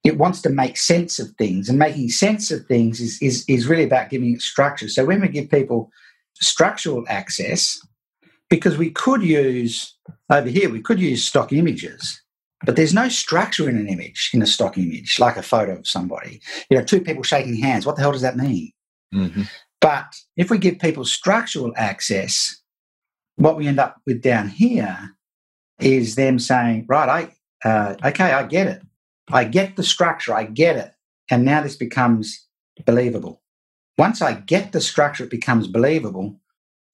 it 0.03 0.19
wants 0.19 0.43
to 0.43 0.51
make 0.51 0.77
sense 0.77 1.19
of 1.19 1.29
things. 1.39 1.69
And 1.69 1.79
making 1.79 2.11
sense 2.11 2.51
of 2.51 2.67
things 2.67 3.01
is, 3.01 3.19
is, 3.23 3.45
is 3.49 3.67
really 3.67 3.85
about 3.85 4.11
giving 4.11 4.35
it 4.35 4.43
structure. 4.43 4.89
So, 4.89 5.05
when 5.05 5.21
we 5.21 5.29
give 5.29 5.51
people 5.51 5.91
structural 6.35 7.05
access, 7.09 7.79
because 8.51 8.77
we 8.77 8.91
could 8.91 9.23
use 9.23 9.97
over 10.31 10.49
here, 10.49 10.71
we 10.71 10.81
could 10.81 11.01
use 11.01 11.25
stock 11.25 11.53
images, 11.53 12.21
but 12.65 12.77
there's 12.77 12.95
no 12.95 13.09
structure 13.09 13.69
in 13.69 13.77
an 13.77 13.89
image, 13.89 14.31
in 14.33 14.43
a 14.43 14.47
stock 14.47 14.79
image, 14.79 15.19
like 15.19 15.37
a 15.37 15.43
photo 15.43 15.77
of 15.77 15.87
somebody. 15.87 16.41
You 16.71 16.79
know, 16.79 16.85
two 16.85 17.01
people 17.01 17.23
shaking 17.23 17.57
hands. 17.57 17.87
What 17.87 17.97
the 17.97 18.03
hell 18.03 18.13
does 18.13 18.23
that 18.23 18.37
mean? 18.37 18.73
Mhm. 19.15 19.49
But 19.81 20.15
if 20.37 20.51
we 20.51 20.59
give 20.59 20.79
people 20.79 21.05
structural 21.05 21.73
access, 21.77 22.61
what 23.37 23.57
we 23.57 23.67
end 23.67 23.79
up 23.79 24.01
with 24.07 24.23
down 24.23 24.49
here 24.49 25.17
is 25.81 26.15
them 26.15 26.39
saying, 26.39 26.87
right, 26.89 27.31
I, 27.65 27.69
uh, 27.69 27.97
okay, 28.05 28.33
I 28.33 28.45
get 28.45 28.67
it. 28.67 28.83
I 29.29 29.45
get 29.45 29.77
the 29.77 29.83
structure, 29.83 30.35
I 30.35 30.45
get 30.45 30.77
it. 30.77 30.93
And 31.31 31.45
now 31.45 31.63
this 31.63 31.77
becomes 31.77 32.47
believable. 32.85 33.43
Once 33.97 34.21
I 34.21 34.35
get 34.35 34.73
the 34.73 34.81
structure, 34.81 35.25
it 35.25 35.31
becomes 35.31 35.67
believable. 35.67 36.39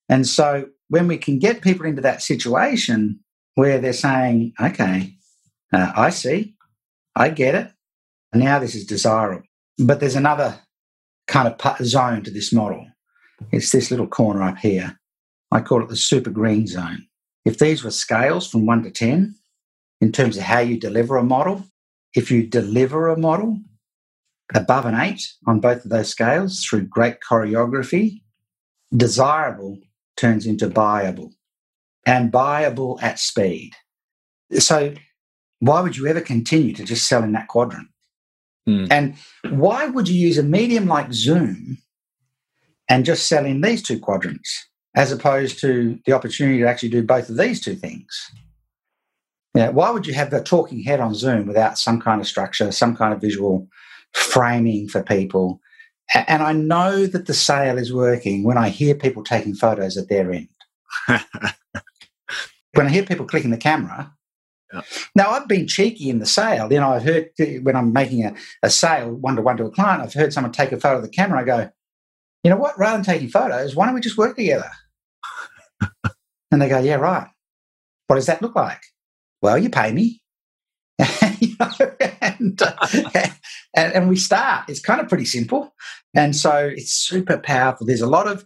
And 0.08 0.26
so 0.26 0.68
when 0.88 1.08
we 1.08 1.18
can 1.18 1.38
get 1.38 1.62
people 1.62 1.86
into 1.86 2.02
that 2.02 2.22
situation 2.22 3.20
where 3.54 3.78
they're 3.78 3.92
saying, 3.92 4.52
okay, 4.60 5.16
uh, 5.72 5.92
I 5.94 6.10
see, 6.10 6.54
I 7.14 7.30
get 7.30 7.54
it. 7.54 7.70
Now 8.34 8.58
this 8.58 8.74
is 8.74 8.86
desirable. 8.86 9.42
But 9.78 10.00
there's 10.00 10.16
another 10.16 10.60
kind 11.26 11.48
of 11.48 11.86
zone 11.86 12.22
to 12.24 12.30
this 12.30 12.52
model. 12.52 12.86
It's 13.52 13.70
this 13.70 13.90
little 13.90 14.06
corner 14.06 14.42
up 14.42 14.58
here. 14.58 14.98
I 15.50 15.60
call 15.60 15.82
it 15.82 15.88
the 15.88 15.96
super 15.96 16.30
green 16.30 16.66
zone. 16.66 17.06
If 17.44 17.58
these 17.58 17.82
were 17.82 17.90
scales 17.90 18.48
from 18.48 18.66
one 18.66 18.82
to 18.82 18.90
10 18.90 19.34
in 20.00 20.12
terms 20.12 20.36
of 20.36 20.42
how 20.42 20.60
you 20.60 20.78
deliver 20.78 21.16
a 21.16 21.22
model, 21.22 21.64
if 22.14 22.30
you 22.30 22.46
deliver 22.46 23.08
a 23.08 23.18
model 23.18 23.58
above 24.54 24.84
an 24.84 24.94
eight 24.94 25.22
on 25.46 25.60
both 25.60 25.84
of 25.84 25.90
those 25.90 26.08
scales 26.08 26.64
through 26.64 26.82
great 26.82 27.16
choreography, 27.28 28.20
desirable 28.94 29.78
turns 30.16 30.46
into 30.46 30.68
buyable 30.68 31.30
and 32.06 32.32
buyable 32.32 33.00
at 33.02 33.18
speed. 33.18 33.72
So, 34.58 34.94
why 35.60 35.80
would 35.80 35.96
you 35.96 36.06
ever 36.06 36.20
continue 36.20 36.74
to 36.74 36.84
just 36.84 37.06
sell 37.06 37.22
in 37.22 37.32
that 37.32 37.48
quadrant? 37.48 37.88
Hmm. 38.66 38.86
And 38.90 39.14
why 39.48 39.86
would 39.86 40.08
you 40.08 40.18
use 40.18 40.38
a 40.38 40.42
medium 40.42 40.86
like 40.86 41.12
Zoom 41.12 41.78
and 42.88 43.04
just 43.04 43.26
sell 43.26 43.46
in 43.46 43.60
these 43.60 43.82
two 43.82 43.98
quadrants 43.98 44.68
as 44.96 45.12
opposed 45.12 45.60
to 45.60 45.98
the 46.04 46.12
opportunity 46.12 46.58
to 46.58 46.68
actually 46.68 46.88
do 46.88 47.02
both 47.02 47.28
of 47.28 47.36
these 47.36 47.60
two 47.60 47.74
things? 47.74 48.30
Yeah, 49.54 49.70
why 49.70 49.90
would 49.90 50.06
you 50.06 50.14
have 50.14 50.32
a 50.32 50.42
talking 50.42 50.82
head 50.82 51.00
on 51.00 51.14
Zoom 51.14 51.46
without 51.46 51.78
some 51.78 52.00
kind 52.00 52.20
of 52.20 52.26
structure, 52.26 52.70
some 52.70 52.96
kind 52.96 53.12
of 53.12 53.20
visual 53.20 53.66
framing 54.14 54.88
for 54.88 55.02
people? 55.02 55.60
And 56.14 56.42
I 56.42 56.52
know 56.52 57.06
that 57.06 57.26
the 57.26 57.34
sale 57.34 57.78
is 57.78 57.92
working 57.92 58.42
when 58.42 58.58
I 58.58 58.68
hear 58.68 58.94
people 58.94 59.22
taking 59.22 59.54
photos 59.54 59.96
at 59.96 60.08
their 60.08 60.32
end. 60.32 60.48
When 62.74 62.86
I 62.86 62.90
hear 62.90 63.04
people 63.04 63.26
clicking 63.26 63.50
the 63.50 63.56
camera, 63.56 64.12
Yeah. 64.72 64.82
now 65.16 65.30
I've 65.30 65.48
been 65.48 65.66
cheeky 65.66 66.10
in 66.10 66.18
the 66.18 66.26
sale. 66.26 66.72
You 66.72 66.80
know, 66.80 66.90
I've 66.90 67.02
heard 67.02 67.30
when 67.62 67.76
I'm 67.76 67.92
making 67.92 68.24
a, 68.24 68.34
a 68.62 68.70
sale 68.70 69.12
one 69.12 69.36
to 69.36 69.42
one 69.42 69.56
to 69.56 69.64
a 69.64 69.70
client, 69.70 70.02
I've 70.02 70.14
heard 70.14 70.32
someone 70.32 70.52
take 70.52 70.72
a 70.72 70.78
photo 70.78 70.96
of 70.96 71.02
the 71.02 71.08
camera. 71.08 71.40
I 71.40 71.44
go, 71.44 71.70
you 72.44 72.50
know 72.50 72.56
what? 72.56 72.78
Rather 72.78 72.96
than 72.96 73.04
taking 73.04 73.28
photos, 73.28 73.74
why 73.74 73.86
don't 73.86 73.94
we 73.94 74.00
just 74.00 74.18
work 74.18 74.36
together? 74.36 74.70
and 76.50 76.62
they 76.62 76.68
go, 76.68 76.78
yeah, 76.78 76.96
right. 76.96 77.28
What 78.06 78.16
does 78.16 78.26
that 78.26 78.42
look 78.42 78.56
like? 78.56 78.80
Well, 79.42 79.58
you 79.58 79.70
pay 79.70 79.92
me. 79.92 80.20
You 81.40 81.56
know, 81.58 81.70
and, 82.20 82.60
uh, 82.60 82.76
and, 83.74 83.92
and 83.94 84.08
we 84.10 84.16
start. 84.16 84.68
It's 84.68 84.80
kind 84.80 85.00
of 85.00 85.08
pretty 85.08 85.24
simple. 85.24 85.74
And 86.14 86.36
so 86.36 86.70
it's 86.70 86.92
super 86.92 87.38
powerful. 87.38 87.86
There's 87.86 88.02
a 88.02 88.06
lot 88.06 88.28
of 88.28 88.44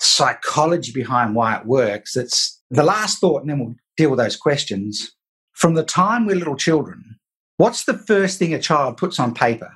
psychology 0.00 0.92
behind 0.92 1.34
why 1.34 1.56
it 1.56 1.66
works. 1.66 2.16
It's 2.16 2.62
the 2.70 2.84
last 2.84 3.18
thought, 3.18 3.40
and 3.40 3.50
then 3.50 3.58
we'll 3.58 3.74
deal 3.96 4.10
with 4.10 4.20
those 4.20 4.36
questions. 4.36 5.12
From 5.56 5.72
the 5.72 5.82
time 5.82 6.26
we're 6.26 6.36
little 6.36 6.54
children, 6.56 7.18
what's 7.56 7.84
the 7.84 7.96
first 7.96 8.38
thing 8.38 8.52
a 8.52 8.60
child 8.60 8.98
puts 8.98 9.18
on 9.18 9.32
paper? 9.32 9.74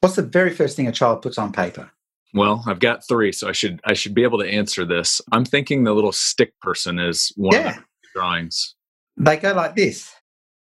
What's 0.00 0.16
the 0.16 0.22
very 0.22 0.52
first 0.52 0.74
thing 0.76 0.88
a 0.88 0.92
child 0.92 1.22
puts 1.22 1.38
on 1.38 1.52
paper? 1.52 1.92
Well, 2.34 2.64
I've 2.66 2.80
got 2.80 3.06
three, 3.06 3.30
so 3.30 3.48
I 3.48 3.52
should 3.52 3.80
I 3.84 3.94
should 3.94 4.14
be 4.14 4.24
able 4.24 4.40
to 4.40 4.48
answer 4.50 4.84
this. 4.84 5.20
I'm 5.30 5.44
thinking 5.44 5.84
the 5.84 5.94
little 5.94 6.10
stick 6.10 6.58
person 6.60 6.98
is 6.98 7.32
one 7.36 7.54
Yeah. 7.54 7.68
of 7.68 7.74
the 7.76 8.08
drawings. 8.16 8.74
They 9.16 9.36
go 9.36 9.52
like 9.52 9.76
this. 9.76 10.12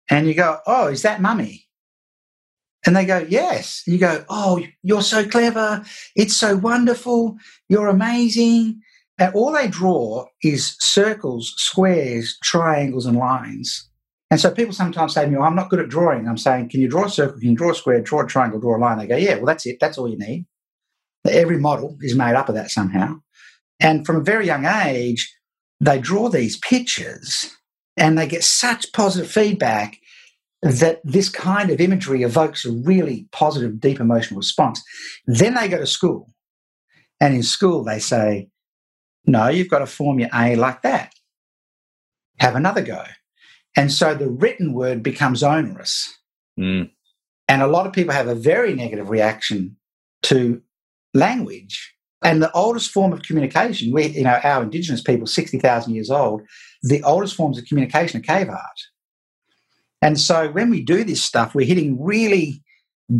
And 0.09 0.27
you 0.27 0.33
go, 0.33 0.57
Oh, 0.65 0.87
is 0.87 1.03
that 1.03 1.21
mummy? 1.21 1.67
And 2.87 2.95
they 2.95 3.05
go, 3.05 3.19
Yes. 3.29 3.83
You 3.85 3.99
go, 3.99 4.25
Oh, 4.27 4.59
you're 4.81 5.03
so 5.03 5.23
clever. 5.27 5.85
It's 6.15 6.35
so 6.35 6.57
wonderful. 6.57 7.37
You're 7.69 7.89
amazing. 7.89 8.81
And 9.19 9.35
all 9.35 9.51
they 9.51 9.67
draw 9.67 10.25
is 10.41 10.75
circles, 10.79 11.53
squares, 11.57 12.39
triangles, 12.41 13.05
and 13.05 13.15
lines. 13.17 13.88
And 14.31 14.39
so 14.39 14.51
people 14.51 14.73
sometimes 14.73 15.13
say 15.13 15.23
to 15.23 15.29
me, 15.29 15.37
well, 15.37 15.47
I'm 15.47 15.55
not 15.55 15.69
good 15.69 15.79
at 15.79 15.89
drawing. 15.89 16.27
I'm 16.27 16.37
saying, 16.37 16.69
can 16.69 16.81
you 16.81 16.87
draw 16.87 17.05
a 17.05 17.09
circle? 17.09 17.39
Can 17.39 17.49
you 17.49 17.55
draw 17.57 17.71
a 17.71 17.75
square, 17.75 18.01
draw 18.01 18.21
a 18.21 18.27
triangle, 18.27 18.59
draw 18.59 18.77
a 18.77 18.79
line? 18.79 18.99
They 18.99 19.07
go, 19.07 19.17
yeah, 19.17 19.35
well, 19.35 19.45
that's 19.45 19.65
it. 19.65 19.77
That's 19.79 19.97
all 19.97 20.07
you 20.07 20.17
need. 20.17 20.45
Every 21.27 21.57
model 21.57 21.97
is 22.01 22.15
made 22.15 22.35
up 22.35 22.47
of 22.47 22.55
that 22.55 22.69
somehow. 22.69 23.15
And 23.79 24.05
from 24.05 24.17
a 24.17 24.23
very 24.23 24.45
young 24.45 24.65
age, 24.65 25.35
they 25.79 25.99
draw 25.99 26.29
these 26.29 26.57
pictures 26.57 27.55
and 27.97 28.17
they 28.17 28.27
get 28.27 28.43
such 28.43 28.91
positive 28.93 29.29
feedback 29.29 29.97
that 30.61 30.99
this 31.03 31.29
kind 31.29 31.69
of 31.69 31.79
imagery 31.79 32.23
evokes 32.23 32.65
a 32.65 32.71
really 32.71 33.27
positive, 33.31 33.79
deep 33.79 33.99
emotional 33.99 34.37
response. 34.37 34.81
Then 35.25 35.55
they 35.55 35.69
go 35.69 35.79
to 35.79 35.87
school. 35.87 36.29
And 37.21 37.33
in 37.33 37.43
school, 37.43 37.83
they 37.83 37.99
say, 37.99 38.49
no, 39.25 39.47
you've 39.47 39.69
got 39.69 39.79
to 39.79 39.85
form 39.85 40.19
your 40.19 40.29
A 40.33 40.55
like 40.55 40.81
that. 40.83 41.13
Have 42.39 42.55
another 42.55 42.81
go. 42.81 43.03
And 43.75 43.91
so 43.91 44.13
the 44.13 44.29
written 44.29 44.73
word 44.73 45.03
becomes 45.03 45.43
onerous. 45.43 46.17
Mm. 46.59 46.91
And 47.47 47.61
a 47.61 47.67
lot 47.67 47.87
of 47.87 47.93
people 47.93 48.13
have 48.13 48.27
a 48.27 48.35
very 48.35 48.73
negative 48.73 49.09
reaction 49.09 49.77
to 50.23 50.61
language. 51.13 51.93
And 52.23 52.41
the 52.41 52.51
oldest 52.51 52.91
form 52.91 53.13
of 53.13 53.23
communication, 53.23 53.93
we, 53.93 54.07
you 54.07 54.23
know, 54.23 54.39
our 54.43 54.63
indigenous 54.63 55.01
people, 55.01 55.25
60,000 55.25 55.93
years 55.93 56.11
old, 56.11 56.41
the 56.83 57.01
oldest 57.03 57.35
forms 57.35 57.57
of 57.57 57.65
communication 57.65 58.19
are 58.19 58.23
cave 58.23 58.49
art. 58.49 58.79
And 60.01 60.19
so 60.19 60.49
when 60.49 60.69
we 60.69 60.81
do 60.81 61.03
this 61.03 61.23
stuff, 61.23 61.55
we're 61.55 61.67
hitting 61.67 62.01
really 62.01 62.61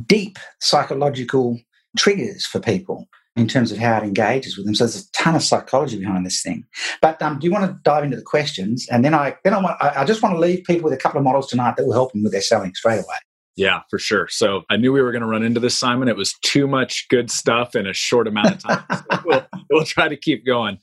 deep 0.05 0.37
psychological 0.59 1.59
triggers 1.97 2.45
for 2.45 2.59
people 2.59 3.07
in 3.39 3.47
terms 3.47 3.71
of 3.71 3.77
how 3.77 3.97
it 3.97 4.03
engages 4.03 4.57
with 4.57 4.65
them. 4.65 4.75
So 4.75 4.85
there's 4.85 5.03
a 5.03 5.11
ton 5.11 5.35
of 5.35 5.43
psychology 5.43 5.97
behind 5.99 6.25
this 6.25 6.41
thing. 6.41 6.65
But 7.01 7.21
um, 7.21 7.39
do 7.39 7.47
you 7.47 7.51
want 7.51 7.65
to 7.65 7.79
dive 7.83 8.03
into 8.03 8.17
the 8.17 8.23
questions? 8.23 8.87
And 8.91 9.03
then 9.03 9.13
I 9.13 9.37
then 9.43 9.53
I 9.53 9.61
want 9.61 9.81
I, 9.81 10.01
I 10.01 10.05
just 10.05 10.21
want 10.21 10.35
to 10.35 10.39
leave 10.39 10.63
people 10.65 10.83
with 10.83 10.93
a 10.93 11.01
couple 11.01 11.17
of 11.17 11.23
models 11.23 11.47
tonight 11.47 11.75
that 11.77 11.85
will 11.85 11.93
help 11.93 12.11
them 12.11 12.23
with 12.23 12.31
their 12.31 12.41
selling 12.41 12.73
straight 12.75 12.99
away. 12.99 13.15
Yeah, 13.55 13.81
for 13.89 13.99
sure. 13.99 14.27
So 14.29 14.63
I 14.69 14.77
knew 14.77 14.93
we 14.93 15.01
were 15.01 15.11
going 15.11 15.21
to 15.21 15.27
run 15.27 15.43
into 15.43 15.59
this, 15.59 15.77
Simon. 15.77 16.07
It 16.07 16.15
was 16.15 16.33
too 16.43 16.65
much 16.65 17.07
good 17.09 17.29
stuff 17.29 17.75
in 17.75 17.87
a 17.87 17.93
short 17.93 18.27
amount 18.27 18.51
of 18.51 18.59
time. 18.59 18.83
so 18.89 19.19
we'll, 19.25 19.47
we'll 19.69 19.85
try 19.85 20.07
to 20.07 20.15
keep 20.15 20.45
going. 20.45 20.77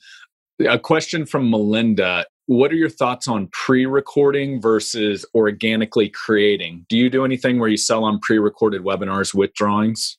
A 0.67 0.77
question 0.77 1.25
from 1.25 1.49
Melinda 1.49 2.25
what 2.47 2.71
are 2.71 2.75
your 2.75 2.89
thoughts 2.89 3.27
on 3.27 3.47
pre-recording 3.51 4.61
versus 4.61 5.25
organically 5.35 6.09
creating 6.09 6.85
do 6.89 6.97
you 6.97 7.09
do 7.09 7.23
anything 7.23 7.59
where 7.59 7.69
you 7.69 7.77
sell 7.77 8.03
on 8.03 8.19
pre-recorded 8.19 8.81
webinars 8.81 9.33
with 9.33 9.53
drawings 9.53 10.17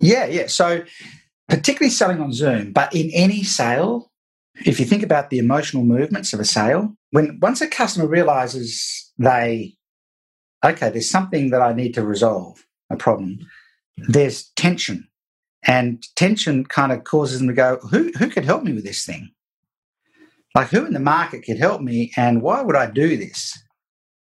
yeah 0.00 0.26
yeah 0.26 0.46
so 0.46 0.82
particularly 1.48 1.90
selling 1.90 2.20
on 2.20 2.32
zoom 2.32 2.72
but 2.72 2.94
in 2.94 3.10
any 3.12 3.42
sale 3.42 4.10
if 4.64 4.80
you 4.80 4.86
think 4.86 5.02
about 5.02 5.30
the 5.30 5.38
emotional 5.38 5.84
movements 5.84 6.32
of 6.32 6.40
a 6.40 6.44
sale 6.44 6.94
when 7.10 7.38
once 7.40 7.60
a 7.60 7.68
customer 7.68 8.06
realizes 8.06 9.12
they 9.18 9.74
okay 10.64 10.90
there's 10.90 11.10
something 11.10 11.50
that 11.50 11.62
i 11.62 11.72
need 11.72 11.92
to 11.92 12.04
resolve 12.04 12.64
a 12.90 12.96
problem 12.96 13.38
there's 14.08 14.50
tension 14.56 15.06
and 15.62 16.04
tension 16.16 16.64
kind 16.64 16.92
of 16.92 17.04
causes 17.04 17.38
them 17.38 17.48
to 17.48 17.54
go 17.54 17.78
who, 17.90 18.10
who 18.18 18.28
could 18.28 18.44
help 18.44 18.62
me 18.62 18.72
with 18.72 18.84
this 18.84 19.04
thing 19.04 19.30
like 20.56 20.70
who 20.70 20.86
in 20.86 20.94
the 20.94 21.00
market 21.00 21.44
could 21.44 21.58
help 21.58 21.82
me 21.82 22.10
and 22.16 22.40
why 22.40 22.62
would 22.62 22.76
I 22.76 22.90
do 22.90 23.18
this? 23.18 23.62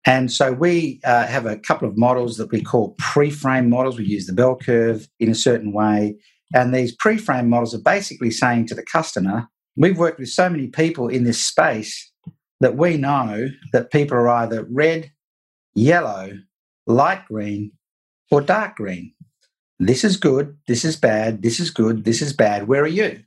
And 0.03 0.31
so 0.31 0.51
we 0.51 0.99
uh, 1.05 1.27
have 1.27 1.45
a 1.45 1.57
couple 1.57 1.87
of 1.87 1.95
models 1.95 2.37
that 2.37 2.51
we 2.51 2.59
call 2.59 2.95
pre-frame 2.97 3.69
models. 3.69 3.99
We 3.99 4.05
use 4.05 4.25
the 4.25 4.33
bell 4.33 4.55
curve 4.55 5.07
in 5.19 5.29
a 5.29 5.35
certain 5.35 5.71
way. 5.71 6.15
And 6.53 6.73
these 6.73 6.95
pre-frame 6.95 7.49
models 7.49 7.73
are 7.73 7.81
basically 7.81 8.31
saying 8.31 8.67
to 8.67 8.75
the 8.75 8.83
customer, 8.83 9.47
we've 9.75 9.97
worked 9.97 10.19
with 10.19 10.29
so 10.29 10.49
many 10.49 10.67
people 10.67 11.07
in 11.07 11.23
this 11.23 11.43
space 11.43 12.11
that 12.59 12.77
we 12.77 12.97
know 12.97 13.47
that 13.73 13.91
people 13.91 14.17
are 14.17 14.29
either 14.29 14.65
red, 14.69 15.11
yellow, 15.73 16.37
light 16.85 17.25
green, 17.25 17.71
or 18.31 18.41
dark 18.41 18.75
green. 18.75 19.13
This 19.79 20.03
is 20.03 20.15
good, 20.17 20.57
this 20.67 20.85
is 20.85 20.95
bad, 20.95 21.41
this 21.41 21.59
is 21.59 21.71
good, 21.71 22.05
this 22.05 22.21
is 22.21 22.33
bad. 22.33 22.67
Where 22.67 22.83
are 22.83 22.87
you? 22.87 23.23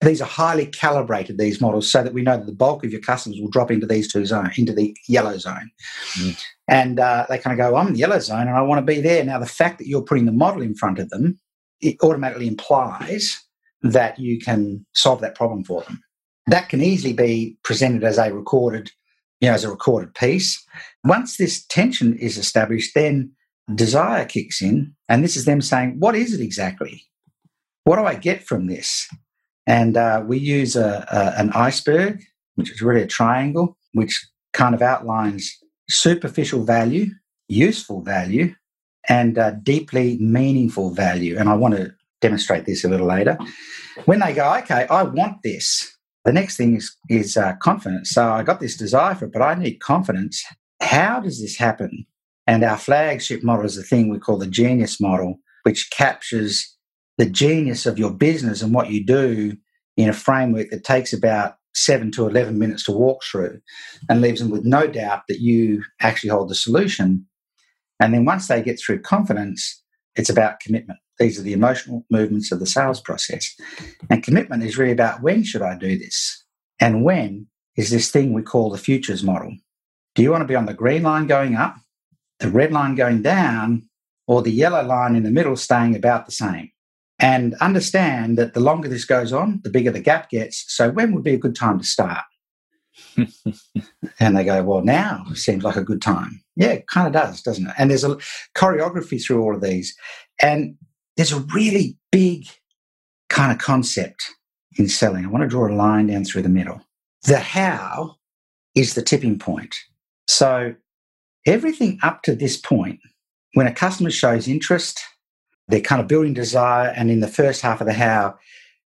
these 0.00 0.20
are 0.20 0.28
highly 0.28 0.66
calibrated 0.66 1.38
these 1.38 1.60
models 1.60 1.90
so 1.90 2.02
that 2.02 2.14
we 2.14 2.22
know 2.22 2.36
that 2.36 2.46
the 2.46 2.52
bulk 2.52 2.84
of 2.84 2.92
your 2.92 3.00
customers 3.00 3.38
will 3.40 3.50
drop 3.50 3.70
into 3.70 3.86
these 3.86 4.10
two 4.10 4.24
zones 4.24 4.58
into 4.58 4.72
the 4.72 4.96
yellow 5.08 5.36
zone 5.36 5.70
mm. 6.14 6.42
and 6.68 6.98
uh, 6.98 7.26
they 7.28 7.38
kind 7.38 7.58
of 7.58 7.64
go 7.64 7.76
i'm 7.76 7.88
in 7.88 7.92
the 7.92 7.98
yellow 7.98 8.18
zone 8.18 8.48
and 8.48 8.56
i 8.56 8.62
want 8.62 8.78
to 8.78 8.92
be 8.94 9.00
there 9.00 9.24
now 9.24 9.38
the 9.38 9.46
fact 9.46 9.78
that 9.78 9.86
you're 9.86 10.02
putting 10.02 10.26
the 10.26 10.32
model 10.32 10.62
in 10.62 10.74
front 10.74 10.98
of 10.98 11.08
them 11.10 11.38
it 11.80 11.96
automatically 12.02 12.46
implies 12.46 13.42
that 13.82 14.18
you 14.18 14.38
can 14.38 14.84
solve 14.94 15.20
that 15.20 15.34
problem 15.34 15.64
for 15.64 15.82
them. 15.82 16.02
That 16.46 16.68
can 16.68 16.82
easily 16.82 17.12
be 17.12 17.56
presented 17.62 18.04
as 18.04 18.18
a 18.18 18.32
recorded 18.32 18.90
you 19.40 19.48
know 19.48 19.54
as 19.54 19.64
a 19.64 19.70
recorded 19.70 20.14
piece. 20.14 20.62
Once 21.04 21.36
this 21.36 21.64
tension 21.66 22.16
is 22.18 22.36
established 22.36 22.92
then 22.94 23.32
desire 23.74 24.24
kicks 24.24 24.60
in 24.60 24.94
and 25.08 25.22
this 25.24 25.36
is 25.36 25.44
them 25.44 25.60
saying 25.60 25.96
what 25.98 26.14
is 26.14 26.34
it 26.34 26.42
exactly? 26.42 27.04
What 27.84 27.96
do 27.96 28.04
i 28.04 28.14
get 28.14 28.44
from 28.44 28.66
this? 28.66 29.08
And 29.66 29.96
uh, 29.96 30.22
we 30.26 30.38
use 30.38 30.76
a, 30.76 31.06
a, 31.10 31.40
an 31.40 31.50
iceberg, 31.52 32.22
which 32.56 32.70
is 32.70 32.82
really 32.82 33.02
a 33.02 33.06
triangle, 33.06 33.76
which 33.92 34.26
kind 34.52 34.74
of 34.74 34.82
outlines 34.82 35.56
superficial 35.88 36.64
value, 36.64 37.06
useful 37.48 38.02
value, 38.02 38.54
and 39.08 39.38
uh, 39.38 39.52
deeply 39.62 40.18
meaningful 40.18 40.90
value. 40.90 41.38
And 41.38 41.48
I 41.48 41.54
want 41.54 41.76
to 41.76 41.92
demonstrate 42.20 42.66
this 42.66 42.84
a 42.84 42.88
little 42.88 43.06
later. 43.06 43.38
When 44.04 44.20
they 44.20 44.32
go, 44.32 44.54
okay, 44.58 44.86
I 44.88 45.02
want 45.02 45.42
this, 45.42 45.96
the 46.24 46.32
next 46.32 46.56
thing 46.56 46.76
is, 46.76 46.94
is 47.08 47.36
uh, 47.36 47.54
confidence. 47.62 48.10
So 48.10 48.30
I 48.30 48.42
got 48.42 48.60
this 48.60 48.76
desire 48.76 49.14
for 49.14 49.26
it, 49.26 49.32
but 49.32 49.42
I 49.42 49.54
need 49.54 49.80
confidence. 49.80 50.44
How 50.80 51.20
does 51.20 51.40
this 51.40 51.56
happen? 51.56 52.06
And 52.46 52.64
our 52.64 52.78
flagship 52.78 53.42
model 53.42 53.64
is 53.64 53.76
the 53.76 53.82
thing 53.82 54.08
we 54.08 54.18
call 54.18 54.38
the 54.38 54.46
genius 54.46 55.00
model, 55.00 55.38
which 55.62 55.90
captures 55.90 56.76
the 57.16 57.28
genius 57.28 57.86
of 57.86 57.98
your 57.98 58.10
business 58.10 58.62
and 58.62 58.74
what 58.74 58.90
you 58.90 59.04
do 59.04 59.56
in 59.96 60.08
a 60.08 60.14
framework 60.14 60.70
that 60.70 60.84
takes 60.84 61.12
about 61.12 61.54
seven 61.74 62.10
to 62.12 62.26
11 62.26 62.58
minutes 62.58 62.84
to 62.84 62.92
walk 62.92 63.22
through 63.22 63.60
and 64.08 64.20
leaves 64.20 64.40
them 64.40 64.50
with 64.50 64.64
no 64.64 64.86
doubt 64.86 65.22
that 65.28 65.40
you 65.40 65.84
actually 66.00 66.30
hold 66.30 66.48
the 66.48 66.54
solution. 66.54 67.26
And 68.00 68.14
then 68.14 68.24
once 68.24 68.48
they 68.48 68.62
get 68.62 68.80
through 68.80 69.02
confidence, 69.02 69.82
it's 70.16 70.30
about 70.30 70.60
commitment. 70.60 70.98
These 71.18 71.38
are 71.38 71.42
the 71.42 71.52
emotional 71.52 72.04
movements 72.10 72.50
of 72.50 72.58
the 72.58 72.66
sales 72.66 73.00
process. 73.00 73.54
And 74.08 74.22
commitment 74.22 74.62
is 74.62 74.78
really 74.78 74.92
about 74.92 75.22
when 75.22 75.44
should 75.44 75.62
I 75.62 75.76
do 75.76 75.98
this? 75.98 76.44
And 76.80 77.04
when 77.04 77.46
is 77.76 77.90
this 77.90 78.10
thing 78.10 78.32
we 78.32 78.42
call 78.42 78.70
the 78.70 78.78
futures 78.78 79.22
model? 79.22 79.54
Do 80.14 80.22
you 80.22 80.30
want 80.30 80.42
to 80.42 80.48
be 80.48 80.56
on 80.56 80.66
the 80.66 80.74
green 80.74 81.02
line 81.02 81.26
going 81.26 81.54
up, 81.54 81.76
the 82.38 82.48
red 82.48 82.72
line 82.72 82.94
going 82.94 83.22
down, 83.22 83.88
or 84.26 84.42
the 84.42 84.50
yellow 84.50 84.82
line 84.82 85.14
in 85.14 85.22
the 85.22 85.30
middle 85.30 85.56
staying 85.56 85.94
about 85.94 86.26
the 86.26 86.32
same? 86.32 86.70
and 87.20 87.54
understand 87.60 88.38
that 88.38 88.54
the 88.54 88.60
longer 88.60 88.88
this 88.88 89.04
goes 89.04 89.32
on, 89.32 89.60
the 89.62 89.70
bigger 89.70 89.90
the 89.90 90.00
gap 90.00 90.30
gets. 90.30 90.64
So, 90.68 90.90
when 90.90 91.12
would 91.12 91.22
be 91.22 91.34
a 91.34 91.38
good 91.38 91.54
time 91.54 91.78
to 91.78 91.84
start? 91.84 92.24
and 94.18 94.36
they 94.36 94.44
go, 94.44 94.62
Well, 94.62 94.82
now 94.82 95.26
seems 95.34 95.62
like 95.62 95.76
a 95.76 95.84
good 95.84 96.02
time. 96.02 96.42
Yeah, 96.60 96.72
it 96.72 96.88
kind 96.88 97.06
of 97.06 97.14
does, 97.14 97.40
doesn't 97.40 97.68
it? 97.68 97.74
And 97.78 97.90
there's 97.90 98.04
a 98.04 98.18
choreography 98.54 99.24
through 99.24 99.42
all 99.42 99.54
of 99.54 99.62
these. 99.62 99.96
And 100.42 100.76
there's 101.16 101.32
a 101.32 101.40
really 101.54 101.96
big 102.12 102.44
kind 103.30 103.50
of 103.50 103.56
concept 103.56 104.22
in 104.76 104.86
selling. 104.86 105.24
I 105.24 105.28
want 105.28 105.40
to 105.42 105.48
draw 105.48 105.66
a 105.66 105.72
line 105.72 106.08
down 106.08 106.24
through 106.24 106.42
the 106.42 106.50
middle. 106.50 106.82
The 107.22 107.38
how 107.38 108.16
is 108.74 108.92
the 108.92 109.00
tipping 109.00 109.38
point. 109.38 109.74
So, 110.28 110.74
everything 111.46 111.98
up 112.02 112.22
to 112.24 112.34
this 112.34 112.58
point, 112.58 113.00
when 113.54 113.66
a 113.66 113.72
customer 113.72 114.10
shows 114.10 114.46
interest, 114.46 115.00
they're 115.68 115.80
kind 115.80 116.02
of 116.02 116.08
building 116.08 116.34
desire. 116.34 116.92
And 116.94 117.10
in 117.10 117.20
the 117.20 117.28
first 117.28 117.62
half 117.62 117.80
of 117.80 117.86
the 117.86 117.94
how, 117.94 118.36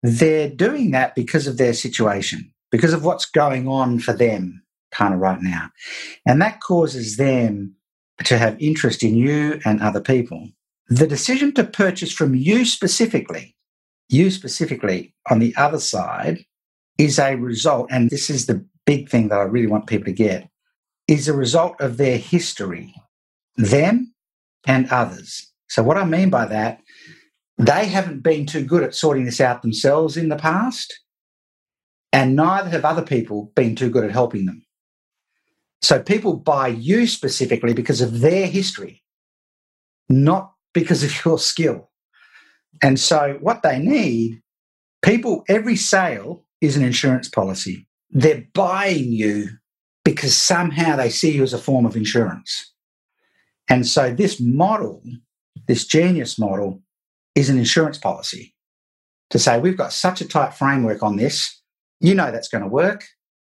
they're 0.04 0.50
doing 0.50 0.92
that 0.92 1.16
because 1.16 1.48
of 1.48 1.58
their 1.58 1.74
situation, 1.74 2.50
because 2.72 2.94
of 2.94 3.04
what's 3.04 3.26
going 3.26 3.68
on 3.68 4.00
for 4.00 4.14
them 4.14 4.64
kind 4.92 5.14
of 5.14 5.20
right 5.20 5.42
now. 5.42 5.70
And 6.26 6.42
that 6.42 6.62
causes 6.62 7.18
them 7.18 7.76
to 8.24 8.38
have 8.38 8.60
interest 8.60 9.04
in 9.04 9.16
you 9.16 9.60
and 9.66 9.82
other 9.82 10.02
people. 10.02 10.50
The 10.90 11.08
decision 11.08 11.54
to 11.56 11.64
purchase 11.64 12.12
from 12.12 12.34
you 12.34 12.66
specifically, 12.66 13.56
you 14.10 14.32
specifically 14.32 15.14
on 15.30 15.40
the 15.40 15.56
other 15.56 15.80
side, 15.80 16.40
is 16.98 17.20
a 17.20 17.36
result, 17.36 17.88
and 17.92 18.10
this 18.10 18.30
is 18.30 18.46
the 18.46 18.66
big 18.86 19.10
thing 19.10 19.28
that 19.28 19.40
I 19.40 19.44
really 19.44 19.68
want 19.68 19.88
people 19.88 20.06
to 20.06 20.14
get, 20.14 20.50
is 21.08 21.28
a 21.28 21.34
result 21.34 21.80
of 21.80 21.98
their 21.98 22.18
history, 22.18 22.94
them 23.56 24.14
and 24.66 24.90
others. 24.90 25.52
So, 25.70 25.84
what 25.84 25.98
I 25.98 26.06
mean 26.06 26.30
by 26.30 26.46
that, 26.46 26.82
they 27.58 27.86
haven't 27.86 28.24
been 28.24 28.46
too 28.46 28.64
good 28.64 28.84
at 28.84 28.96
sorting 28.96 29.26
this 29.26 29.42
out 29.42 29.62
themselves 29.62 30.18
in 30.18 30.30
the 30.30 30.36
past, 30.36 31.00
and 32.12 32.36
neither 32.36 32.70
have 32.70 32.86
other 32.86 33.02
people 33.02 33.52
been 33.56 33.76
too 33.76 33.90
good 33.90 34.06
at 34.06 34.12
helping 34.12 34.46
them. 34.46 34.64
So, 35.82 36.02
people 36.02 36.36
buy 36.36 36.70
you 36.70 37.08
specifically 37.08 37.74
because 37.74 38.02
of 38.02 38.22
their 38.22 38.48
history, 38.48 39.04
not 40.10 40.54
because 40.74 41.04
of 41.04 41.26
your 41.26 41.40
skill. 41.40 41.92
And 42.82 43.00
so, 43.00 43.38
what 43.42 43.64
they 43.64 43.80
need, 43.80 44.42
people, 45.02 45.44
every 45.48 45.76
sale 45.76 46.46
is 46.62 46.76
an 46.78 46.84
insurance 46.84 47.30
policy. 47.30 47.88
They're 48.10 48.46
buying 48.54 49.12
you 49.12 49.50
because 50.04 50.36
somehow 50.36 50.96
they 50.96 51.10
see 51.10 51.36
you 51.36 51.44
as 51.44 51.54
a 51.54 51.58
form 51.58 51.86
of 51.86 51.96
insurance. 51.96 52.74
And 53.70 53.86
so 53.86 54.14
this 54.14 54.40
model, 54.40 55.04
this 55.68 55.86
genius 55.86 56.40
model, 56.40 56.82
is 57.36 57.50
an 57.50 57.58
insurance 57.58 57.98
policy 57.98 58.56
to 59.30 59.40
say 59.40 59.60
we've 59.60 59.78
got 59.78 59.92
such 59.92 60.22
a 60.22 60.28
tight 60.28 60.54
framework 60.54 61.04
on 61.04 61.18
this, 61.18 61.62
you 62.00 62.16
know 62.16 62.32
that's 62.32 62.48
going 62.48 62.64
to 62.64 62.70
work. 62.70 63.04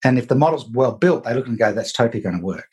And 0.03 0.17
if 0.17 0.27
the 0.27 0.35
model's 0.35 0.69
well 0.69 0.93
built, 0.93 1.23
they 1.23 1.33
look 1.33 1.47
and 1.47 1.57
go, 1.57 1.73
that's 1.73 1.91
totally 1.91 2.21
going 2.21 2.37
to 2.37 2.45
work. 2.45 2.69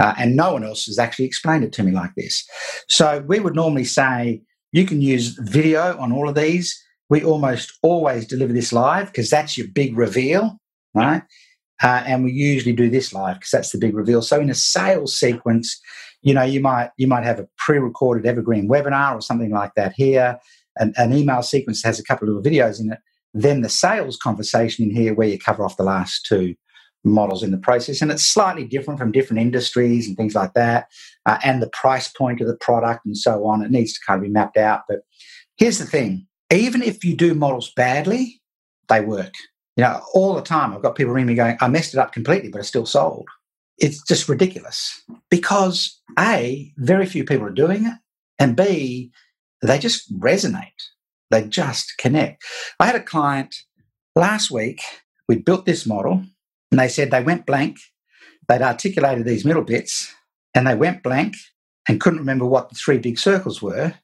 Uh, 0.00 0.14
and 0.16 0.36
no 0.36 0.52
one 0.52 0.64
else 0.64 0.86
has 0.86 0.98
actually 0.98 1.24
explained 1.24 1.64
it 1.64 1.72
to 1.72 1.82
me 1.82 1.90
like 1.90 2.14
this. 2.16 2.46
So 2.88 3.24
we 3.26 3.40
would 3.40 3.54
normally 3.54 3.84
say 3.84 4.42
you 4.72 4.86
can 4.86 5.00
use 5.00 5.36
video 5.40 5.98
on 5.98 6.12
all 6.12 6.28
of 6.28 6.34
these. 6.34 6.80
We 7.10 7.24
almost 7.24 7.72
always 7.82 8.26
deliver 8.26 8.52
this 8.52 8.72
live 8.72 9.06
because 9.06 9.30
that's 9.30 9.58
your 9.58 9.66
big 9.68 9.96
reveal, 9.96 10.58
right? 10.94 11.22
Uh, 11.82 12.02
and 12.06 12.24
we 12.24 12.32
usually 12.32 12.74
do 12.74 12.90
this 12.90 13.12
live 13.12 13.36
because 13.36 13.50
that's 13.50 13.70
the 13.70 13.78
big 13.78 13.94
reveal. 13.94 14.22
So 14.22 14.40
in 14.40 14.50
a 14.50 14.54
sales 14.54 15.18
sequence, 15.18 15.80
you 16.22 16.34
know, 16.34 16.42
you 16.42 16.60
might 16.60 16.90
you 16.96 17.06
might 17.06 17.24
have 17.24 17.38
a 17.38 17.48
pre-recorded 17.56 18.26
evergreen 18.26 18.68
webinar 18.68 19.14
or 19.14 19.20
something 19.20 19.50
like 19.50 19.72
that 19.76 19.92
here, 19.96 20.38
and 20.76 20.92
an 20.96 21.12
email 21.12 21.42
sequence 21.42 21.82
has 21.84 21.98
a 21.98 22.04
couple 22.04 22.28
of 22.28 22.34
little 22.34 22.50
videos 22.50 22.80
in 22.80 22.92
it. 22.92 22.98
Then 23.34 23.60
the 23.60 23.68
sales 23.68 24.16
conversation 24.16 24.84
in 24.84 24.94
here 24.94 25.14
where 25.14 25.28
you 25.28 25.38
cover 25.38 25.64
off 25.64 25.76
the 25.76 25.82
last 25.82 26.26
two 26.26 26.54
models 27.04 27.42
in 27.42 27.50
the 27.50 27.58
process. 27.58 28.02
And 28.02 28.10
it's 28.10 28.24
slightly 28.24 28.64
different 28.64 28.98
from 28.98 29.12
different 29.12 29.40
industries 29.40 30.06
and 30.06 30.16
things 30.16 30.34
like 30.34 30.54
that, 30.54 30.88
uh, 31.26 31.38
and 31.44 31.62
the 31.62 31.70
price 31.70 32.08
point 32.08 32.40
of 32.40 32.46
the 32.46 32.56
product 32.56 33.04
and 33.06 33.16
so 33.16 33.46
on. 33.46 33.62
It 33.62 33.70
needs 33.70 33.92
to 33.94 34.00
kind 34.06 34.18
of 34.18 34.22
be 34.22 34.30
mapped 34.30 34.56
out. 34.56 34.82
But 34.88 35.00
here's 35.56 35.78
the 35.78 35.86
thing 35.86 36.26
even 36.50 36.82
if 36.82 37.04
you 37.04 37.14
do 37.14 37.34
models 37.34 37.72
badly, 37.76 38.40
they 38.88 39.00
work. 39.00 39.34
You 39.76 39.84
know, 39.84 40.00
all 40.14 40.34
the 40.34 40.42
time 40.42 40.72
I've 40.72 40.82
got 40.82 40.96
people 40.96 41.12
ring 41.12 41.26
me 41.26 41.34
going, 41.34 41.56
I 41.60 41.68
messed 41.68 41.94
it 41.94 42.00
up 42.00 42.12
completely, 42.12 42.50
but 42.50 42.60
I 42.60 42.64
still 42.64 42.86
sold. 42.86 43.28
It's 43.78 44.02
just 44.02 44.28
ridiculous 44.28 45.02
because 45.30 46.00
A, 46.18 46.72
very 46.78 47.06
few 47.06 47.24
people 47.24 47.46
are 47.46 47.50
doing 47.50 47.86
it, 47.86 47.94
and 48.40 48.56
B, 48.56 49.12
they 49.62 49.78
just 49.78 50.12
resonate. 50.18 50.72
They 51.30 51.44
just 51.44 51.94
connect. 51.98 52.44
I 52.80 52.86
had 52.86 52.96
a 52.96 53.02
client 53.02 53.54
last 54.16 54.50
week, 54.50 54.80
we 55.28 55.36
built 55.36 55.66
this 55.66 55.86
model, 55.86 56.24
and 56.70 56.80
they 56.80 56.88
said 56.88 57.10
they 57.10 57.22
went 57.22 57.46
blank. 57.46 57.78
They'd 58.48 58.62
articulated 58.62 59.26
these 59.26 59.44
middle 59.44 59.62
bits, 59.62 60.14
and 60.54 60.66
they 60.66 60.74
went 60.74 61.02
blank 61.02 61.34
and 61.88 62.00
couldn't 62.00 62.18
remember 62.20 62.46
what 62.46 62.68
the 62.68 62.74
three 62.74 62.98
big 62.98 63.18
circles 63.18 63.62
were. 63.62 63.94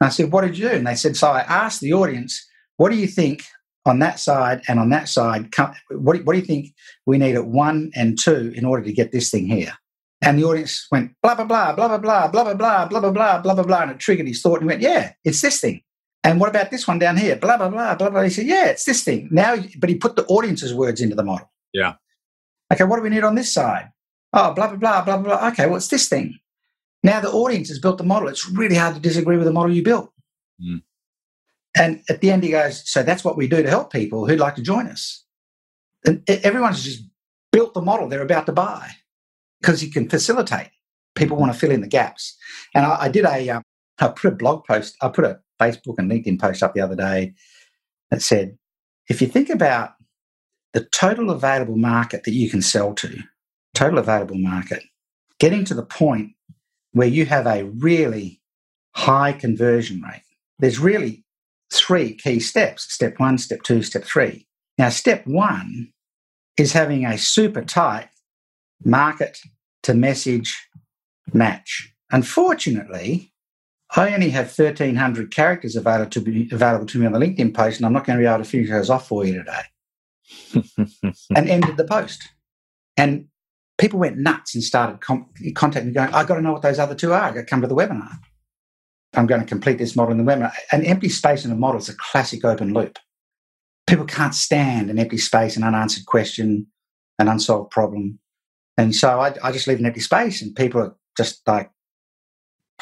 And 0.00 0.02
I 0.02 0.08
said, 0.08 0.32
What 0.32 0.42
did 0.42 0.58
you 0.58 0.68
do? 0.68 0.74
And 0.74 0.86
they 0.86 0.94
said, 0.94 1.16
So 1.16 1.28
I 1.28 1.40
asked 1.40 1.80
the 1.80 1.92
audience, 1.92 2.46
What 2.76 2.90
do 2.90 2.96
you 2.96 3.06
think 3.06 3.44
on 3.84 4.00
that 4.00 4.18
side 4.18 4.62
and 4.68 4.78
on 4.78 4.90
that 4.90 5.08
side? 5.08 5.54
What, 5.90 6.24
do 6.24 6.36
you 6.36 6.44
think 6.44 6.74
we 7.06 7.18
need 7.18 7.36
at 7.36 7.46
one 7.46 7.90
and 7.94 8.18
two 8.20 8.52
in 8.54 8.64
order 8.64 8.82
to 8.84 8.92
get 8.92 9.12
this 9.12 9.30
thing 9.30 9.46
here? 9.46 9.72
And 10.22 10.38
the 10.38 10.44
audience 10.44 10.86
went 10.90 11.12
blah 11.22 11.34
blah 11.34 11.44
blah 11.44 11.74
blah 11.74 11.98
blah 11.98 11.98
blah 11.98 12.54
blah 12.54 12.54
blah 12.54 12.88
blah 12.88 13.00
blah 13.00 13.10
blah 13.10 13.38
blah 13.38 13.54
blah 13.54 13.64
blah, 13.64 13.82
and 13.82 13.90
it 13.92 13.98
triggered 13.98 14.26
his 14.26 14.40
thought. 14.40 14.60
And 14.60 14.66
went, 14.66 14.80
"Yeah, 14.80 15.12
it's 15.24 15.42
this 15.42 15.60
thing." 15.60 15.82
And 16.26 16.40
what 16.40 16.50
about 16.50 16.72
this 16.72 16.88
one 16.88 16.98
down 16.98 17.16
here? 17.16 17.36
Blah 17.36 17.56
blah 17.56 17.68
blah 17.68 17.94
blah 17.94 18.10
blah. 18.10 18.22
He 18.22 18.30
said, 18.30 18.46
"Yeah, 18.46 18.66
it's 18.66 18.84
this 18.84 19.04
thing." 19.04 19.28
Now, 19.30 19.56
but 19.78 19.88
he 19.88 19.94
put 19.94 20.16
the 20.16 20.26
audience's 20.26 20.74
words 20.74 21.00
into 21.00 21.14
the 21.14 21.22
model. 21.22 21.48
Yeah. 21.72 21.94
Okay, 22.72 22.82
what 22.82 22.96
do 22.96 23.02
we 23.02 23.10
need 23.10 23.22
on 23.22 23.36
this 23.36 23.52
side? 23.54 23.90
Oh, 24.32 24.52
blah 24.52 24.66
blah 24.66 24.76
blah 24.76 25.04
blah 25.04 25.18
blah. 25.18 25.48
Okay, 25.50 25.66
well, 25.66 25.80
this 25.88 26.08
thing. 26.08 26.36
Now 27.04 27.20
the 27.20 27.30
audience 27.30 27.68
has 27.68 27.78
built 27.78 27.98
the 27.98 28.04
model. 28.04 28.28
It's 28.28 28.48
really 28.50 28.74
hard 28.74 28.96
to 28.96 29.00
disagree 29.00 29.36
with 29.36 29.46
the 29.46 29.52
model 29.52 29.72
you 29.72 29.84
built. 29.84 30.10
Mm. 30.60 30.82
And 31.78 32.02
at 32.08 32.20
the 32.20 32.32
end, 32.32 32.42
he 32.42 32.50
goes, 32.50 32.82
"So 32.90 33.04
that's 33.04 33.22
what 33.22 33.36
we 33.36 33.46
do 33.46 33.62
to 33.62 33.70
help 33.70 33.92
people 33.92 34.26
who'd 34.26 34.40
like 34.40 34.56
to 34.56 34.62
join 34.62 34.88
us." 34.88 35.24
And 36.04 36.28
everyone's 36.28 36.82
just 36.82 37.04
built 37.52 37.72
the 37.72 37.80
model 37.80 38.08
they're 38.08 38.22
about 38.22 38.46
to 38.46 38.52
buy 38.52 38.90
because 39.60 39.80
you 39.82 39.92
can 39.92 40.08
facilitate. 40.08 40.70
People 41.14 41.36
want 41.36 41.52
to 41.52 41.58
fill 41.58 41.70
in 41.70 41.82
the 41.82 41.86
gaps. 41.86 42.36
And 42.74 42.84
I, 42.84 43.02
I 43.02 43.08
did 43.08 43.24
a, 43.24 43.48
um, 43.50 43.62
I 44.00 44.08
put 44.08 44.32
a 44.32 44.36
blog 44.36 44.64
post, 44.64 44.96
I 45.00 45.08
put 45.08 45.24
a 45.24 45.40
Facebook 45.60 45.94
and 45.98 46.10
LinkedIn 46.10 46.40
post 46.40 46.62
up 46.62 46.74
the 46.74 46.80
other 46.80 46.96
day 46.96 47.34
that 48.10 48.22
said, 48.22 48.56
if 49.08 49.20
you 49.20 49.26
think 49.26 49.50
about 49.50 49.94
the 50.72 50.84
total 50.84 51.30
available 51.30 51.76
market 51.76 52.24
that 52.24 52.34
you 52.34 52.50
can 52.50 52.62
sell 52.62 52.94
to, 52.94 53.22
total 53.74 53.98
available 53.98 54.36
market, 54.36 54.82
getting 55.38 55.64
to 55.64 55.74
the 55.74 55.84
point 55.84 56.32
where 56.92 57.08
you 57.08 57.26
have 57.26 57.46
a 57.46 57.64
really 57.64 58.40
high 58.94 59.32
conversion 59.32 60.02
rate, 60.02 60.22
there's 60.58 60.78
really 60.78 61.24
three 61.72 62.14
key 62.14 62.40
steps 62.40 62.92
step 62.92 63.18
one, 63.18 63.38
step 63.38 63.62
two, 63.62 63.82
step 63.82 64.04
three. 64.04 64.46
Now, 64.78 64.88
step 64.90 65.26
one 65.26 65.92
is 66.56 66.72
having 66.72 67.04
a 67.04 67.18
super 67.18 67.62
tight 67.62 68.08
market 68.84 69.38
to 69.82 69.94
message 69.94 70.68
match. 71.32 71.92
Unfortunately, 72.10 73.32
I 73.94 74.12
only 74.12 74.30
have 74.30 74.46
1,300 74.46 75.30
characters 75.30 75.76
available 75.76 76.10
to, 76.10 76.20
be, 76.20 76.48
available 76.50 76.86
to 76.86 76.98
me 76.98 77.06
on 77.06 77.12
the 77.12 77.20
LinkedIn 77.20 77.54
post, 77.54 77.78
and 77.78 77.86
I'm 77.86 77.92
not 77.92 78.04
going 78.04 78.18
to 78.18 78.22
be 78.22 78.26
able 78.26 78.42
to 78.42 78.50
finish 78.50 78.68
those 78.68 78.90
off 78.90 79.06
for 79.06 79.24
you 79.24 79.34
today. 79.34 79.62
and 81.36 81.48
ended 81.48 81.76
the 81.76 81.84
post. 81.84 82.28
And 82.96 83.28
people 83.78 83.98
went 83.98 84.18
nuts 84.18 84.54
and 84.54 84.64
started 84.64 85.00
com- 85.00 85.28
contacting 85.54 85.88
me 85.88 85.94
going, 85.94 86.12
I've 86.12 86.26
got 86.26 86.36
to 86.36 86.42
know 86.42 86.52
what 86.52 86.62
those 86.62 86.78
other 86.78 86.94
two 86.94 87.12
are. 87.12 87.22
I've 87.22 87.34
got 87.34 87.40
to 87.40 87.46
come 87.46 87.60
to 87.60 87.68
the 87.68 87.76
webinar. 87.76 88.18
I'm 89.14 89.26
going 89.26 89.40
to 89.40 89.46
complete 89.46 89.78
this 89.78 89.96
model 89.96 90.12
in 90.12 90.24
the 90.24 90.30
webinar. 90.30 90.52
An 90.72 90.84
empty 90.84 91.08
space 91.08 91.44
in 91.44 91.52
a 91.52 91.56
model 91.56 91.80
is 91.80 91.88
a 91.88 91.94
classic 91.94 92.44
open 92.44 92.74
loop. 92.74 92.98
People 93.86 94.04
can't 94.04 94.34
stand 94.34 94.90
an 94.90 94.98
empty 94.98 95.18
space, 95.18 95.56
an 95.56 95.62
unanswered 95.62 96.06
question, 96.06 96.66
an 97.18 97.28
unsolved 97.28 97.70
problem. 97.70 98.18
And 98.76 98.94
so 98.94 99.20
I, 99.20 99.34
I 99.42 99.52
just 99.52 99.66
leave 99.66 99.78
an 99.78 99.86
empty 99.86 100.00
space 100.00 100.42
and 100.42 100.54
people 100.54 100.80
are 100.80 100.96
just 101.16 101.46
like 101.46 101.70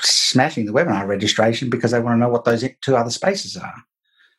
smashing 0.01 0.67
the 0.67 0.73
webinar 0.73 1.07
registration 1.07 1.71
because 1.71 1.93
they 1.93 2.01
want 2.01 2.15
to 2.15 2.19
know 2.19 2.29
what 2.29 2.45
those 2.45 2.65
two 2.83 2.97
other 2.97 3.11
spaces 3.11 3.57
are. 3.57 3.75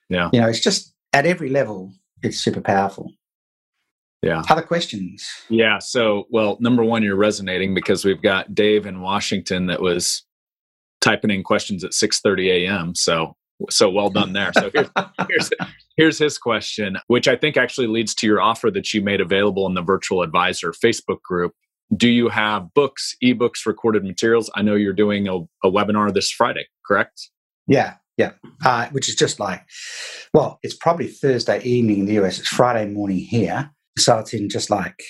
Yeah. 0.09 0.29
You 0.33 0.41
know, 0.41 0.47
it's 0.47 0.59
just 0.59 0.93
at 1.13 1.25
every 1.25 1.49
level, 1.49 1.93
it's 2.21 2.39
super 2.39 2.61
powerful. 2.61 3.11
Yeah. 4.21 4.43
Other 4.49 4.61
questions? 4.61 5.27
Yeah. 5.49 5.79
So, 5.79 6.25
well, 6.29 6.57
number 6.59 6.83
one, 6.83 7.03
you're 7.03 7.15
resonating 7.15 7.73
because 7.73 8.03
we've 8.03 8.21
got 8.21 8.55
Dave 8.55 8.85
in 8.85 9.01
Washington 9.01 9.67
that 9.67 9.81
was 9.81 10.23
typing 11.01 11.29
in 11.29 11.43
questions 11.43 11.83
at 11.83 11.91
6:30 11.91 12.65
a.m. 12.65 12.95
So 12.95 13.35
so 13.69 13.89
well 13.89 14.09
done 14.09 14.33
there. 14.33 14.51
So 14.53 14.69
here's, 14.73 14.89
here's, 15.29 15.49
here's 15.95 16.17
his 16.17 16.37
question, 16.37 16.97
which 17.07 17.27
I 17.27 17.35
think 17.35 17.57
actually 17.57 17.87
leads 17.87 18.13
to 18.15 18.27
your 18.27 18.41
offer 18.41 18.69
that 18.71 18.93
you 18.93 19.01
made 19.01 19.21
available 19.21 19.67
in 19.67 19.75
the 19.75 19.81
Virtual 19.81 20.21
Advisor 20.21 20.71
Facebook 20.71 21.21
group. 21.21 21.53
Do 21.95 22.09
you 22.09 22.29
have 22.29 22.73
books, 22.73 23.15
ebooks, 23.23 23.65
recorded 23.65 24.03
materials? 24.03 24.49
I 24.55 24.61
know 24.63 24.75
you're 24.75 24.93
doing 24.93 25.27
a, 25.27 25.37
a 25.65 25.71
webinar 25.71 26.13
this 26.13 26.31
Friday, 26.31 26.65
correct? 26.85 27.29
Yeah, 27.67 27.95
yeah. 28.17 28.31
Uh, 28.63 28.87
which 28.89 29.07
is 29.07 29.15
just 29.15 29.39
like, 29.39 29.61
well, 30.33 30.59
it's 30.63 30.75
probably 30.75 31.07
Thursday 31.07 31.61
evening 31.61 31.99
in 31.99 32.05
the 32.05 32.19
US. 32.23 32.39
It's 32.39 32.47
Friday 32.47 32.89
morning 32.91 33.19
here. 33.19 33.71
So 33.97 34.17
it's 34.17 34.33
in 34.33 34.49
just 34.49 34.69
like, 34.69 35.01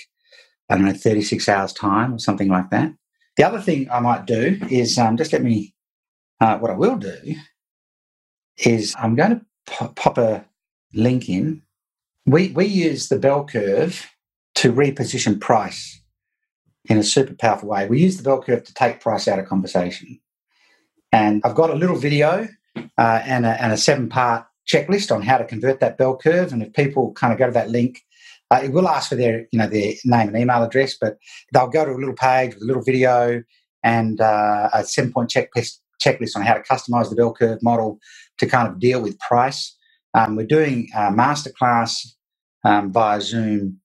I 0.69 0.75
don't 0.75 0.85
know, 0.85 0.93
36 0.93 1.47
hours 1.47 1.71
time 1.73 2.15
or 2.15 2.19
something 2.19 2.49
like 2.49 2.69
that. 2.71 2.91
The 3.37 3.43
other 3.43 3.61
thing 3.61 3.89
I 3.89 3.99
might 3.99 4.25
do 4.25 4.59
is 4.69 4.97
um, 4.97 5.17
just 5.17 5.33
let 5.33 5.43
me, 5.43 5.73
uh, 6.41 6.57
what 6.57 6.71
I 6.71 6.75
will 6.75 6.97
do 6.97 7.35
is 8.57 8.95
I'm 8.97 9.15
going 9.15 9.31
to 9.31 9.45
pop, 9.65 9.95
pop 9.95 10.17
a 10.17 10.45
link 10.93 11.29
in. 11.29 11.61
We, 12.25 12.49
we 12.49 12.65
use 12.65 13.07
the 13.07 13.19
bell 13.19 13.45
curve 13.45 14.09
to 14.55 14.73
reposition 14.73 15.39
price 15.39 16.01
in 16.87 16.97
a 16.97 17.03
super 17.03 17.33
powerful 17.35 17.69
way. 17.69 17.87
We 17.87 18.01
use 18.01 18.17
the 18.17 18.23
bell 18.23 18.41
curve 18.41 18.63
to 18.63 18.73
take 18.73 19.01
price 19.01 19.27
out 19.27 19.39
of 19.39 19.47
conversation. 19.47 20.19
And 21.11 21.41
I've 21.45 21.55
got 21.55 21.69
a 21.69 21.75
little 21.75 21.95
video 21.97 22.47
uh, 22.97 23.21
and, 23.25 23.45
a, 23.45 23.61
and 23.61 23.73
a 23.73 23.77
seven 23.77 24.09
part 24.09 24.45
checklist 24.71 25.13
on 25.13 25.21
how 25.21 25.37
to 25.37 25.45
convert 25.45 25.79
that 25.79 25.97
bell 25.97 26.17
curve. 26.17 26.51
And 26.53 26.61
if 26.63 26.73
people 26.73 27.13
kind 27.13 27.33
of 27.33 27.39
go 27.39 27.47
to 27.47 27.51
that 27.53 27.69
link, 27.69 28.01
uh, 28.51 28.61
it 28.63 28.71
will 28.71 28.87
ask 28.87 29.09
for 29.09 29.15
their, 29.15 29.47
you 29.51 29.59
know, 29.59 29.67
their 29.67 29.93
name 30.05 30.29
and 30.29 30.37
email 30.37 30.63
address, 30.63 30.95
but 30.99 31.17
they'll 31.53 31.67
go 31.67 31.85
to 31.85 31.91
a 31.91 31.97
little 31.97 32.15
page 32.15 32.53
with 32.53 32.63
a 32.63 32.65
little 32.65 32.83
video 32.83 33.43
and 33.83 34.21
uh, 34.21 34.69
a 34.73 34.83
seven 34.83 35.11
point 35.11 35.29
checklist, 35.29 35.79
checklist 36.03 36.35
on 36.35 36.43
how 36.43 36.53
to 36.53 36.61
customize 36.61 37.09
the 37.09 37.15
bell 37.15 37.33
curve 37.33 37.61
model 37.63 37.99
to 38.37 38.45
kind 38.47 38.67
of 38.67 38.79
deal 38.79 39.01
with 39.01 39.19
price. 39.19 39.75
Um, 40.13 40.35
we're 40.35 40.45
doing 40.45 40.89
a 40.95 41.11
masterclass 41.11 42.13
um, 42.63 42.91
via 42.91 43.21
Zoom 43.21 43.79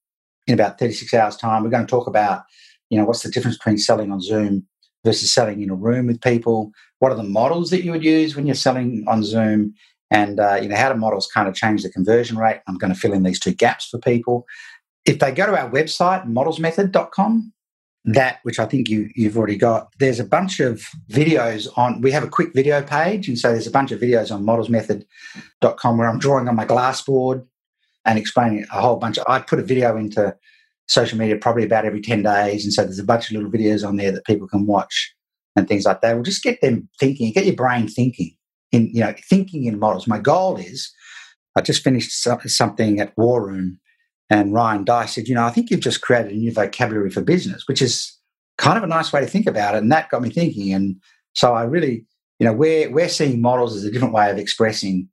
in 0.47 0.55
about 0.55 0.79
36 0.79 1.13
hours' 1.15 1.37
time. 1.37 1.63
We're 1.63 1.71
going 1.71 1.87
to 1.87 1.91
talk 1.91 2.07
about, 2.07 2.43
you 2.91 2.99
know, 2.99 3.05
what's 3.05 3.23
the 3.23 3.31
difference 3.31 3.57
between 3.57 3.79
selling 3.79 4.13
on 4.13 4.21
Zoom 4.21 4.67
versus 5.05 5.33
selling 5.33 5.63
in 5.63 5.71
a 5.71 5.75
room 5.75 6.07
with 6.07 6.21
people. 6.21 6.73
What 6.99 7.13
are 7.13 7.17
the 7.17 7.23
models 7.23 7.71
that 7.71 7.83
you 7.85 7.93
would 7.93 8.05
use 8.05 8.37
when 8.37 8.47
you're 8.47 8.55
selling 8.55 9.05
on 9.07 9.23
Zoom? 9.23 9.75
And, 10.11 10.41
uh, 10.41 10.59
you 10.61 10.69
know, 10.69 10.77
how 10.77 10.93
do 10.93 10.99
models 10.99 11.29
kind 11.33 11.49
of 11.49 11.55
change 11.55 11.83
the 11.83 11.91
conversion 11.91 12.37
rate? 12.37 12.61
I'm 12.67 12.77
going 12.77 12.93
to 12.93 12.99
fill 12.99 13.13
in 13.13 13.23
these 13.23 13.41
two 13.41 13.53
gaps 13.53 13.87
for 13.87 13.99
people. 13.99 14.47
If 15.07 15.21
they 15.21 15.33
go 15.33 15.47
to 15.47 15.59
our 15.59 15.71
website, 15.71 16.27
modelsmethod.com, 16.27 17.53
that 18.05 18.39
which 18.45 18.59
I 18.59 18.65
think 18.65 18.89
you 18.89 19.11
you've 19.15 19.37
already 19.37 19.57
got. 19.57 19.93
There's 19.99 20.21
a 20.21 20.25
bunch 20.25 20.59
of 20.59 20.83
videos 21.11 21.69
on. 21.77 22.01
We 22.01 22.11
have 22.13 22.25
a 22.25 22.29
quick 22.29 22.55
video 22.55 22.83
page, 22.83 23.29
and 23.29 23.39
so 23.39 23.53
there's 23.53 23.67
a 23.67 23.71
bunch 23.71 23.93
of 23.93 24.01
videos 24.01 24.35
on 24.35 24.43
modelsmethod.com 24.43 25.99
where 25.99 26.09
I'm 26.09 26.19
drawing 26.19 26.49
on 26.49 26.57
my 26.57 26.65
glass 26.65 27.03
board, 27.03 27.47
and 28.07 28.19
explaining 28.19 28.65
a 28.73 28.81
whole 28.81 28.97
bunch. 28.97 29.19
Of, 29.19 29.27
I 29.29 29.41
put 29.41 29.59
a 29.59 29.63
video 29.63 29.99
into 29.99 30.35
social 30.91 31.17
media 31.17 31.37
probably 31.37 31.65
about 31.65 31.85
every 31.85 32.01
10 32.01 32.25
days. 32.25 32.65
And 32.65 32.73
so 32.73 32.83
there's 32.83 32.99
a 32.99 33.05
bunch 33.05 33.31
of 33.31 33.37
little 33.37 33.51
videos 33.51 33.87
on 33.87 33.97
there 33.97 34.11
that 34.11 34.27
people 34.27 34.49
can 34.49 34.67
watch 34.67 35.15
and 35.55 35.69
things 35.69 35.85
like 35.85 36.01
that. 36.01 36.15
We'll 36.15 36.25
just 36.25 36.43
get 36.43 36.61
them 36.61 36.89
thinking, 36.99 37.33
get 37.33 37.47
your 37.47 37.55
brain 37.55 37.87
thinking 37.87 38.33
in, 38.73 38.89
you 38.93 39.01
know, 39.01 39.15
thinking 39.29 39.65
in 39.65 39.79
models. 39.79 40.09
My 40.09 40.19
goal 40.19 40.57
is, 40.57 40.93
I 41.57 41.61
just 41.61 41.85
finished 41.85 42.11
something 42.13 42.99
at 42.99 43.17
War 43.17 43.47
Room 43.47 43.79
and 44.31 44.53
Ryan 44.53 44.85
Deiss 44.85 45.15
said, 45.15 45.29
you 45.29 45.35
know, 45.35 45.45
I 45.45 45.51
think 45.51 45.71
you've 45.71 45.81
just 45.81 46.01
created 46.01 46.33
a 46.33 46.37
new 46.37 46.53
vocabulary 46.53 47.11
for 47.11 47.21
business, 47.21 47.69
which 47.69 47.81
is 47.81 48.17
kind 48.59 48.77
of 48.77 48.83
a 48.83 48.89
nice 48.89 49.13
way 49.13 49.21
to 49.21 49.27
think 49.27 49.47
about 49.47 49.77
it. 49.77 49.79
And 49.79 49.93
that 49.93 50.11
got 50.11 50.23
me 50.23 50.31
thinking. 50.31 50.73
And 50.73 50.97
so 51.35 51.55
I 51.55 51.63
really, 51.63 52.05
you 52.41 52.47
know, 52.47 52.53
we're, 52.53 52.91
we're 52.91 53.09
seeing 53.09 53.41
models 53.41 53.77
as 53.77 53.85
a 53.85 53.93
different 53.93 54.15
way 54.15 54.29
of 54.29 54.39
expressing. 54.39 55.09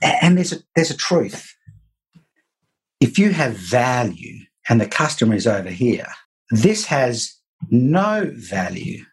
And 0.00 0.36
there's 0.36 0.52
a, 0.52 0.58
there's 0.76 0.92
a 0.92 0.96
truth. 0.96 1.56
If 3.00 3.18
you 3.18 3.32
have 3.32 3.54
value 3.54 4.37
and 4.68 4.80
the 4.80 4.86
customer 4.86 5.34
is 5.34 5.46
over 5.46 5.70
here, 5.70 6.06
this 6.50 6.86
has 6.86 7.34
no 7.70 8.30
value 8.34 9.04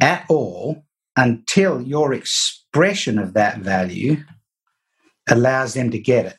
at 0.00 0.24
all 0.28 0.84
until 1.16 1.80
your 1.80 2.12
expression 2.12 3.18
of 3.18 3.34
that 3.34 3.58
value 3.58 4.22
allows 5.28 5.74
them 5.74 5.90
to 5.90 5.98
get 5.98 6.26
it. 6.26 6.36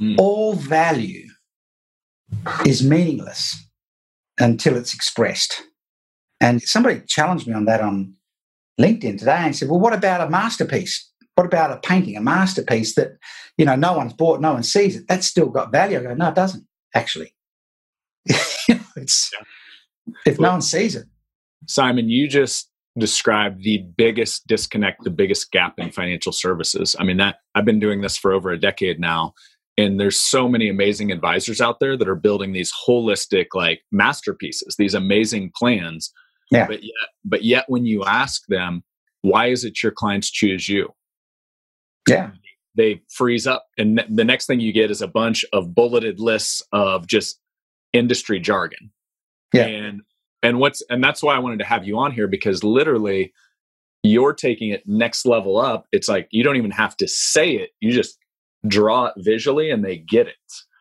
Mm. 0.00 0.16
All 0.18 0.54
value 0.54 1.28
is 2.66 2.82
meaningless 2.82 3.56
until 4.38 4.76
it's 4.76 4.94
expressed. 4.94 5.62
And 6.40 6.62
somebody 6.62 7.02
challenged 7.06 7.46
me 7.46 7.54
on 7.54 7.66
that 7.66 7.80
on 7.80 8.14
LinkedIn 8.80 9.18
today 9.18 9.38
and 9.38 9.56
said, 9.56 9.68
Well, 9.68 9.80
what 9.80 9.92
about 9.92 10.26
a 10.26 10.30
masterpiece? 10.30 11.10
What 11.34 11.46
about 11.46 11.70
a 11.70 11.76
painting, 11.76 12.16
a 12.16 12.20
masterpiece 12.20 12.94
that, 12.96 13.16
you 13.56 13.64
know, 13.64 13.76
no 13.76 13.94
one's 13.94 14.12
bought, 14.12 14.40
no 14.40 14.54
one 14.54 14.62
sees 14.62 14.96
it? 14.96 15.04
That's 15.08 15.26
still 15.26 15.46
got 15.46 15.72
value. 15.72 15.98
I 15.98 16.02
go, 16.02 16.14
No, 16.14 16.28
it 16.28 16.34
doesn't, 16.34 16.66
actually. 16.94 17.34
it's 18.96 19.30
if 20.26 20.38
well, 20.38 20.50
no 20.50 20.52
one 20.52 20.62
sees 20.62 20.96
it. 20.96 21.06
Simon, 21.66 22.08
you 22.08 22.28
just 22.28 22.70
described 22.98 23.62
the 23.62 23.78
biggest 23.96 24.46
disconnect, 24.46 25.04
the 25.04 25.10
biggest 25.10 25.50
gap 25.50 25.78
in 25.78 25.90
financial 25.90 26.32
services. 26.32 26.94
I 26.98 27.04
mean, 27.04 27.16
that 27.18 27.36
I've 27.54 27.64
been 27.64 27.80
doing 27.80 28.00
this 28.00 28.16
for 28.16 28.32
over 28.32 28.50
a 28.50 28.58
decade 28.58 29.00
now. 29.00 29.34
And 29.78 29.98
there's 29.98 30.20
so 30.20 30.48
many 30.48 30.68
amazing 30.68 31.10
advisors 31.10 31.60
out 31.60 31.80
there 31.80 31.96
that 31.96 32.08
are 32.08 32.14
building 32.14 32.52
these 32.52 32.72
holistic 32.86 33.46
like 33.54 33.80
masterpieces, 33.90 34.76
these 34.76 34.94
amazing 34.94 35.50
plans. 35.56 36.12
Yeah. 36.50 36.66
But 36.66 36.82
yet, 36.82 37.08
but 37.24 37.44
yet 37.44 37.64
when 37.68 37.86
you 37.86 38.04
ask 38.04 38.42
them, 38.48 38.84
why 39.22 39.46
is 39.46 39.64
it 39.64 39.82
your 39.82 39.92
clients 39.92 40.30
choose 40.30 40.68
you? 40.68 40.90
Yeah. 42.06 42.32
They 42.74 43.00
freeze 43.08 43.46
up. 43.46 43.64
And 43.78 44.04
the 44.10 44.24
next 44.24 44.46
thing 44.46 44.60
you 44.60 44.72
get 44.72 44.90
is 44.90 45.00
a 45.00 45.08
bunch 45.08 45.44
of 45.52 45.74
bulleted 45.74 46.20
lists 46.20 46.62
of 46.72 47.06
just 47.06 47.40
industry 47.92 48.40
jargon. 48.40 48.90
Yeah. 49.52 49.66
And 49.66 50.02
and 50.42 50.58
what's 50.58 50.82
and 50.90 51.02
that's 51.02 51.22
why 51.22 51.34
I 51.34 51.38
wanted 51.38 51.58
to 51.60 51.64
have 51.64 51.86
you 51.86 51.98
on 51.98 52.12
here 52.12 52.26
because 52.26 52.64
literally 52.64 53.32
you're 54.02 54.34
taking 54.34 54.70
it 54.70 54.82
next 54.86 55.24
level 55.24 55.58
up. 55.58 55.86
It's 55.92 56.08
like 56.08 56.28
you 56.30 56.42
don't 56.42 56.56
even 56.56 56.72
have 56.72 56.96
to 56.98 57.08
say 57.08 57.52
it. 57.52 57.70
You 57.80 57.92
just 57.92 58.18
draw 58.66 59.06
it 59.06 59.14
visually 59.18 59.70
and 59.70 59.84
they 59.84 59.98
get 59.98 60.26
it. 60.26 60.34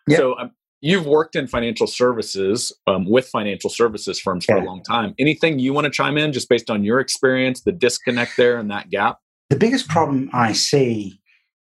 Yeah. 0.08 0.18
So 0.18 0.38
um, 0.40 0.52
you've 0.82 1.06
worked 1.06 1.36
in 1.36 1.48
financial 1.48 1.86
services 1.86 2.72
um, 2.88 3.08
with 3.08 3.28
financial 3.28 3.70
services 3.70 4.20
firms 4.20 4.46
for 4.46 4.58
yeah. 4.58 4.64
a 4.64 4.66
long 4.66 4.82
time. 4.84 5.14
Anything 5.20 5.60
you 5.60 5.74
want 5.74 5.86
to 5.86 5.92
chime 5.92 6.18
in 6.18 6.34
just 6.34 6.50
based 6.50 6.70
on 6.72 6.84
your 6.84 7.00
experience, 7.00 7.62
the 7.62 7.72
disconnect 7.72 8.38
there 8.38 8.58
and 8.58 8.72
that 8.72 8.90
gap? 8.90 9.20
The 9.50 9.58
biggest 9.58 9.88
problem 9.88 10.30
I 10.34 10.54
see, 10.54 11.20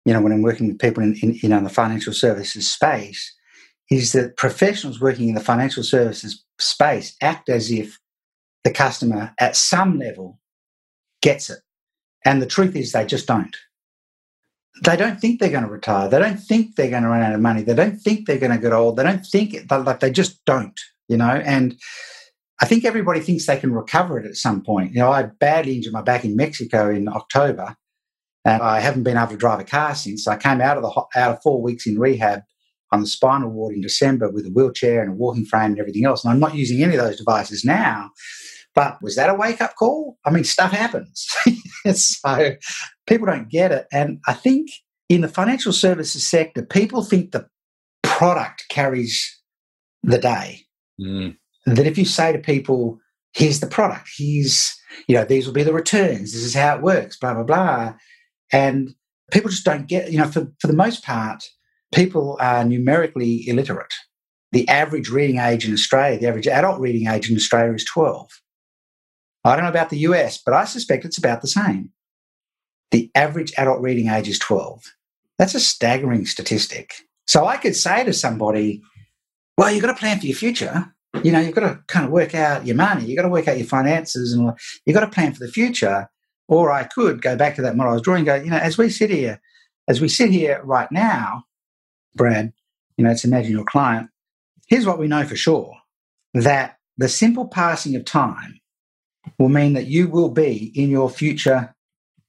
you 0.06 0.14
know, 0.14 0.22
when 0.22 0.32
I'm 0.32 0.42
working 0.42 0.68
with 0.68 0.80
people 0.80 1.04
in, 1.04 1.16
in 1.22 1.38
in 1.42 1.64
the 1.64 1.70
financial 1.70 2.14
services 2.14 2.70
space 2.70 3.36
is 3.92 4.14
that 4.14 4.38
professionals 4.38 5.02
working 5.02 5.28
in 5.28 5.36
the 5.36 5.42
financial 5.42 5.84
services 5.84 6.44
space 6.58 7.16
act 7.22 7.50
as 7.50 7.70
if 7.70 8.00
the 8.64 8.72
customer 8.72 9.34
at 9.38 9.56
some 9.56 10.00
level 10.00 10.40
gets 11.22 11.50
it. 11.50 11.60
And 12.26 12.42
the 12.42 12.48
truth 12.48 12.76
is, 12.76 12.94
they 12.94 13.06
just 13.06 13.28
don't. 13.28 13.56
They 14.84 14.96
don't 14.96 15.20
think 15.20 15.40
they're 15.40 15.50
going 15.52 15.66
to 15.66 15.70
retire. 15.70 16.08
They 16.08 16.20
don't 16.20 16.40
think 16.40 16.76
they're 16.76 16.90
going 16.90 17.04
to 17.04 17.10
run 17.10 17.22
out 17.22 17.36
of 17.36 17.42
money. 17.42 17.64
They 17.64 17.76
don't 17.76 18.00
think 18.00 18.26
they're 18.26 18.40
going 18.40 18.54
to 18.54 18.58
get 18.58 18.72
old. 18.72 18.96
They 18.96 19.04
don't 19.04 19.26
think 19.26 19.54
it, 19.54 19.70
like 19.70 20.00
they 20.00 20.12
just 20.12 20.44
don't, 20.46 20.80
you 21.10 21.18
know. 21.18 21.42
And 21.46 21.76
I 22.62 22.66
think 22.66 22.86
everybody 22.86 23.20
thinks 23.20 23.46
they 23.46 23.58
can 23.58 23.74
recover 23.74 24.18
it 24.20 24.26
at 24.26 24.36
some 24.38 24.64
point. 24.64 24.94
You 24.94 25.00
know, 25.00 25.12
I 25.12 25.24
badly 25.24 25.76
injured 25.76 25.94
my 25.94 26.02
back 26.02 26.24
in 26.24 26.38
Mexico 26.38 26.90
in 26.90 27.10
October, 27.10 27.76
and 28.46 28.62
I 28.62 28.80
haven't 28.80 29.04
been 29.04 29.18
able 29.18 29.32
to 29.32 29.38
drive 29.38 29.60
a 29.60 29.66
car 29.66 29.96
since. 29.96 30.28
I 30.28 30.38
came 30.38 30.62
out 30.62 30.78
of 30.78 30.84
the 30.84 31.20
out 31.20 31.36
of 31.36 31.42
four 31.42 31.62
weeks 31.62 31.86
in 31.86 32.00
rehab 32.00 32.44
on 32.92 33.02
the 33.02 33.08
spinal 33.08 33.50
ward 33.50 33.74
in 33.74 33.82
December 33.82 34.30
with 34.30 34.46
a 34.46 34.50
wheelchair 34.50 35.02
and 35.02 35.12
a 35.12 35.16
walking 35.16 35.46
frame 35.46 35.72
and 35.72 35.80
everything 35.80 36.06
else. 36.06 36.24
And 36.24 36.34
I'm 36.34 36.40
not 36.40 36.56
using 36.56 36.84
any 36.84 36.96
of 36.96 37.04
those 37.04 37.18
devices 37.18 37.64
now. 37.64 38.10
But 38.74 38.98
was 39.02 39.16
that 39.16 39.30
a 39.30 39.34
wake 39.34 39.62
up 39.62 39.76
call? 39.76 40.18
I 40.26 40.32
mean, 40.32 40.44
stuff 40.44 40.72
happens. 40.72 41.28
so 41.94 42.56
people 43.08 43.28
don't 43.28 43.50
get 43.50 43.72
it. 43.72 43.88
And 43.92 44.20
I 44.28 44.34
think 44.34 44.70
in 45.10 45.22
the 45.22 45.28
financial 45.28 45.74
services 45.74 46.30
sector, 46.30 46.66
people 46.66 47.04
think 47.04 47.32
the 47.32 47.48
product 48.04 48.66
carries 48.70 49.42
the 50.04 50.18
day. 50.18 50.62
Mm. 51.00 51.38
That 51.66 51.86
if 51.86 51.98
you 51.98 52.06
say 52.06 52.32
to 52.32 52.40
people, 52.40 53.00
here's 53.34 53.60
the 53.60 53.68
product, 53.68 54.10
here's, 54.18 54.76
you 55.08 55.16
know, 55.16 55.26
these 55.26 55.46
will 55.46 55.54
be 55.54 55.64
the 55.64 55.74
returns, 55.74 56.34
this 56.34 56.44
is 56.44 56.54
how 56.54 56.76
it 56.76 56.82
works, 56.82 57.18
blah, 57.18 57.34
blah, 57.34 57.44
blah. 57.44 57.94
And 58.52 58.96
people 59.32 59.50
just 59.50 59.66
don't 59.66 59.88
get, 59.88 60.12
you 60.12 60.18
know, 60.18 60.28
for, 60.28 60.48
for 60.60 60.68
the 60.68 60.74
most 60.74 61.04
part, 61.04 61.44
people 61.94 62.38
are 62.40 62.64
numerically 62.64 63.48
illiterate. 63.48 63.94
The 64.52 64.68
average 64.68 65.10
reading 65.10 65.40
age 65.40 65.66
in 65.66 65.74
Australia, 65.74 66.20
the 66.20 66.28
average 66.28 66.48
adult 66.48 66.80
reading 66.80 67.08
age 67.08 67.30
in 67.30 67.36
Australia 67.36 67.74
is 67.74 67.86
12. 67.86 68.28
I 69.44 69.56
don't 69.56 69.64
know 69.64 69.70
about 69.70 69.90
the 69.90 70.00
US, 70.00 70.42
but 70.44 70.54
I 70.54 70.66
suspect 70.66 71.06
it's 71.06 71.18
about 71.18 71.42
the 71.42 71.48
same. 71.48 71.90
The 72.92 73.10
average 73.16 73.54
adult 73.58 73.82
reading 73.82 74.10
age 74.10 74.28
is 74.28 74.40
12. 74.40 74.84
That's 75.40 75.56
a 75.56 75.60
staggering 75.60 76.26
statistic. 76.26 76.94
So 77.28 77.46
I 77.46 77.58
could 77.58 77.76
say 77.76 78.04
to 78.04 78.14
somebody, 78.14 78.82
well, 79.58 79.72
you've 79.72 79.82
got 79.82 79.94
to 79.94 80.00
plan 80.00 80.20
for 80.20 80.26
your 80.26 80.36
future. 80.36 80.94
You 81.24 81.32
know, 81.32 81.40
you've 81.40 81.56
got 81.56 81.68
to 81.68 81.80
kind 81.88 82.06
of 82.06 82.12
work 82.12 82.36
out 82.36 82.66
your 82.66 82.76
money, 82.76 83.06
you've 83.06 83.18
got 83.18 83.24
to 83.24 83.30
work 83.30 83.48
out 83.48 83.58
your 83.58 83.68
finances, 83.68 84.34
and 84.34 84.52
you've 84.86 84.94
got 84.94 85.02
to 85.02 85.12
plan 85.12 85.34
for 85.34 85.40
the 85.40 85.52
future. 85.52 86.08
Or 86.48 86.72
I 86.72 86.84
could 86.84 87.22
go 87.22 87.36
back 87.36 87.56
to 87.56 87.62
that 87.62 87.76
model 87.76 87.92
I 87.92 87.96
was 87.96 88.02
drawing, 88.02 88.26
go, 88.26 88.36
you 88.36 88.50
know, 88.50 88.58
as 88.58 88.78
we 88.78 88.90
sit 88.90 89.10
here, 89.10 89.42
as 89.88 90.02
we 90.02 90.10
sit 90.10 90.32
here 90.32 90.62
right 90.64 90.92
now, 90.92 91.44
Brad, 92.16 92.54
you 92.98 93.04
know, 93.04 93.10
let's 93.10 93.26
imagine 93.26 93.52
your 93.52 93.66
client. 93.66 94.10
Here's 94.68 94.86
what 94.86 95.00
we 95.00 95.08
know 95.08 95.24
for 95.26 95.36
sure 95.36 95.76
that 96.34 96.78
the 96.98 97.10
simple 97.10 97.48
passing 97.48 97.96
of 97.96 98.06
time 98.06 98.60
will 99.38 99.50
mean 99.50 99.74
that 99.74 99.88
you 99.88 100.08
will 100.08 100.30
be 100.30 100.72
in 100.76 100.90
your 100.90 101.10
future 101.10 101.76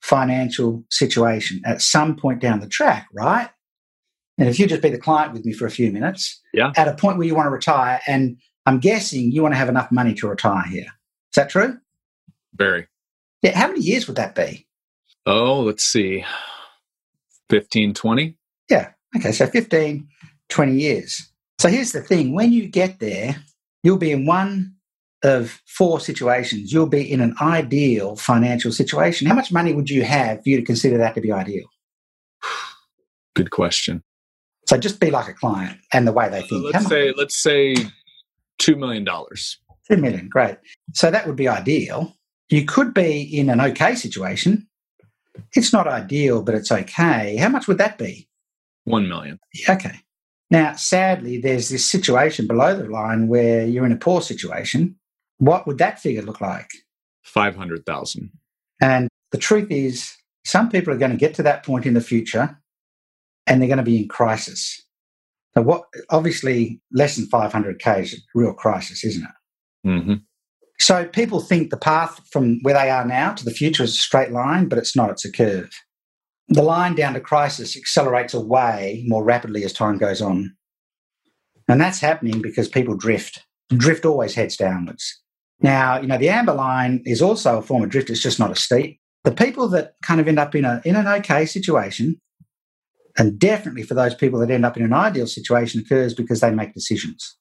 financial 0.01 0.85
situation 0.91 1.63
at 1.65 1.81
some 1.81 2.17
point 2.17 2.41
down 2.41 2.61
the 2.61 2.67
track, 2.67 3.07
right? 3.15 3.49
And 4.39 4.49
if 4.49 4.59
you 4.59 4.67
just 4.67 4.83
be 4.83 4.91
the 4.91 4.99
client 4.99 5.33
with 5.33 5.45
me 5.45 5.53
for 5.53 5.67
a 5.67 5.71
few 5.71 5.93
minutes, 5.93 6.41
yeah. 6.53 6.73
at 6.77 6.89
a 6.89 6.95
point 6.95 7.19
where 7.19 7.27
you 7.27 7.35
want 7.35 7.47
to 7.47 7.51
retire, 7.51 8.01
and 8.07 8.37
I'm 8.67 8.81
guessing 8.81 9.31
you 9.31 9.43
want 9.43 9.55
to 9.55 9.59
have 9.59 9.69
enough 9.69 9.93
money 9.93 10.15
to 10.15 10.29
retire 10.29 10.65
here. 10.65 10.87
Is 10.87 11.37
that 11.37 11.51
true? 11.51 11.79
Very. 12.55 12.87
Yeah. 13.43 13.57
How 13.57 13.69
many 13.69 13.81
years 13.81 14.07
would 14.07 14.17
that 14.17 14.35
be? 14.35 14.67
Oh, 15.27 15.61
let's 15.61 15.85
see. 15.85 16.25
15, 17.51 17.95
20? 17.95 18.37
Okay. 19.17 19.33
So 19.33 19.47
15, 19.47 20.07
20 20.49 20.73
years. 20.75 21.31
So 21.59 21.69
here's 21.69 21.93
the 21.93 22.03
thing 22.03 22.35
when 22.35 22.53
you 22.53 22.67
get 22.67 22.99
there, 22.99 23.37
you'll 23.83 23.99
be 23.99 24.13
in 24.13 24.27
one 24.27 24.75
of 25.23 25.61
four 25.67 26.01
situations, 26.01 26.73
you'll 26.73 26.87
be 26.87 27.11
in 27.11 27.21
an 27.21 27.35
ideal 27.41 28.17
financial 28.17 28.73
situation. 28.73 29.29
How 29.29 29.35
much 29.35 29.53
money 29.53 29.73
would 29.73 29.89
you 29.89 30.03
have 30.03 30.43
for 30.43 30.49
you 30.49 30.57
to 30.57 30.65
consider 30.65 30.99
that 30.99 31.15
to 31.15 31.21
be 31.21 31.31
ideal? 31.31 31.65
Good 33.37 33.51
question. 33.51 34.03
So 34.67 34.77
just 34.77 35.01
be 35.01 35.11
like 35.11 35.29
a 35.29 35.35
client 35.35 35.79
and 35.93 36.07
the 36.07 36.13
way 36.13 36.29
they 36.29 36.43
think. 36.43 36.73
let's 36.73 36.87
say 36.87 37.13
let's 37.17 37.37
say 37.37 37.75
two 38.59 38.77
million 38.77 39.05
dollars. 39.05 39.59
Two 39.91 39.97
million, 39.97 40.29
great. 40.29 40.57
So 40.95 41.11
that 41.11 41.27
would 41.27 41.37
be 41.37 41.49
ideal. 41.49 42.17
You 42.49 42.65
could 42.65 42.95
be 42.95 43.23
in 43.23 43.51
an 43.51 43.61
okay 43.61 43.95
situation. 43.95 44.69
It's 45.55 45.73
not 45.73 45.89
ideal, 45.89 46.43
but 46.43 46.55
it's 46.55 46.71
okay. 46.71 47.37
How 47.37 47.49
much 47.49 47.67
would 47.67 47.79
that 47.79 47.99
be? 47.99 48.29
One 48.85 49.09
million. 49.09 49.39
Okay. 49.69 50.01
Now, 50.51 50.75
sadly, 50.75 51.39
there's 51.39 51.71
this 51.71 51.89
situation 51.89 52.47
below 52.47 52.77
the 52.77 52.89
line 52.89 53.29
where 53.29 53.67
you're 53.67 53.87
in 53.87 53.93
a 53.93 53.97
poor 53.97 54.21
situation 54.21 54.97
what 55.43 55.67
would 55.67 55.79
that 55.79 55.99
figure 55.99 56.23
look 56.23 56.41
like? 56.41 56.71
500,000. 57.25 58.31
And 58.81 59.09
the 59.33 59.39
truth 59.39 59.73
is, 59.73 60.15
some 60.45 60.69
people 60.71 60.95
are 60.95 60.99
going 60.99 61.11
to 61.11 61.17
get 61.17 61.35
to 61.35 61.43
that 61.43 61.65
point 61.67 61.85
in 61.85 61.95
the 61.95 62.01
future 62.01 62.57
and 63.49 63.61
they're 63.61 63.69
going 63.69 63.79
to 63.79 63.83
be 63.83 64.03
in 64.03 64.09
crisis. 64.09 64.81
So, 65.55 65.63
what 65.63 65.83
obviously 66.11 66.81
less 66.93 67.17
than 67.17 67.27
500K 67.27 68.03
is 68.03 68.15
a 68.15 68.17
real 68.37 68.55
crisis, 68.55 69.03
isn't 69.05 69.25
it? 69.25 69.89
Mm-hmm. 69.89 70.15
So, 70.79 71.07
people 71.07 71.41
think 71.41 71.71
the 71.71 71.77
path 71.77 72.21
from 72.31 72.61
where 72.63 72.75
they 72.75 72.89
are 72.89 73.05
now 73.05 73.33
to 73.33 73.45
the 73.45 73.51
future 73.51 73.83
is 73.83 73.97
a 73.97 74.01
straight 74.01 74.31
line, 74.31 74.69
but 74.69 74.79
it's 74.79 74.95
not, 74.95 75.11
it's 75.11 75.25
a 75.25 75.33
curve. 75.33 75.71
The 76.49 76.63
line 76.63 76.95
down 76.95 77.15
to 77.15 77.21
crisis 77.21 77.77
accelerates 77.77 78.35
away 78.35 79.05
more 79.07 79.25
rapidly 79.25 79.65
as 79.65 79.73
time 79.73 79.99
goes 79.99 80.21
on. 80.21 80.55
And 81.69 81.81
that's 81.81 82.01
happening 82.01 82.43
because 82.43 82.69
people 82.69 82.97
drift. 82.97 83.45
Drift 83.71 84.05
always 84.05 84.35
heads 84.35 84.57
downwards. 84.57 85.23
Now, 85.61 86.01
you 86.01 86.09
know, 86.09 86.19
the 86.19 86.29
amber 86.29 86.53
line 86.53 87.03
is 87.05 87.23
also 87.23 87.59
a 87.59 87.63
form 87.63 87.85
of 87.85 87.91
drift, 87.91 88.11
it's 88.11 88.23
just 88.23 88.39
not 88.39 88.51
as 88.51 88.63
steep. 88.63 89.01
The 89.25 89.31
people 89.31 89.69
that 89.69 89.95
kind 90.03 90.21
of 90.21 90.27
end 90.27 90.41
up 90.41 90.55
in, 90.55 90.65
a, 90.65 90.83
in 90.85 90.97
an 90.97 91.07
okay 91.07 91.47
situation, 91.47 92.21
and 93.17 93.39
definitely 93.39 93.85
for 93.85 93.95
those 93.95 94.15
people 94.15 94.41
that 94.41 94.51
end 94.51 94.67
up 94.67 94.77
in 94.77 94.83
an 94.83 94.93
ideal 94.93 95.29
situation, 95.29 95.81
occurs 95.81 96.15
because 96.15 96.41
they 96.41 96.51
make 96.51 96.75
decisions. 96.75 97.37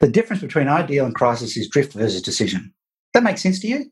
The 0.00 0.08
difference 0.08 0.42
between 0.42 0.68
ideal 0.68 1.06
and 1.06 1.14
crisis 1.14 1.56
is 1.56 1.68
drift 1.68 1.94
versus 1.94 2.20
decision. 2.20 2.74
That 3.14 3.22
makes 3.22 3.40
sense 3.40 3.60
to 3.60 3.68
you? 3.68 3.90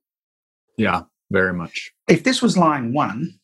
Yeah, 0.77 1.03
very 1.31 1.55
much. 1.55 1.93
If 2.09 2.25
this 2.25 2.43
was 2.43 2.59
line 2.59 2.93
one, 2.93 3.39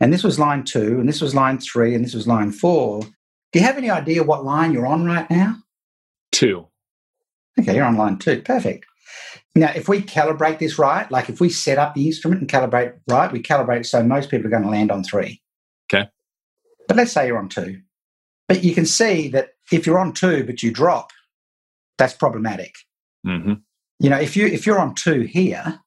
and 0.00 0.12
this 0.12 0.24
was 0.24 0.38
line 0.38 0.64
two, 0.64 0.98
and 0.98 1.08
this 1.08 1.20
was 1.20 1.34
line 1.34 1.58
three, 1.58 1.94
and 1.94 2.04
this 2.04 2.14
was 2.14 2.26
line 2.26 2.50
four, 2.50 3.02
do 3.52 3.60
you 3.60 3.64
have 3.64 3.78
any 3.78 3.90
idea 3.90 4.24
what 4.24 4.44
line 4.44 4.72
you're 4.72 4.86
on 4.86 5.04
right 5.04 5.30
now? 5.30 5.56
Two. 6.32 6.66
Okay, 7.58 7.76
you're 7.76 7.84
on 7.84 7.96
line 7.96 8.18
two. 8.18 8.42
Perfect. 8.42 8.86
Now, 9.54 9.70
if 9.76 9.88
we 9.88 10.02
calibrate 10.02 10.58
this 10.58 10.78
right, 10.78 11.08
like 11.10 11.28
if 11.28 11.40
we 11.40 11.48
set 11.48 11.78
up 11.78 11.94
the 11.94 12.06
instrument 12.06 12.40
and 12.40 12.50
calibrate 12.50 12.94
right, 13.08 13.30
we 13.30 13.40
calibrate 13.40 13.86
so 13.86 14.02
most 14.02 14.30
people 14.30 14.48
are 14.48 14.50
going 14.50 14.64
to 14.64 14.68
land 14.68 14.90
on 14.90 15.04
three. 15.04 15.40
Okay. 15.92 16.08
But 16.88 16.96
let's 16.96 17.12
say 17.12 17.28
you're 17.28 17.38
on 17.38 17.48
two. 17.48 17.80
But 18.48 18.64
you 18.64 18.74
can 18.74 18.86
see 18.86 19.28
that 19.28 19.50
if 19.70 19.86
you're 19.86 20.00
on 20.00 20.12
two 20.12 20.44
but 20.44 20.62
you 20.62 20.72
drop, 20.72 21.12
that's 21.96 22.14
problematic. 22.14 22.74
Mm-hmm. 23.24 23.54
You 24.00 24.10
know, 24.10 24.18
if 24.18 24.36
you 24.36 24.46
if 24.46 24.66
you're 24.66 24.80
on 24.80 24.96
two 24.96 25.20
here 25.20 25.78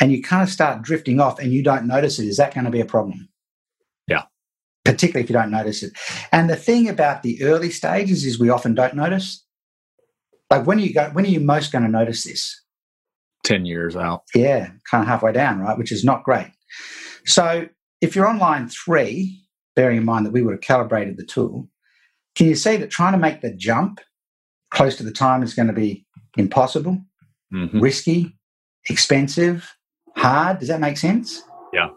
and 0.00 0.12
you 0.12 0.22
kind 0.22 0.42
of 0.42 0.48
start 0.48 0.82
drifting 0.82 1.20
off 1.20 1.38
and 1.38 1.52
you 1.52 1.62
don't 1.62 1.86
notice 1.86 2.18
it, 2.18 2.26
is 2.26 2.36
that 2.36 2.54
going 2.54 2.64
to 2.64 2.70
be 2.70 2.80
a 2.80 2.84
problem? 2.84 3.28
Yeah. 4.06 4.22
Particularly 4.84 5.24
if 5.24 5.30
you 5.30 5.34
don't 5.34 5.50
notice 5.50 5.82
it. 5.82 5.92
And 6.32 6.48
the 6.48 6.56
thing 6.56 6.88
about 6.88 7.22
the 7.22 7.42
early 7.42 7.70
stages 7.70 8.24
is 8.24 8.38
we 8.38 8.50
often 8.50 8.74
don't 8.74 8.94
notice. 8.94 9.44
Like 10.50 10.66
when 10.66 10.78
are 10.78 10.82
you 10.82 10.94
go, 10.94 11.10
when 11.12 11.24
are 11.24 11.28
you 11.28 11.40
most 11.40 11.72
going 11.72 11.84
to 11.84 11.90
notice 11.90 12.24
this? 12.24 12.62
10 13.44 13.66
years 13.66 13.96
out. 13.96 14.22
Yeah, 14.34 14.70
kind 14.90 15.02
of 15.02 15.08
halfway 15.08 15.32
down, 15.32 15.60
right? 15.60 15.78
Which 15.78 15.92
is 15.92 16.04
not 16.04 16.24
great. 16.24 16.50
So 17.24 17.66
if 18.00 18.14
you're 18.14 18.26
on 18.26 18.38
line 18.38 18.68
three, 18.68 19.42
bearing 19.76 19.98
in 19.98 20.04
mind 20.04 20.26
that 20.26 20.32
we 20.32 20.42
would 20.42 20.52
have 20.54 20.60
calibrated 20.60 21.16
the 21.16 21.24
tool, 21.24 21.68
can 22.34 22.46
you 22.46 22.54
see 22.54 22.76
that 22.76 22.90
trying 22.90 23.12
to 23.12 23.18
make 23.18 23.40
the 23.40 23.52
jump 23.52 24.00
close 24.70 24.96
to 24.96 25.02
the 25.02 25.12
time 25.12 25.42
is 25.42 25.54
going 25.54 25.68
to 25.68 25.74
be 25.74 26.06
impossible, 26.36 26.98
Mm-hmm. 27.52 27.80
risky, 27.80 28.36
expensive, 28.90 29.74
hard? 30.18 30.58
Does 30.58 30.68
that 30.68 30.80
make 30.80 30.98
sense? 30.98 31.42
Yeah. 31.72 31.88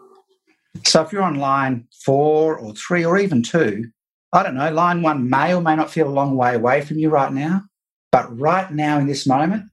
So 0.84 1.02
if 1.02 1.12
you're 1.12 1.22
on 1.22 1.36
line 1.36 1.86
four 2.04 2.58
or 2.58 2.74
three 2.74 3.04
or 3.04 3.18
even 3.18 3.42
two, 3.42 3.90
I 4.32 4.42
don't 4.42 4.54
know, 4.54 4.72
line 4.72 5.02
one 5.02 5.28
may 5.28 5.54
or 5.54 5.60
may 5.60 5.76
not 5.76 5.90
feel 5.90 6.08
a 6.08 6.10
long 6.10 6.36
way 6.36 6.54
away 6.54 6.80
from 6.80 6.98
you 6.98 7.10
right 7.10 7.32
now. 7.32 7.62
But 8.10 8.38
right 8.38 8.70
now 8.70 8.98
in 8.98 9.06
this 9.06 9.26
moment, 9.26 9.64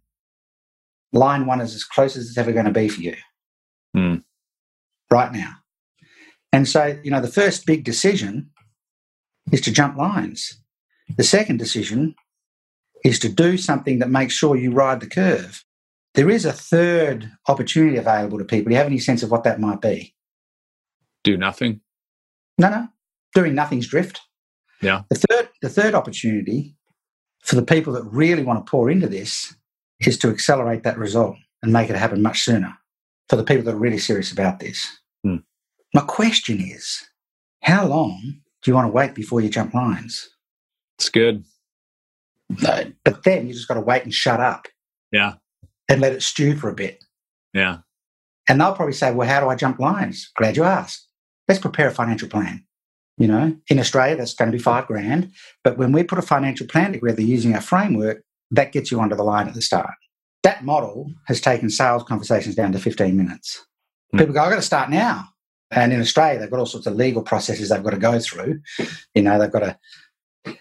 line 1.13 1.45
one 1.45 1.61
is 1.61 1.75
as 1.75 1.83
close 1.83 2.15
as 2.15 2.27
it's 2.27 2.37
ever 2.37 2.51
going 2.51 2.65
to 2.65 2.71
be 2.71 2.89
for 2.89 3.01
you. 3.01 3.15
Hmm. 3.95 4.15
Right 5.09 5.31
now. 5.31 5.53
And 6.51 6.67
so, 6.67 6.99
you 7.03 7.11
know, 7.11 7.21
the 7.21 7.27
first 7.27 7.65
big 7.65 7.83
decision 7.83 8.49
is 9.51 9.61
to 9.61 9.71
jump 9.71 9.97
lines. 9.97 10.61
The 11.17 11.23
second 11.23 11.57
decision 11.57 12.15
is 13.03 13.19
to 13.19 13.29
do 13.29 13.57
something 13.57 13.99
that 13.99 14.09
makes 14.09 14.33
sure 14.33 14.55
you 14.55 14.71
ride 14.71 14.99
the 14.99 15.07
curve. 15.07 15.63
There 16.19 16.29
is 16.29 16.43
a 16.43 16.51
third 16.51 17.31
opportunity 17.47 17.95
available 17.95 18.39
to 18.39 18.43
people. 18.43 18.65
Do 18.65 18.71
you 18.71 18.77
have 18.77 18.87
any 18.87 18.99
sense 18.99 19.23
of 19.23 19.31
what 19.31 19.45
that 19.45 19.57
might 19.57 19.79
be? 19.79 20.13
Do 21.23 21.37
nothing. 21.37 21.79
No, 22.57 22.69
no. 22.69 22.89
Doing 23.33 23.55
nothing's 23.55 23.87
drift. 23.87 24.19
Yeah. 24.81 25.03
The 25.09 25.15
third, 25.15 25.49
the 25.61 25.69
third 25.69 25.95
opportunity 25.95 26.75
for 27.41 27.55
the 27.55 27.63
people 27.63 27.93
that 27.93 28.03
really 28.03 28.43
want 28.43 28.65
to 28.65 28.69
pour 28.69 28.89
into 28.89 29.07
this 29.07 29.55
is 30.01 30.17
to 30.17 30.29
accelerate 30.29 30.83
that 30.83 30.97
result 30.97 31.37
and 31.63 31.71
make 31.71 31.89
it 31.89 31.95
happen 31.95 32.21
much 32.21 32.41
sooner 32.41 32.77
for 33.29 33.37
the 33.37 33.43
people 33.45 33.63
that 33.63 33.75
are 33.75 33.79
really 33.79 33.97
serious 33.97 34.29
about 34.29 34.59
this. 34.59 34.99
Hmm. 35.23 35.37
My 35.93 36.01
question 36.01 36.59
is, 36.59 37.01
how 37.63 37.87
long 37.87 38.41
do 38.61 38.69
you 38.69 38.75
want 38.75 38.87
to 38.87 38.91
wait 38.91 39.15
before 39.15 39.39
you 39.39 39.47
jump 39.47 39.73
lines? 39.73 40.29
It's 40.97 41.07
good. 41.07 41.45
No. 42.61 42.91
But 43.05 43.23
then 43.23 43.47
you 43.47 43.53
just 43.53 43.69
got 43.69 43.75
to 43.75 43.79
wait 43.79 44.03
and 44.03 44.13
shut 44.13 44.41
up 44.41 44.67
Yeah. 45.13 45.35
And 45.89 45.99
let 45.99 46.13
it 46.13 46.23
stew 46.23 46.55
for 46.55 46.69
a 46.69 46.73
bit. 46.73 47.03
Yeah. 47.53 47.79
And 48.47 48.61
they'll 48.61 48.73
probably 48.73 48.93
say, 48.93 49.11
well, 49.11 49.27
how 49.27 49.39
do 49.41 49.49
I 49.49 49.55
jump 49.55 49.79
lines? 49.79 50.31
Glad 50.37 50.55
you 50.55 50.63
asked. 50.63 51.07
Let's 51.47 51.59
prepare 51.59 51.87
a 51.87 51.91
financial 51.91 52.29
plan. 52.29 52.63
You 53.17 53.27
know, 53.27 53.57
in 53.67 53.79
Australia, 53.79 54.15
that's 54.15 54.33
going 54.33 54.49
to 54.49 54.57
be 54.57 54.63
five 54.63 54.87
grand. 54.87 55.33
But 55.63 55.77
when 55.77 55.91
we 55.91 56.03
put 56.03 56.19
a 56.19 56.21
financial 56.21 56.65
plan 56.67 56.93
together 56.93 57.21
using 57.21 57.53
our 57.53 57.61
framework, 57.61 58.23
that 58.51 58.71
gets 58.71 58.91
you 58.91 58.99
onto 59.01 59.15
the 59.15 59.23
line 59.23 59.47
at 59.49 59.55
the 59.55 59.61
start. 59.61 59.93
That 60.43 60.63
model 60.63 61.11
has 61.27 61.41
taken 61.41 61.69
sales 61.69 62.03
conversations 62.03 62.55
down 62.55 62.71
to 62.71 62.79
15 62.79 63.17
minutes. 63.17 63.65
Hmm. 64.11 64.19
People 64.19 64.33
go, 64.33 64.41
I've 64.41 64.51
got 64.51 64.55
to 64.55 64.61
start 64.61 64.89
now. 64.89 65.25
And 65.71 65.91
in 65.91 65.99
Australia, 65.99 66.39
they've 66.39 66.49
got 66.49 66.59
all 66.59 66.65
sorts 66.65 66.87
of 66.87 66.95
legal 66.95 67.21
processes 67.21 67.69
they've 67.69 67.83
got 67.83 67.91
to 67.91 67.97
go 67.97 68.19
through. 68.19 68.61
You 69.13 69.21
know, 69.21 69.37
they've 69.37 69.51
got 69.51 69.59
to 69.59 69.77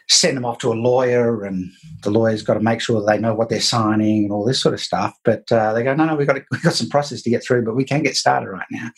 send 0.08 0.36
them 0.36 0.44
off 0.44 0.58
to 0.58 0.72
a 0.72 0.74
lawyer, 0.74 1.44
and 1.44 1.70
the 2.02 2.10
lawyer's 2.10 2.42
got 2.42 2.54
to 2.54 2.60
make 2.60 2.80
sure 2.80 3.04
they 3.04 3.18
know 3.18 3.34
what 3.34 3.48
they're 3.48 3.60
signing 3.60 4.24
and 4.24 4.32
all 4.32 4.44
this 4.44 4.60
sort 4.60 4.74
of 4.74 4.80
stuff. 4.80 5.14
But 5.24 5.50
uh, 5.50 5.72
they 5.72 5.82
go, 5.82 5.94
no, 5.94 6.04
no, 6.04 6.16
we've 6.16 6.26
got, 6.26 6.34
to, 6.34 6.44
we've 6.50 6.62
got 6.62 6.74
some 6.74 6.88
process 6.88 7.22
to 7.22 7.30
get 7.30 7.44
through, 7.44 7.64
but 7.64 7.76
we 7.76 7.84
can 7.84 8.02
get 8.02 8.16
started 8.16 8.48
right 8.48 8.66
now. 8.70 8.90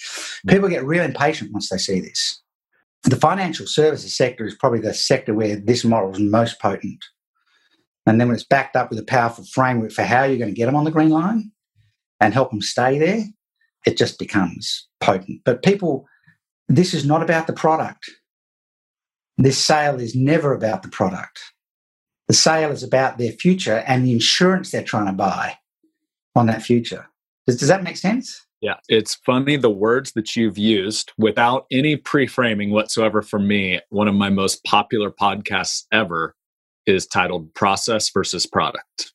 People 0.48 0.68
get 0.68 0.84
real 0.84 1.04
impatient 1.04 1.52
once 1.52 1.68
they 1.68 1.78
see 1.78 2.00
this. 2.00 2.42
The 3.04 3.16
financial 3.16 3.66
services 3.66 4.14
sector 4.14 4.44
is 4.44 4.54
probably 4.54 4.80
the 4.80 4.92
sector 4.92 5.32
where 5.34 5.56
this 5.56 5.84
model 5.84 6.12
is 6.12 6.20
most 6.20 6.60
potent. 6.60 7.04
And 8.06 8.20
then 8.20 8.28
when 8.28 8.34
it's 8.34 8.44
backed 8.44 8.76
up 8.76 8.90
with 8.90 8.98
a 8.98 9.04
powerful 9.04 9.44
framework 9.44 9.92
for 9.92 10.02
how 10.02 10.24
you're 10.24 10.38
going 10.38 10.52
to 10.52 10.56
get 10.56 10.66
them 10.66 10.76
on 10.76 10.84
the 10.84 10.90
green 10.90 11.10
line 11.10 11.50
and 12.20 12.34
help 12.34 12.50
them 12.50 12.60
stay 12.60 12.98
there, 12.98 13.24
it 13.86 13.96
just 13.96 14.18
becomes 14.18 14.88
potent. 15.00 15.40
But 15.44 15.62
people, 15.62 16.06
this 16.68 16.92
is 16.92 17.06
not 17.06 17.22
about 17.22 17.46
the 17.46 17.52
product. 17.52 18.10
This 19.40 19.58
sale 19.58 19.98
is 19.98 20.14
never 20.14 20.52
about 20.52 20.82
the 20.82 20.88
product. 20.88 21.40
The 22.28 22.34
sale 22.34 22.70
is 22.70 22.82
about 22.82 23.16
their 23.16 23.32
future 23.32 23.82
and 23.86 24.04
the 24.04 24.12
insurance 24.12 24.70
they're 24.70 24.84
trying 24.84 25.06
to 25.06 25.12
buy 25.12 25.56
on 26.36 26.46
that 26.46 26.62
future. 26.62 27.06
Does, 27.46 27.56
does 27.56 27.68
that 27.68 27.82
make 27.82 27.96
sense? 27.96 28.46
Yeah. 28.60 28.76
It's 28.90 29.14
funny 29.14 29.56
the 29.56 29.70
words 29.70 30.12
that 30.12 30.36
you've 30.36 30.58
used 30.58 31.12
without 31.16 31.64
any 31.72 31.96
pre 31.96 32.26
framing 32.26 32.70
whatsoever 32.70 33.22
for 33.22 33.38
me. 33.38 33.80
One 33.88 34.08
of 34.08 34.14
my 34.14 34.28
most 34.28 34.62
popular 34.64 35.10
podcasts 35.10 35.84
ever 35.90 36.36
is 36.84 37.06
titled 37.06 37.54
Process 37.54 38.10
versus 38.10 38.44
Product 38.44 39.12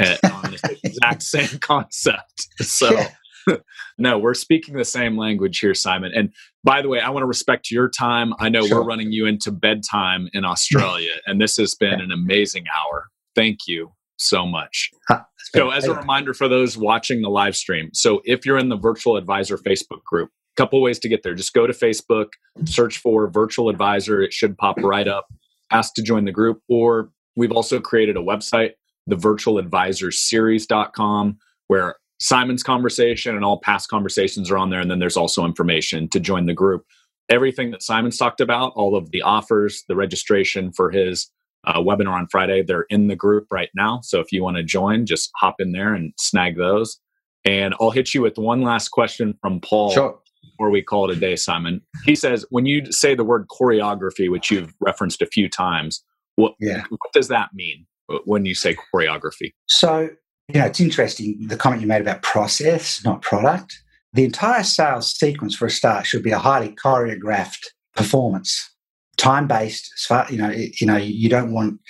and 0.00 0.18
on 0.32 0.50
this 0.50 0.62
exact 0.82 1.22
same 1.22 1.58
concept. 1.60 2.48
So, 2.60 2.90
Yeah. 2.90 3.10
no, 3.98 4.18
we're 4.18 4.34
speaking 4.34 4.76
the 4.76 4.84
same 4.84 5.16
language 5.16 5.58
here, 5.58 5.74
Simon. 5.74 6.12
And 6.14 6.32
by 6.64 6.82
the 6.82 6.88
way, 6.88 7.00
I 7.00 7.10
want 7.10 7.22
to 7.22 7.26
respect 7.26 7.70
your 7.70 7.88
time. 7.88 8.32
I 8.38 8.48
know 8.48 8.66
Sure. 8.66 8.80
we're 8.80 8.86
running 8.86 9.12
you 9.12 9.26
into 9.26 9.50
bedtime 9.50 10.28
in 10.32 10.44
Australia, 10.44 11.10
and 11.26 11.40
this 11.40 11.56
has 11.56 11.74
been 11.74 12.00
an 12.00 12.12
amazing 12.12 12.64
hour. 12.80 13.08
Thank 13.34 13.60
you 13.66 13.92
so 14.16 14.46
much. 14.46 14.90
It's 15.10 15.50
So, 15.54 15.70
as 15.70 15.84
a 15.86 15.94
reminder 15.94 16.34
for 16.34 16.48
those 16.48 16.76
watching 16.76 17.22
the 17.22 17.30
live 17.30 17.56
stream, 17.56 17.90
so 17.92 18.20
if 18.24 18.44
you're 18.44 18.58
in 18.58 18.68
the 18.68 18.76
Virtual 18.76 19.16
Advisor 19.16 19.56
Facebook 19.56 20.02
group, 20.04 20.30
a 20.56 20.60
couple 20.60 20.82
ways 20.82 20.98
to 21.00 21.08
get 21.08 21.22
there. 21.22 21.34
Just 21.34 21.52
go 21.54 21.66
to 21.68 21.72
Facebook, 21.72 22.26
search 22.64 22.98
for 22.98 23.28
Virtual 23.30 23.68
Advisor. 23.68 24.20
It 24.20 24.32
should 24.32 24.58
pop 24.58 24.76
right 24.78 25.06
up. 25.06 25.26
Ask 25.70 25.94
to 25.94 26.02
join 26.02 26.24
the 26.24 26.32
group, 26.32 26.60
or 26.68 27.10
we've 27.36 27.52
also 27.52 27.78
created 27.80 28.16
a 28.16 28.20
website, 28.20 28.72
the 29.06 29.14
virtualadvisorseries.com, 29.16 31.38
where 31.68 31.94
Simon's 32.20 32.62
conversation 32.62 33.34
and 33.36 33.44
all 33.44 33.60
past 33.60 33.88
conversations 33.88 34.50
are 34.50 34.58
on 34.58 34.70
there. 34.70 34.80
And 34.80 34.90
then 34.90 34.98
there's 34.98 35.16
also 35.16 35.44
information 35.44 36.08
to 36.10 36.20
join 36.20 36.46
the 36.46 36.54
group. 36.54 36.84
Everything 37.28 37.70
that 37.72 37.82
Simon's 37.82 38.16
talked 38.16 38.40
about, 38.40 38.72
all 38.74 38.96
of 38.96 39.10
the 39.10 39.22
offers, 39.22 39.84
the 39.88 39.94
registration 39.96 40.72
for 40.72 40.90
his 40.90 41.30
uh, 41.66 41.78
webinar 41.80 42.14
on 42.14 42.26
Friday, 42.30 42.62
they're 42.62 42.86
in 42.88 43.08
the 43.08 43.16
group 43.16 43.46
right 43.50 43.68
now. 43.74 44.00
So 44.02 44.20
if 44.20 44.32
you 44.32 44.42
want 44.42 44.56
to 44.56 44.62
join, 44.62 45.06
just 45.06 45.30
hop 45.36 45.56
in 45.60 45.72
there 45.72 45.92
and 45.94 46.12
snag 46.18 46.56
those. 46.56 46.98
And 47.44 47.74
I'll 47.80 47.90
hit 47.90 48.14
you 48.14 48.22
with 48.22 48.38
one 48.38 48.62
last 48.62 48.88
question 48.88 49.34
from 49.40 49.60
Paul 49.60 49.90
Sure. 49.90 50.18
before 50.42 50.70
we 50.70 50.82
call 50.82 51.10
it 51.10 51.16
a 51.16 51.20
day, 51.20 51.36
Simon. 51.36 51.82
He 52.04 52.14
says, 52.14 52.44
when 52.50 52.66
you 52.66 52.90
say 52.90 53.14
the 53.14 53.24
word 53.24 53.46
choreography, 53.48 54.30
which 54.30 54.50
you've 54.50 54.72
referenced 54.80 55.20
a 55.22 55.26
few 55.26 55.48
times, 55.48 56.02
what, 56.36 56.54
Yeah. 56.58 56.84
what 56.88 57.12
does 57.12 57.28
that 57.28 57.50
mean 57.54 57.86
when 58.24 58.44
you 58.46 58.54
say 58.54 58.76
choreography? 58.94 59.52
So, 59.68 60.08
you 60.52 60.60
know, 60.60 60.66
it's 60.66 60.80
interesting 60.80 61.46
the 61.46 61.56
comment 61.56 61.82
you 61.82 61.88
made 61.88 62.00
about 62.00 62.22
process, 62.22 63.04
not 63.04 63.22
product. 63.22 63.82
The 64.14 64.24
entire 64.24 64.62
sales 64.62 65.14
sequence 65.14 65.54
for 65.54 65.66
a 65.66 65.70
start 65.70 66.06
should 66.06 66.22
be 66.22 66.30
a 66.30 66.38
highly 66.38 66.74
choreographed 66.82 67.66
performance, 67.94 68.70
time 69.18 69.46
based. 69.46 69.90
You 70.30 70.38
know, 70.38 70.50
you 70.50 70.86
know, 70.86 70.96
you 70.96 71.28
don't 71.28 71.52
want 71.52 71.80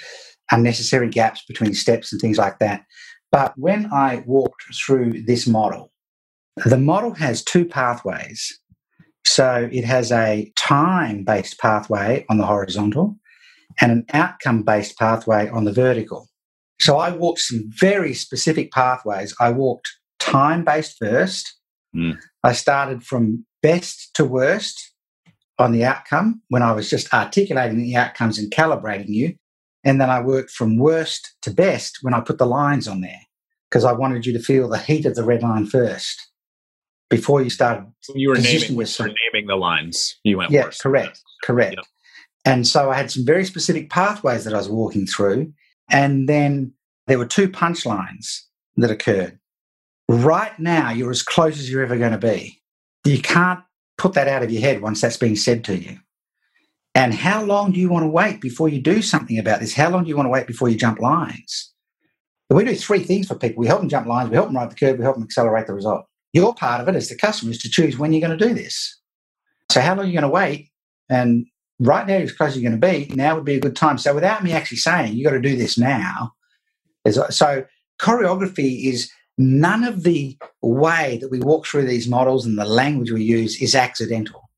unnecessary 0.51 1.09
gaps 1.09 1.45
between 1.47 1.75
steps 1.75 2.13
and 2.13 2.21
things 2.21 2.39
like 2.39 2.59
that. 2.59 2.85
But 3.31 3.53
when 3.57 3.93
I 3.93 4.25
walked 4.27 4.65
through 4.75 5.23
this 5.23 5.47
model, 5.47 5.93
the 6.65 6.79
model 6.79 7.15
has 7.15 7.45
two 7.45 7.65
pathways. 7.65 8.59
So 9.25 9.69
it 9.71 9.85
has 9.85 10.11
a 10.11 10.51
time 10.57 11.23
based 11.23 11.59
pathway 11.59 12.25
on 12.29 12.39
the 12.39 12.47
horizontal, 12.47 13.17
and 13.81 13.93
an 13.93 14.07
outcome 14.13 14.63
based 14.63 14.99
pathway 14.99 15.49
on 15.51 15.65
the 15.65 15.73
vertical. 15.73 16.28
So 16.81 16.99
I 16.99 17.11
walked 17.11 17.41
some 17.41 17.65
very 17.69 18.15
specific 18.15 18.71
pathways. 18.73 19.35
I 19.41 19.51
walked 19.51 19.89
time 20.19 20.65
based 20.65 20.97
first. 20.99 21.55
Mm. 21.95 22.19
I 22.45 22.53
started 22.53 23.03
from 23.03 23.45
best 23.63 24.15
to 24.15 24.25
worst 24.25 24.93
on 25.59 25.73
the 25.73 25.85
outcome 25.85 26.43
when 26.49 26.63
I 26.63 26.73
was 26.73 26.89
just 26.89 27.13
articulating 27.13 27.79
the 27.79 27.97
outcomes 27.97 28.39
and 28.39 28.51
calibrating 28.51 29.09
you. 29.09 29.35
And 29.85 30.01
then 30.01 30.11
I 30.11 30.21
worked 30.21 30.51
from 30.51 30.79
worst 30.79 31.35
to 31.43 31.51
best 31.51 31.99
when 32.03 32.15
I 32.15 32.21
put 32.21 32.39
the 32.39 32.47
lines 32.47 32.87
on 32.87 33.01
there 33.01 33.21
because 33.71 33.85
I 33.85 33.93
wanted 33.93 34.27
you 34.27 34.33
to 34.33 34.39
feel 34.39 34.69
the 34.69 34.79
heat 34.79 35.07
of 35.07 35.15
the 35.15 35.25
red 35.25 35.43
line 35.43 35.67
first 35.67 36.31
before 37.11 37.43
you 37.43 37.51
started. 37.51 37.87
you 38.15 38.29
were 38.29 38.39
naming, 38.39 38.77
with 38.77 38.89
some, 38.89 39.13
naming 39.33 39.47
the 39.47 39.57
lines. 39.57 40.19
You 40.25 40.39
went 40.39 40.51
yeah, 40.51 40.65
worst. 40.65 40.83
correct, 40.83 41.21
correct. 41.43 41.77
Yep. 41.77 41.85
And 42.45 42.67
so 42.67 42.91
I 42.91 42.95
had 42.97 43.11
some 43.11 43.25
very 43.25 43.45
specific 43.45 43.91
pathways 43.91 44.45
that 44.45 44.55
I 44.55 44.59
was 44.59 44.69
walking 44.69 45.07
through. 45.07 45.53
And 45.89 46.29
then 46.29 46.73
there 47.07 47.19
were 47.19 47.27
two 47.27 47.49
punchlines 47.49 48.43
that 48.77 48.91
occurred. 48.91 49.39
Right 50.09 50.59
now, 50.59 50.91
you're 50.91 51.11
as 51.11 51.23
close 51.23 51.59
as 51.59 51.71
you're 51.71 51.83
ever 51.83 51.97
going 51.97 52.13
to 52.13 52.19
be. 52.19 52.61
You 53.05 53.21
can't 53.21 53.61
put 53.97 54.15
that 54.15 54.29
out 54.29 54.43
of 54.43 54.51
your 54.51 54.63
head 54.63 54.81
once 54.81 55.01
that's 55.01 55.17
been 55.17 55.37
said 55.37 55.65
to 55.65 55.77
you. 55.77 55.99
And 56.95 57.15
how 57.15 57.45
long 57.45 57.73
do 57.73 57.81
you 57.81 57.89
want 57.89 58.05
to 58.05 58.09
wait 58.09 58.41
before 58.41 58.69
you 58.69 58.81
do 58.81 59.03
something 59.03 59.39
about 59.39 59.61
this? 59.61 59.75
How 59.75 59.91
long 59.91 60.05
do 60.05 60.09
you 60.09 60.17
want 60.17 60.27
to 60.27 60.31
wait 60.31 60.47
before 60.47 60.69
you 60.69 60.77
jump 60.77 60.99
lines? 60.99 61.73
we 62.51 62.65
do 62.65 62.75
three 62.75 63.05
things 63.05 63.29
for 63.29 63.35
people. 63.35 63.61
We 63.61 63.67
help 63.67 63.81
them 63.81 63.91
jump 63.91 64.07
lines, 64.07 64.31
we 64.31 64.37
help 64.37 64.49
them 64.49 64.57
ride 64.57 64.71
the 64.71 64.75
curve, 64.75 64.99
we 64.99 65.05
help 65.05 65.17
them 65.17 65.25
accelerate 65.25 65.67
the 65.67 65.75
result. 65.75 66.07
Your 66.33 66.55
part 66.55 66.81
of 66.81 66.89
it 66.89 66.97
as 66.97 67.09
the 67.09 67.17
customer 67.17 67.51
is 67.51 67.59
to 67.59 67.69
choose 67.69 67.99
when 67.99 68.13
you're 68.13 68.27
going 68.27 68.39
to 68.39 68.49
do 68.49 68.55
this. 68.55 68.99
So 69.71 69.81
how 69.81 69.95
long 69.95 70.07
are 70.07 70.09
you 70.09 70.15
going 70.15 70.23
to 70.23 70.29
wait? 70.29 70.71
And 71.11 71.47
right 71.79 72.07
now, 72.07 72.15
as 72.15 72.33
close 72.33 72.51
as 72.51 72.61
you're 72.61 72.71
going 72.71 72.81
to 72.81 72.87
be, 72.87 73.15
now 73.15 73.35
would 73.35 73.45
be 73.45 73.57
a 73.57 73.61
good 73.61 73.77
time. 73.77 73.99
So 73.99 74.15
without 74.15 74.43
me 74.43 74.53
actually 74.53 74.79
saying 74.79 75.15
you 75.15 75.25
got 75.25 75.33
to 75.33 75.41
do 75.41 75.57
this 75.57 75.79
now, 75.79 76.35
so 77.11 77.65
choreography 78.01 78.85
is 78.85 79.11
none 79.39 79.85
of 79.85 80.03
the 80.03 80.37
way 80.63 81.19
that 81.21 81.31
we 81.31 81.41
walk 81.41 81.67
through 81.67 81.87
these 81.87 82.09
models 82.09 82.45
and 82.45 82.59
the 82.59 82.65
language 82.65 83.13
we 83.13 83.23
use 83.23 83.61
is 83.63 83.75
accidental. 83.75 84.51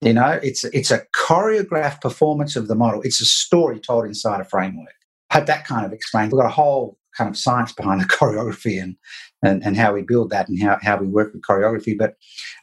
You 0.00 0.12
know, 0.12 0.38
it's 0.42 0.64
it's 0.64 0.90
a 0.90 1.02
choreographed 1.16 2.02
performance 2.02 2.56
of 2.56 2.68
the 2.68 2.74
model. 2.74 3.00
It's 3.02 3.20
a 3.20 3.24
story 3.24 3.80
told 3.80 4.04
inside 4.04 4.40
a 4.40 4.44
framework. 4.44 4.92
I 5.30 5.38
Hope 5.38 5.46
that 5.46 5.66
kind 5.66 5.86
of 5.86 5.92
explains. 5.92 6.32
We've 6.32 6.40
got 6.40 6.48
a 6.48 6.52
whole 6.52 6.98
kind 7.16 7.30
of 7.30 7.36
science 7.36 7.72
behind 7.72 8.00
the 8.00 8.04
choreography 8.08 8.82
and, 8.82 8.96
and, 9.42 9.64
and 9.64 9.76
how 9.76 9.94
we 9.94 10.02
build 10.02 10.30
that 10.30 10.48
and 10.48 10.60
how, 10.62 10.78
how 10.82 10.96
we 10.96 11.06
work 11.06 11.32
with 11.32 11.42
choreography. 11.42 11.96
But 11.96 12.16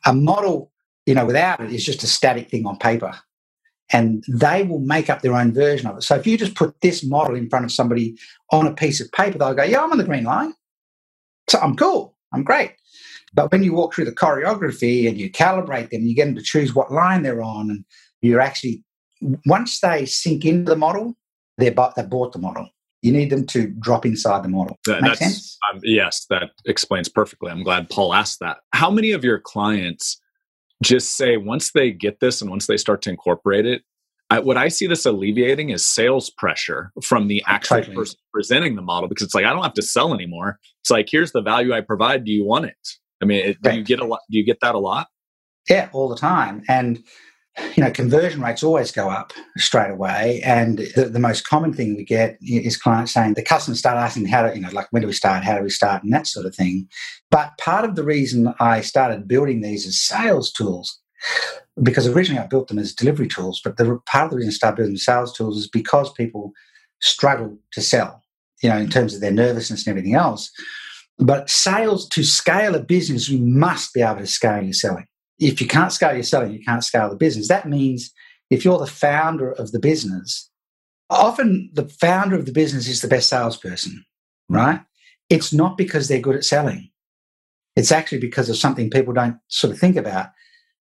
a 0.06 0.14
model, 0.14 0.72
you 1.06 1.16
know, 1.16 1.26
without 1.26 1.62
it 1.62 1.72
is 1.72 1.86
just 1.86 2.04
a 2.04 2.08
static 2.08 2.50
thing 2.50 2.66
on 2.66 2.78
paper. 2.78 3.14
And 3.94 4.24
they 4.28 4.64
will 4.64 4.80
make 4.80 5.10
up 5.10 5.22
their 5.22 5.36
own 5.36 5.54
version 5.54 5.88
of 5.88 5.98
it. 5.98 6.04
So 6.04 6.16
if 6.16 6.26
you 6.26 6.38
just 6.38 6.56
put 6.56 6.80
this 6.82 7.04
model 7.04 7.36
in 7.36 7.50
front 7.50 7.66
of 7.66 7.72
somebody 7.72 8.18
on 8.52 8.66
a 8.66 8.74
piece 8.74 9.02
of 9.02 9.12
paper, 9.12 9.38
they'll 9.38 9.54
go, 9.54 9.64
Yeah, 9.64 9.84
I'm 9.84 9.92
on 9.92 9.98
the 9.98 10.04
green 10.04 10.24
line. 10.24 10.54
So 11.50 11.60
I'm 11.60 11.76
cool. 11.76 12.16
I'm 12.34 12.44
great. 12.44 12.74
But 13.34 13.52
when 13.52 13.64
you 13.64 13.74
walk 13.74 13.94
through 13.94 14.06
the 14.06 14.12
choreography 14.12 15.08
and 15.08 15.18
you 15.18 15.30
calibrate 15.32 15.90
them, 15.90 16.04
you 16.04 16.16
get 16.16 16.26
them 16.26 16.36
to 16.36 16.42
choose 16.42 16.76
what 16.76 16.92
line 16.92 17.24
they're 17.24 17.42
on, 17.42 17.70
and 17.70 17.86
you're 18.22 18.42
actually 18.42 18.84
once 19.46 19.80
they 19.80 20.06
sink 20.06 20.46
into 20.46 20.70
the 20.70 20.76
model, 20.76 21.16
they're 21.58 21.72
they 21.96 22.04
bought 22.04 22.34
the 22.34 22.40
model. 22.40 22.70
You 23.02 23.12
need 23.12 23.30
them 23.30 23.46
to 23.48 23.68
drop 23.80 24.06
inside 24.06 24.44
the 24.44 24.50
model. 24.50 24.78
That, 24.86 25.02
Make 25.02 25.16
sense? 25.16 25.58
Um, 25.72 25.80
yes, 25.84 26.26
that 26.30 26.52
explains 26.66 27.10
perfectly. 27.10 27.52
I'm 27.52 27.64
glad 27.64 27.90
Paul 27.90 28.14
asked 28.14 28.40
that. 28.42 28.58
How 28.74 28.92
many 28.92 29.12
of 29.12 29.24
your 29.24 29.40
clients 29.40 30.22
just 30.82 31.16
say 31.16 31.38
once 31.38 31.72
they 31.72 31.92
get 31.92 32.20
this 32.20 32.42
and 32.42 32.50
once 32.50 32.68
they 32.68 32.78
start 32.78 33.02
to 33.04 33.10
incorporate 33.10 33.66
it, 33.66 33.84
I, 34.30 34.40
what 34.40 34.56
I 34.56 34.70
see 34.70 34.88
this 34.88 35.06
alleviating 35.06 35.72
is 35.72 35.86
sales 35.86 36.30
pressure 36.30 36.92
from 37.04 37.28
the 37.28 37.44
actual 37.48 37.78
totally. 37.78 37.96
person 37.96 38.20
presenting 38.34 38.76
the 38.76 38.82
model 38.82 39.10
because 39.10 39.26
it's 39.26 39.36
like 39.36 39.46
I 39.46 39.52
don't 39.52 39.64
have 39.64 39.74
to 39.74 39.82
sell 39.82 40.14
anymore. 40.14 40.58
It's 40.82 40.90
like 40.90 41.08
here's 41.12 41.34
the 41.34 41.42
value 41.42 41.74
I 41.74 41.82
provide. 41.82 42.24
Do 42.24 42.32
you 42.32 42.46
want 42.46 42.66
it? 42.66 42.88
I 43.22 43.26
mean, 43.26 43.46
it, 43.46 43.62
do 43.62 43.76
you 43.76 43.84
get 43.84 44.00
a 44.00 44.06
lot? 44.06 44.22
Do 44.32 44.38
you 44.38 44.46
get 44.46 44.60
that 44.62 44.74
a 44.74 44.80
lot? 44.80 45.08
Yeah, 45.70 45.90
all 45.92 46.10
the 46.10 46.16
time. 46.16 46.64
And 46.68 47.04
you 47.76 47.84
know, 47.84 47.92
conversion 47.92 48.42
rates 48.42 48.64
always 48.64 48.92
go 48.92 49.10
up 49.10 49.34
straight 49.58 49.92
away. 49.92 50.42
And 50.44 50.80
the, 50.96 51.10
the, 51.12 51.20
most 51.20 51.48
common 51.48 51.74
thing 51.74 51.96
we 51.96 52.06
get 52.06 52.38
is 52.42 52.78
clients 52.78 53.12
saying 53.12 53.34
the 53.34 53.44
customers 53.44 53.80
start 53.80 53.98
asking 53.98 54.28
how 54.28 54.44
to, 54.44 54.56
you 54.56 54.62
know, 54.62 54.70
like 54.72 54.88
when 54.92 55.02
do 55.02 55.08
we 55.08 55.14
start, 55.14 55.44
how 55.44 55.58
do 55.58 55.64
we 55.64 55.70
start, 55.70 56.04
and 56.04 56.14
that 56.14 56.28
sort 56.28 56.46
of 56.46 56.56
thing. 56.56 56.88
But 57.30 57.52
part 57.60 57.84
of 57.86 57.96
the 57.96 58.04
reason 58.04 58.54
I 58.60 58.82
started 58.82 59.28
building 59.28 59.62
these 59.62 59.86
as 59.86 60.02
sales 60.02 60.52
tools, 60.52 60.98
because 61.84 62.08
originally 62.08 62.42
I 62.42 62.48
built 62.48 62.70
them 62.70 62.80
as 62.80 62.94
delivery 62.94 63.28
tools, 63.28 63.60
but 63.64 63.78
the 63.78 64.00
part 64.06 64.26
of 64.26 64.32
the 64.32 64.38
reason 64.38 64.50
I 64.50 64.54
started 64.54 64.78
building 64.78 64.98
sales 64.98 65.34
tools 65.34 65.58
is 65.58 65.68
because 65.68 66.12
people 66.14 66.54
struggle 67.02 67.58
to 67.74 67.82
sell, 67.82 68.22
you 68.64 68.70
know, 68.70 68.78
in 68.78 68.90
terms 68.90 69.14
of 69.14 69.22
their 69.22 69.32
nervousness 69.32 69.86
and 69.86 69.92
everything 69.92 70.16
else. 70.16 70.50
But 71.20 71.50
sales 71.50 72.08
to 72.10 72.24
scale 72.24 72.76
a 72.76 72.80
business, 72.80 73.30
you 73.30 73.40
must 73.40 73.94
be 73.94 74.02
able 74.02 74.20
to 74.20 74.28
scale 74.28 74.64
your 74.64 74.74
selling 74.74 75.06
if 75.42 75.60
you 75.60 75.68
can't 75.68 75.92
scale 75.92 76.14
your 76.14 76.24
selling, 76.24 76.54
you 76.54 76.64
can't 76.64 76.84
scale 76.84 77.10
the 77.10 77.16
business. 77.16 77.48
That 77.48 77.68
means 77.68 78.12
if 78.50 78.64
you're 78.64 78.78
the 78.78 78.86
founder 78.86 79.52
of 79.52 79.72
the 79.72 79.80
business, 79.80 80.50
often 81.10 81.70
the 81.74 81.90
founder 81.90 82.36
of 82.36 82.46
the 82.46 82.52
business 82.52 82.88
is 82.88 83.02
the 83.02 83.08
best 83.08 83.28
salesperson, 83.28 84.06
right? 84.50 84.82
It's 85.30 85.52
not 85.52 85.78
because 85.78 86.08
they're 86.08 86.20
good 86.20 86.36
at 86.36 86.46
selling. 86.46 86.90
It's 87.76 87.92
actually 87.92 88.20
because 88.20 88.50
of 88.50 88.58
something 88.58 88.90
people 88.90 89.14
don't 89.14 89.38
sort 89.48 89.74
of 89.74 89.80
think 89.80 89.96
about. 89.96 90.28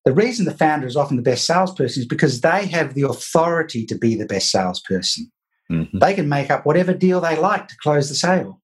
The 0.04 0.12
reason 0.12 0.44
the 0.44 0.56
founder 0.56 0.86
is 0.86 0.96
often 0.96 1.16
the 1.16 1.22
best 1.22 1.46
salesperson 1.46 2.02
is 2.02 2.06
because 2.06 2.40
they 2.40 2.66
have 2.66 2.94
the 2.94 3.02
authority 3.02 3.86
to 3.86 3.96
be 3.96 4.14
the 4.14 4.26
best 4.26 4.50
salesperson. 4.50 5.30
Mm-hmm. 5.70 5.98
They 5.98 6.14
can 6.14 6.28
make 6.28 6.50
up 6.50 6.66
whatever 6.66 6.92
deal 6.92 7.20
they 7.20 7.36
like 7.36 7.68
to 7.68 7.76
close 7.82 8.08
the 8.08 8.14
sale. 8.14 8.59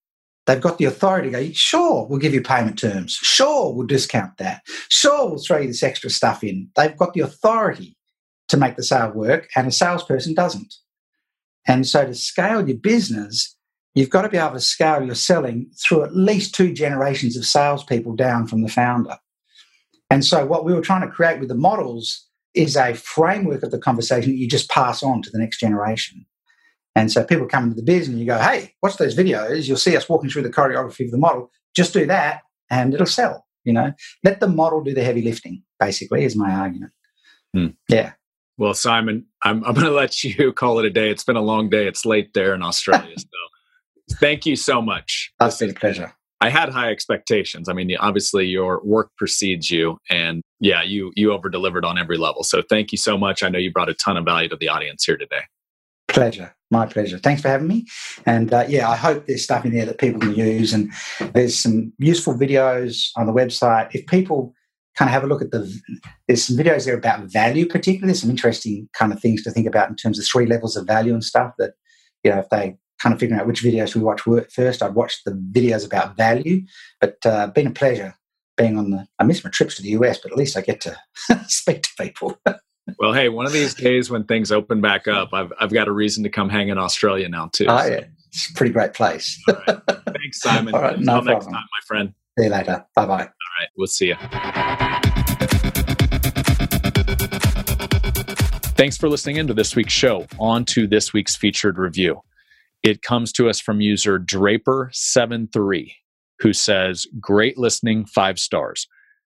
They've 0.47 0.61
got 0.61 0.79
the 0.79 0.85
authority 0.85 1.31
to 1.31 1.39
go, 1.39 1.53
sure, 1.53 2.07
we'll 2.07 2.21
give 2.21 2.33
you 2.33 2.41
payment 2.41 2.79
terms. 2.79 3.15
Sure, 3.15 3.75
we'll 3.75 3.87
discount 3.87 4.37
that. 4.39 4.63
Sure, 4.89 5.29
we'll 5.29 5.43
throw 5.43 5.59
you 5.59 5.67
this 5.67 5.83
extra 5.83 6.09
stuff 6.09 6.45
in. 6.45 6.69
They've 6.77 6.97
got 6.97 7.15
the 7.15 7.21
authority 7.21 7.97
to 8.49 8.57
make 8.57 8.77
the 8.77 8.85
sale 8.85 9.11
work, 9.11 9.49
and 9.57 9.67
a 9.67 9.73
salesperson 9.73 10.35
doesn't. 10.35 10.73
And 11.67 11.87
so 11.87 12.07
to 12.07 12.15
scale 12.15 12.67
your 12.67 12.79
business, 12.79 13.57
you've 13.95 14.11
got 14.11 14.23
to 14.23 14.29
be 14.29 14.37
able 14.37 14.53
to 14.53 14.61
scale 14.61 15.03
your 15.03 15.17
selling 15.17 15.69
through 15.77 16.05
at 16.05 16.15
least 16.15 16.55
two 16.55 16.73
generations 16.73 17.37
of 17.37 17.45
salespeople 17.45 18.15
down 18.15 18.47
from 18.47 18.63
the 18.63 18.69
founder. 18.69 19.19
And 20.11 20.25
so 20.25 20.47
what 20.47 20.65
we 20.65 20.73
were 20.73 20.81
trying 20.81 21.01
to 21.01 21.13
create 21.13 21.41
with 21.41 21.49
the 21.49 21.57
models 21.57 22.25
is 22.55 22.77
a 22.77 22.95
framework 22.95 23.65
of 23.65 23.73
the 23.73 23.79
conversation 23.79 24.31
that 24.31 24.39
you 24.39 24.49
just 24.49 24.71
pass 24.71 25.03
on 25.03 25.23
to 25.23 25.31
the 25.31 25.39
next 25.39 25.59
generation. 25.59 26.25
And 26.97 27.13
so 27.13 27.23
people 27.23 27.47
come 27.47 27.65
into 27.65 27.77
the 27.77 27.83
biz 27.83 28.09
and 28.09 28.19
you 28.19 28.25
go, 28.25 28.39
hey, 28.39 28.73
watch 28.83 28.97
those 28.97 29.15
videos. 29.15 29.69
You'll 29.69 29.77
see 29.77 29.97
us 29.97 30.09
walking 30.09 30.31
through 30.31 30.43
the 30.43 30.51
choreography 30.51 31.05
of 31.05 31.11
the 31.11 31.19
model. 31.19 31.51
Just 31.77 31.93
do 31.93 32.07
that 32.07 32.41
and 32.71 32.95
it'll 32.95 33.07
sell. 33.07 33.47
You 33.65 33.75
know, 33.75 33.93
let 34.25 34.41
the 34.41 34.49
model 34.49 34.83
do 34.83 34.95
the 34.95 35.05
heavy 35.05 35.21
lifting, 35.21 35.63
basically, 35.79 36.25
is 36.25 36.35
my 36.35 36.51
argument. 36.51 36.93
Hmm. 37.53 37.67
Yeah. 37.89 38.13
Well, 38.57 38.73
Simon, 38.73 39.27
I'm, 39.45 39.63
I'm 39.65 39.75
going 39.75 39.87
to 39.87 39.93
let 39.93 40.25
you 40.25 40.53
call 40.55 40.79
it 40.79 40.87
a 40.87 40.91
day. 40.91 41.11
It's 41.11 41.25
been 41.25 41.37
a 41.37 41.43
long 41.43 41.69
day. 41.69 41.87
It's 41.87 42.07
late 42.07 42.33
there 42.33 42.55
in 42.55 42.63
Australia. 42.63 43.15
so 43.19 43.27
thank 44.21 44.47
you 44.47 44.57
so 44.57 44.81
much. 44.81 45.33
That's 45.39 45.59
been 45.59 45.71
a 45.71 45.75
pleasure. 45.75 46.15
I 46.41 46.49
had 46.49 46.71
high 46.71 46.91
expectations. 46.91 47.69
I 47.69 47.75
mean, 47.75 47.95
obviously 47.99 48.47
your 48.47 48.81
work 48.85 49.11
precedes 49.19 49.71
you 49.71 49.99
and 50.09 50.43
yeah, 50.61 50.83
you 50.83 51.13
you 51.17 51.33
over 51.33 51.49
delivered 51.49 51.85
on 51.85 51.99
every 51.99 52.19
level. 52.19 52.43
So 52.43 52.63
thank 52.63 52.93
you 52.93 52.99
so 52.99 53.19
much. 53.19 53.43
I 53.43 53.49
know 53.49 53.59
you 53.59 53.73
brought 53.73 53.89
a 53.89 53.95
ton 53.95 54.17
of 54.17 54.25
value 54.25 54.49
to 54.51 54.57
the 54.57 54.69
audience 54.69 55.05
here 55.05 55.17
today. 55.17 55.43
Pleasure. 56.09 56.55
My 56.71 56.87
pleasure. 56.87 57.19
Thanks 57.19 57.43
for 57.43 57.49
having 57.49 57.69
me. 57.69 57.87
And 58.25 58.53
uh, 58.53 58.65
yeah, 58.69 58.89
I 58.89 58.97
hope 58.97 59.27
there's 59.27 59.45
stuff 59.45 59.65
in 59.65 59.73
there 59.73 59.87
that 59.87 59.99
people 59.99 60.21
can 60.21 60.35
use. 60.35 60.73
And 60.73 60.91
there's 61.33 61.57
some 61.57 61.93
useful 61.99 62.35
videos 62.35 63.11
on 63.17 63.27
the 63.27 63.33
website. 63.33 63.95
If 63.95 64.07
people 64.07 64.53
kind 64.97 65.09
of 65.09 65.13
have 65.13 65.25
a 65.25 65.27
look 65.27 65.43
at 65.43 65.53
the, 65.53 65.81
there's 66.27 66.45
some 66.45 66.57
videos 66.57 66.87
there 66.87 66.97
about 66.97 67.31
value, 67.31 67.69
particularly. 67.69 68.15
Some 68.15 68.31
interesting 68.31 68.89
kind 68.95 69.13
of 69.13 69.21
things 69.21 69.45
to 69.45 69.51
think 69.51 69.67
about 69.67 69.91
in 69.91 69.97
terms 69.97 70.19
of 70.19 70.27
three 70.27 70.47
levels 70.47 70.77
of 70.77 70.87
value 70.87 71.13
and 71.13 71.23
stuff 71.23 71.53
that, 71.59 71.75
you 72.25 72.31
know, 72.31 72.39
if 72.39 72.49
they 72.49 72.77
kind 73.01 73.13
of 73.13 73.21
figuring 73.21 73.41
out 73.41 73.47
which 73.47 73.63
videos 73.63 73.95
we 73.95 74.01
watch 74.01 74.23
first, 74.51 74.83
I'd 74.83 74.95
watch 74.95 75.23
the 75.25 75.33
videos 75.33 75.87
about 75.87 76.17
value. 76.17 76.63
But 77.01 77.19
uh, 77.25 77.49
been 77.49 77.69
a 77.69 77.73
pleasure 77.73 78.15
being 78.57 78.79
on 78.79 78.91
the, 78.91 79.07
I 79.19 79.25
miss 79.25 79.45
my 79.45 79.51
trips 79.51 79.77
to 79.77 79.83
the 79.83 79.91
US, 79.91 80.19
but 80.19 80.33
at 80.33 80.39
least 80.39 80.57
I 80.57 80.63
get 80.63 80.81
to 80.83 80.97
speak 81.47 81.83
to 81.83 81.91
people. 82.01 82.39
Well, 82.99 83.13
hey, 83.13 83.29
one 83.29 83.47
of 83.47 83.53
these 83.53 83.75
days 83.75 84.11
when 84.11 84.25
things 84.25 84.53
open 84.53 84.81
back 84.81 85.09
up, 85.09 85.31
I've 85.33 85.53
I've 85.59 85.73
got 85.73 85.89
a 85.89 85.93
reason 85.93 86.23
to 86.23 86.31
come 86.31 86.49
hang 86.49 86.69
in 86.69 86.79
Australia 86.79 87.29
now 87.29 87.49
too. 87.53 87.67
Oh 87.69 87.79
so. 87.79 87.87
yeah, 87.87 88.05
it's 88.29 88.51
a 88.51 88.55
pretty 88.55 88.73
great 88.73 88.95
place. 88.95 89.43
Thanks, 89.47 90.41
Simon. 90.41 90.75
All 90.75 90.83
right, 90.83 90.97
Until 90.97 91.23
no 91.23 91.33
next 91.33 91.47
time, 91.47 91.55
my 91.55 91.87
friend. 91.87 92.15
See 92.39 92.45
you 92.45 92.51
later. 92.51 92.85
Bye 92.95 93.07
bye. 93.07 93.13
All 93.13 93.19
right, 93.19 93.69
we'll 93.77 93.87
see 93.89 94.09
you. 94.09 94.17
Thanks 98.77 98.99
for 98.99 99.09
listening 99.09 99.37
into 99.37 99.55
this 99.55 99.75
week's 99.75 99.95
show. 99.95 100.27
On 100.39 100.65
to 100.67 100.87
this 100.87 101.13
week's 101.13 101.35
featured 101.35 101.79
review. 101.79 102.21
It 102.83 103.03
comes 103.03 103.33
to 103.33 103.49
us 103.49 103.59
from 103.59 103.81
user 103.81 104.21
Draper73, 104.21 105.93
who 106.41 106.53
says, 106.53 107.07
Great 107.19 107.57
listening, 107.59 108.05
five 108.05 108.39
stars. 108.39 108.87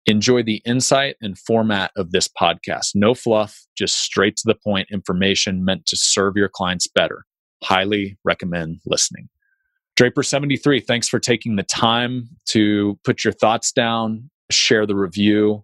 Enjoy 0.09 0.41
the 0.41 0.59
insight 0.65 1.17
and 1.21 1.37
format 1.37 1.91
of 1.95 2.09
this 2.09 2.27
podcast. 2.27 2.95
No 2.95 3.13
fluff, 3.13 3.67
just 3.77 3.99
straight 3.99 4.35
to 4.37 4.43
the 4.43 4.55
point 4.55 4.87
information 4.91 5.63
meant 5.63 5.85
to 5.85 5.95
serve 5.95 6.35
your 6.35 6.49
clients 6.49 6.87
better. 6.87 7.25
Highly 7.63 8.17
recommend 8.23 8.79
listening. 8.87 9.29
Draper73, 9.99 10.83
thanks 10.83 11.07
for 11.07 11.19
taking 11.19 11.57
the 11.57 11.63
time 11.63 12.27
to 12.47 12.97
put 13.03 13.23
your 13.23 13.33
thoughts 13.33 13.71
down, 13.71 14.31
share 14.49 14.87
the 14.87 14.95
review, 14.95 15.63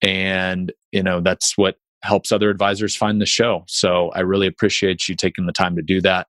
and 0.00 0.72
you 0.90 1.02
know 1.02 1.20
that's 1.20 1.58
what 1.58 1.76
helps 2.02 2.32
other 2.32 2.48
advisors 2.48 2.96
find 2.96 3.20
the 3.20 3.26
show. 3.26 3.64
So 3.66 4.10
I 4.14 4.20
really 4.20 4.46
appreciate 4.46 5.10
you 5.10 5.14
taking 5.14 5.44
the 5.44 5.52
time 5.52 5.76
to 5.76 5.82
do 5.82 6.00
that. 6.00 6.26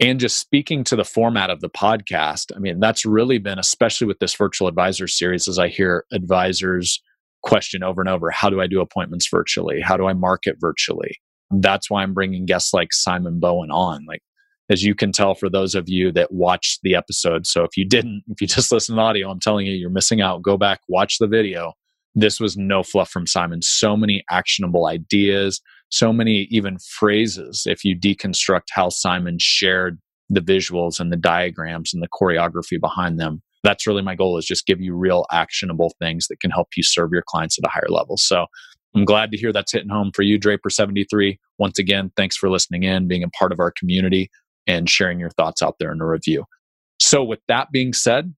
And 0.00 0.20
just 0.20 0.38
speaking 0.38 0.84
to 0.84 0.96
the 0.96 1.04
format 1.04 1.50
of 1.50 1.60
the 1.60 1.68
podcast, 1.68 2.52
I 2.54 2.60
mean, 2.60 2.78
that's 2.78 3.04
really 3.04 3.38
been, 3.38 3.58
especially 3.58 4.06
with 4.06 4.20
this 4.20 4.34
virtual 4.34 4.68
advisor 4.68 5.08
series, 5.08 5.48
as 5.48 5.58
I 5.58 5.68
hear 5.68 6.04
advisors 6.12 7.02
question 7.42 7.82
over 7.82 8.00
and 8.00 8.08
over 8.08 8.30
how 8.30 8.50
do 8.50 8.60
I 8.60 8.66
do 8.66 8.80
appointments 8.80 9.28
virtually? 9.28 9.80
How 9.80 9.96
do 9.96 10.06
I 10.06 10.12
market 10.12 10.56
virtually? 10.60 11.16
That's 11.50 11.90
why 11.90 12.02
I'm 12.02 12.14
bringing 12.14 12.46
guests 12.46 12.72
like 12.72 12.92
Simon 12.92 13.40
Bowen 13.40 13.70
on. 13.70 14.04
Like, 14.06 14.22
as 14.70 14.84
you 14.84 14.94
can 14.94 15.12
tell 15.12 15.34
for 15.34 15.48
those 15.48 15.74
of 15.74 15.88
you 15.88 16.12
that 16.12 16.30
watched 16.30 16.80
the 16.82 16.94
episode. 16.94 17.46
So 17.46 17.64
if 17.64 17.76
you 17.76 17.84
didn't, 17.84 18.22
if 18.28 18.40
you 18.40 18.46
just 18.46 18.70
listen 18.70 18.96
to 18.96 19.02
audio, 19.02 19.30
I'm 19.30 19.40
telling 19.40 19.66
you, 19.66 19.72
you're 19.72 19.90
missing 19.90 20.20
out. 20.20 20.42
Go 20.42 20.56
back, 20.56 20.80
watch 20.88 21.18
the 21.18 21.26
video 21.26 21.72
this 22.14 22.40
was 22.40 22.56
no 22.56 22.82
fluff 22.82 23.10
from 23.10 23.26
Simon. 23.26 23.62
So 23.62 23.96
many 23.96 24.24
actionable 24.30 24.86
ideas, 24.86 25.60
so 25.90 26.12
many 26.12 26.48
even 26.50 26.78
phrases. 26.78 27.64
If 27.66 27.84
you 27.84 27.98
deconstruct 27.98 28.68
how 28.72 28.88
Simon 28.88 29.38
shared 29.40 29.98
the 30.28 30.40
visuals 30.40 31.00
and 31.00 31.10
the 31.10 31.16
diagrams 31.16 31.94
and 31.94 32.02
the 32.02 32.08
choreography 32.08 32.80
behind 32.80 33.18
them, 33.18 33.42
that's 33.64 33.86
really 33.86 34.02
my 34.02 34.14
goal 34.14 34.38
is 34.38 34.44
just 34.44 34.66
give 34.66 34.80
you 34.80 34.94
real 34.94 35.26
actionable 35.32 35.92
things 36.00 36.26
that 36.28 36.40
can 36.40 36.50
help 36.50 36.68
you 36.76 36.82
serve 36.82 37.10
your 37.12 37.24
clients 37.26 37.58
at 37.58 37.66
a 37.66 37.70
higher 37.70 37.88
level. 37.88 38.16
So 38.16 38.46
I'm 38.94 39.04
glad 39.04 39.30
to 39.32 39.38
hear 39.38 39.52
that's 39.52 39.72
hitting 39.72 39.90
home 39.90 40.12
for 40.14 40.22
you, 40.22 40.38
Draper73. 40.38 41.38
Once 41.58 41.78
again, 41.78 42.10
thanks 42.16 42.36
for 42.36 42.48
listening 42.48 42.84
in, 42.84 43.08
being 43.08 43.22
a 43.24 43.28
part 43.30 43.52
of 43.52 43.60
our 43.60 43.72
community, 43.72 44.30
and 44.66 44.88
sharing 44.88 45.18
your 45.18 45.30
thoughts 45.30 45.62
out 45.62 45.76
there 45.78 45.92
in 45.92 46.00
a 46.00 46.06
review. 46.06 46.44
So, 47.00 47.22
with 47.24 47.40
that 47.48 47.70
being 47.70 47.92
said, 47.92 48.34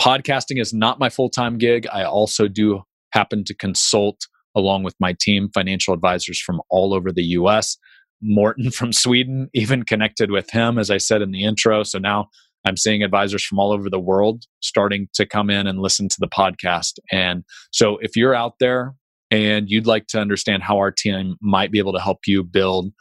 podcasting 0.00 0.60
is 0.60 0.72
not 0.72 0.98
my 0.98 1.08
full 1.08 1.28
time 1.28 1.58
gig. 1.58 1.86
I 1.92 2.04
also 2.04 2.48
do 2.48 2.82
happen 3.12 3.44
to 3.44 3.54
consult 3.54 4.26
along 4.54 4.82
with 4.82 4.94
my 5.00 5.14
team, 5.18 5.48
financial 5.52 5.94
advisors 5.94 6.40
from 6.40 6.60
all 6.70 6.94
over 6.94 7.12
the 7.12 7.24
US. 7.24 7.76
Morton 8.22 8.70
from 8.70 8.92
Sweden, 8.92 9.48
even 9.54 9.82
connected 9.82 10.30
with 10.30 10.50
him, 10.50 10.78
as 10.78 10.90
I 10.90 10.98
said 10.98 11.22
in 11.22 11.32
the 11.32 11.44
intro. 11.44 11.82
So 11.82 11.98
now 11.98 12.28
I'm 12.64 12.76
seeing 12.76 13.02
advisors 13.02 13.44
from 13.44 13.58
all 13.58 13.72
over 13.72 13.90
the 13.90 14.00
world 14.00 14.44
starting 14.60 15.08
to 15.14 15.26
come 15.26 15.50
in 15.50 15.66
and 15.66 15.80
listen 15.80 16.08
to 16.08 16.16
the 16.20 16.28
podcast. 16.28 16.98
And 17.10 17.44
so 17.72 17.98
if 17.98 18.16
you're 18.16 18.34
out 18.34 18.54
there 18.60 18.94
and 19.30 19.68
you'd 19.68 19.86
like 19.86 20.06
to 20.08 20.20
understand 20.20 20.62
how 20.62 20.78
our 20.78 20.92
team 20.92 21.36
might 21.40 21.72
be 21.72 21.78
able 21.78 21.92
to 21.94 22.00
help 22.00 22.20
you 22.26 22.44
build 22.44 22.92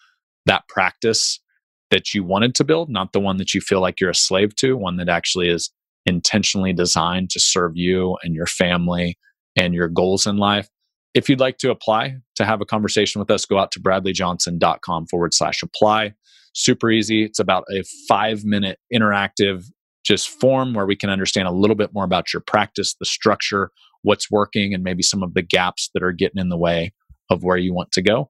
that 0.46 0.68
practice 0.68 1.40
that 1.92 2.14
you 2.14 2.24
wanted 2.24 2.56
to 2.56 2.64
build, 2.64 2.90
not 2.90 3.14
the 3.14 3.20
one 3.20 3.38
that 3.38 3.54
you 3.54 3.62
feel 3.62 3.82
like 3.82 4.00
you're 4.00 4.10
a 4.10 4.16
slave 4.16 4.56
to, 4.56 4.76
one 4.76 4.98
that 4.98 5.10
actually 5.10 5.50
is 5.50 5.72
intentionally 6.06 6.74
designed 6.74 7.30
to 7.30 7.40
serve 7.40 7.74
you 7.76 8.18
and 8.24 8.34
your 8.34 8.48
family 8.48 9.18
and 9.56 9.74
your 9.74 9.88
goals 9.88 10.26
in 10.26 10.38
life. 10.38 10.68
If 11.14 11.28
you'd 11.28 11.40
like 11.40 11.58
to 11.58 11.72
apply 11.72 12.18
to 12.36 12.46
have 12.46 12.62
a 12.62 12.66
conversation 12.66 13.20
with 13.20 13.30
us, 13.30 13.46
go 13.46 13.58
out 13.58 13.72
to 13.74 13.80
bradleyjohnson.com 13.80 15.08
forward 15.08 15.34
slash 15.34 15.62
apply. 15.62 16.14
Super 16.54 16.90
easy. 16.90 17.24
It's 17.24 17.40
about 17.40 17.66
a 17.72 17.84
five 18.08 18.44
minute 18.46 18.80
interactive 18.94 19.66
just 20.04 20.30
form 20.30 20.74
where 20.74 20.86
we 20.86 20.96
can 20.96 21.10
understand 21.10 21.48
a 21.48 21.52
little 21.52 21.76
bit 21.76 21.94
more 21.94 22.04
about 22.04 22.34
your 22.34 22.42
practice, 22.42 22.96
the 23.00 23.06
structure, 23.06 23.72
what's 24.02 24.32
working, 24.32 24.74
and 24.74 24.84
maybe 24.84 25.04
some 25.04 25.22
of 25.22 25.34
the 25.34 25.42
gaps 25.42 25.90
that 25.94 26.04
are 26.04 26.12
getting 26.12 26.42
in 26.42 26.50
the 26.50 26.58
way 26.58 26.94
of 27.30 27.44
where 27.44 27.58
you 27.58 27.74
want 27.74 27.92
to 27.92 28.02
go. 28.02 28.30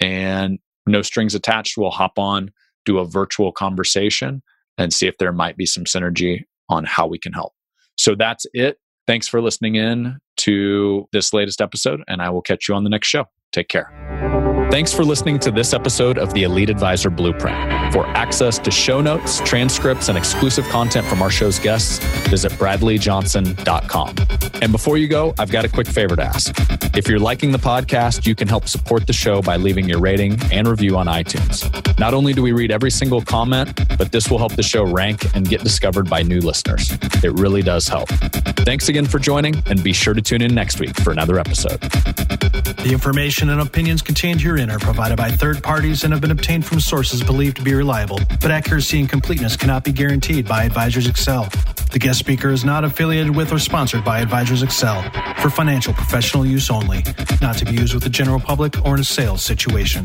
And 0.00 0.58
no 0.86 1.02
strings 1.02 1.34
attached. 1.34 1.76
We'll 1.76 1.90
hop 1.90 2.18
on, 2.18 2.52
do 2.86 2.98
a 2.98 3.04
virtual 3.04 3.52
conversation, 3.52 4.42
and 4.78 4.92
see 4.92 5.06
if 5.06 5.18
there 5.18 5.32
might 5.32 5.56
be 5.56 5.66
some 5.66 5.84
synergy 5.84 6.44
on 6.68 6.84
how 6.84 7.06
we 7.06 7.18
can 7.18 7.32
help. 7.32 7.52
So 7.96 8.14
that's 8.14 8.46
it. 8.54 8.78
Thanks 9.06 9.28
for 9.28 9.42
listening 9.42 9.74
in 9.74 10.18
to 10.40 11.08
this 11.12 11.32
latest 11.32 11.60
episode, 11.60 12.02
and 12.08 12.22
I 12.22 12.30
will 12.30 12.42
catch 12.42 12.68
you 12.68 12.74
on 12.74 12.84
the 12.84 12.90
next 12.90 13.08
show. 13.08 13.26
Take 13.52 13.68
care. 13.68 14.39
Thanks 14.70 14.92
for 14.92 15.04
listening 15.04 15.40
to 15.40 15.50
this 15.50 15.72
episode 15.72 16.16
of 16.16 16.32
the 16.32 16.44
Elite 16.44 16.70
Advisor 16.70 17.10
Blueprint. 17.10 17.92
For 17.92 18.06
access 18.06 18.56
to 18.60 18.70
show 18.70 19.00
notes, 19.00 19.40
transcripts, 19.40 20.08
and 20.08 20.16
exclusive 20.16 20.64
content 20.68 21.04
from 21.08 21.22
our 21.22 21.30
show's 21.30 21.58
guests, 21.58 21.98
visit 22.28 22.52
bradleyjohnson.com. 22.52 24.14
And 24.62 24.70
before 24.70 24.96
you 24.96 25.08
go, 25.08 25.34
I've 25.40 25.50
got 25.50 25.64
a 25.64 25.68
quick 25.68 25.88
favor 25.88 26.14
to 26.14 26.22
ask. 26.22 26.54
If 26.96 27.08
you're 27.08 27.18
liking 27.18 27.50
the 27.50 27.58
podcast, 27.58 28.26
you 28.26 28.36
can 28.36 28.46
help 28.46 28.68
support 28.68 29.08
the 29.08 29.12
show 29.12 29.42
by 29.42 29.56
leaving 29.56 29.88
your 29.88 29.98
rating 29.98 30.38
and 30.52 30.68
review 30.68 30.96
on 30.96 31.06
iTunes. 31.06 31.66
Not 31.98 32.14
only 32.14 32.32
do 32.32 32.40
we 32.42 32.52
read 32.52 32.70
every 32.70 32.92
single 32.92 33.22
comment, 33.22 33.76
but 33.98 34.12
this 34.12 34.30
will 34.30 34.38
help 34.38 34.54
the 34.54 34.62
show 34.62 34.84
rank 34.84 35.34
and 35.34 35.48
get 35.48 35.64
discovered 35.64 36.08
by 36.08 36.22
new 36.22 36.40
listeners. 36.40 36.92
It 37.24 37.32
really 37.32 37.62
does 37.62 37.88
help. 37.88 38.08
Thanks 38.64 38.88
again 38.88 39.06
for 39.06 39.18
joining, 39.18 39.60
and 39.66 39.82
be 39.82 39.92
sure 39.92 40.14
to 40.14 40.22
tune 40.22 40.42
in 40.42 40.54
next 40.54 40.78
week 40.78 40.94
for 41.00 41.10
another 41.10 41.40
episode. 41.40 41.80
The 42.80 42.90
information 42.92 43.50
and 43.50 43.60
opinions 43.60 44.00
contained 44.00 44.40
herein 44.60 44.70
are 44.74 44.78
provided 44.78 45.16
by 45.16 45.30
third 45.30 45.62
parties 45.62 46.04
and 46.04 46.12
have 46.12 46.20
been 46.20 46.30
obtained 46.30 46.66
from 46.66 46.80
sources 46.80 47.22
believed 47.22 47.56
to 47.56 47.62
be 47.62 47.74
reliable, 47.74 48.20
but 48.40 48.50
accuracy 48.50 49.00
and 49.00 49.08
completeness 49.08 49.56
cannot 49.56 49.84
be 49.84 49.92
guaranteed 49.92 50.46
by 50.46 50.64
Advisors 50.64 51.06
Excel. 51.06 51.48
The 51.92 51.98
guest 51.98 52.18
speaker 52.18 52.50
is 52.50 52.64
not 52.64 52.84
affiliated 52.84 53.34
with 53.34 53.52
or 53.52 53.58
sponsored 53.58 54.04
by 54.04 54.20
Advisors 54.20 54.62
Excel 54.62 55.02
for 55.40 55.50
financial 55.50 55.94
professional 55.94 56.44
use 56.44 56.70
only, 56.70 57.04
not 57.40 57.56
to 57.58 57.64
be 57.64 57.72
used 57.72 57.94
with 57.94 58.02
the 58.02 58.10
general 58.10 58.38
public 58.38 58.84
or 58.84 58.94
in 58.94 59.00
a 59.00 59.04
sales 59.04 59.42
situation. 59.42 60.04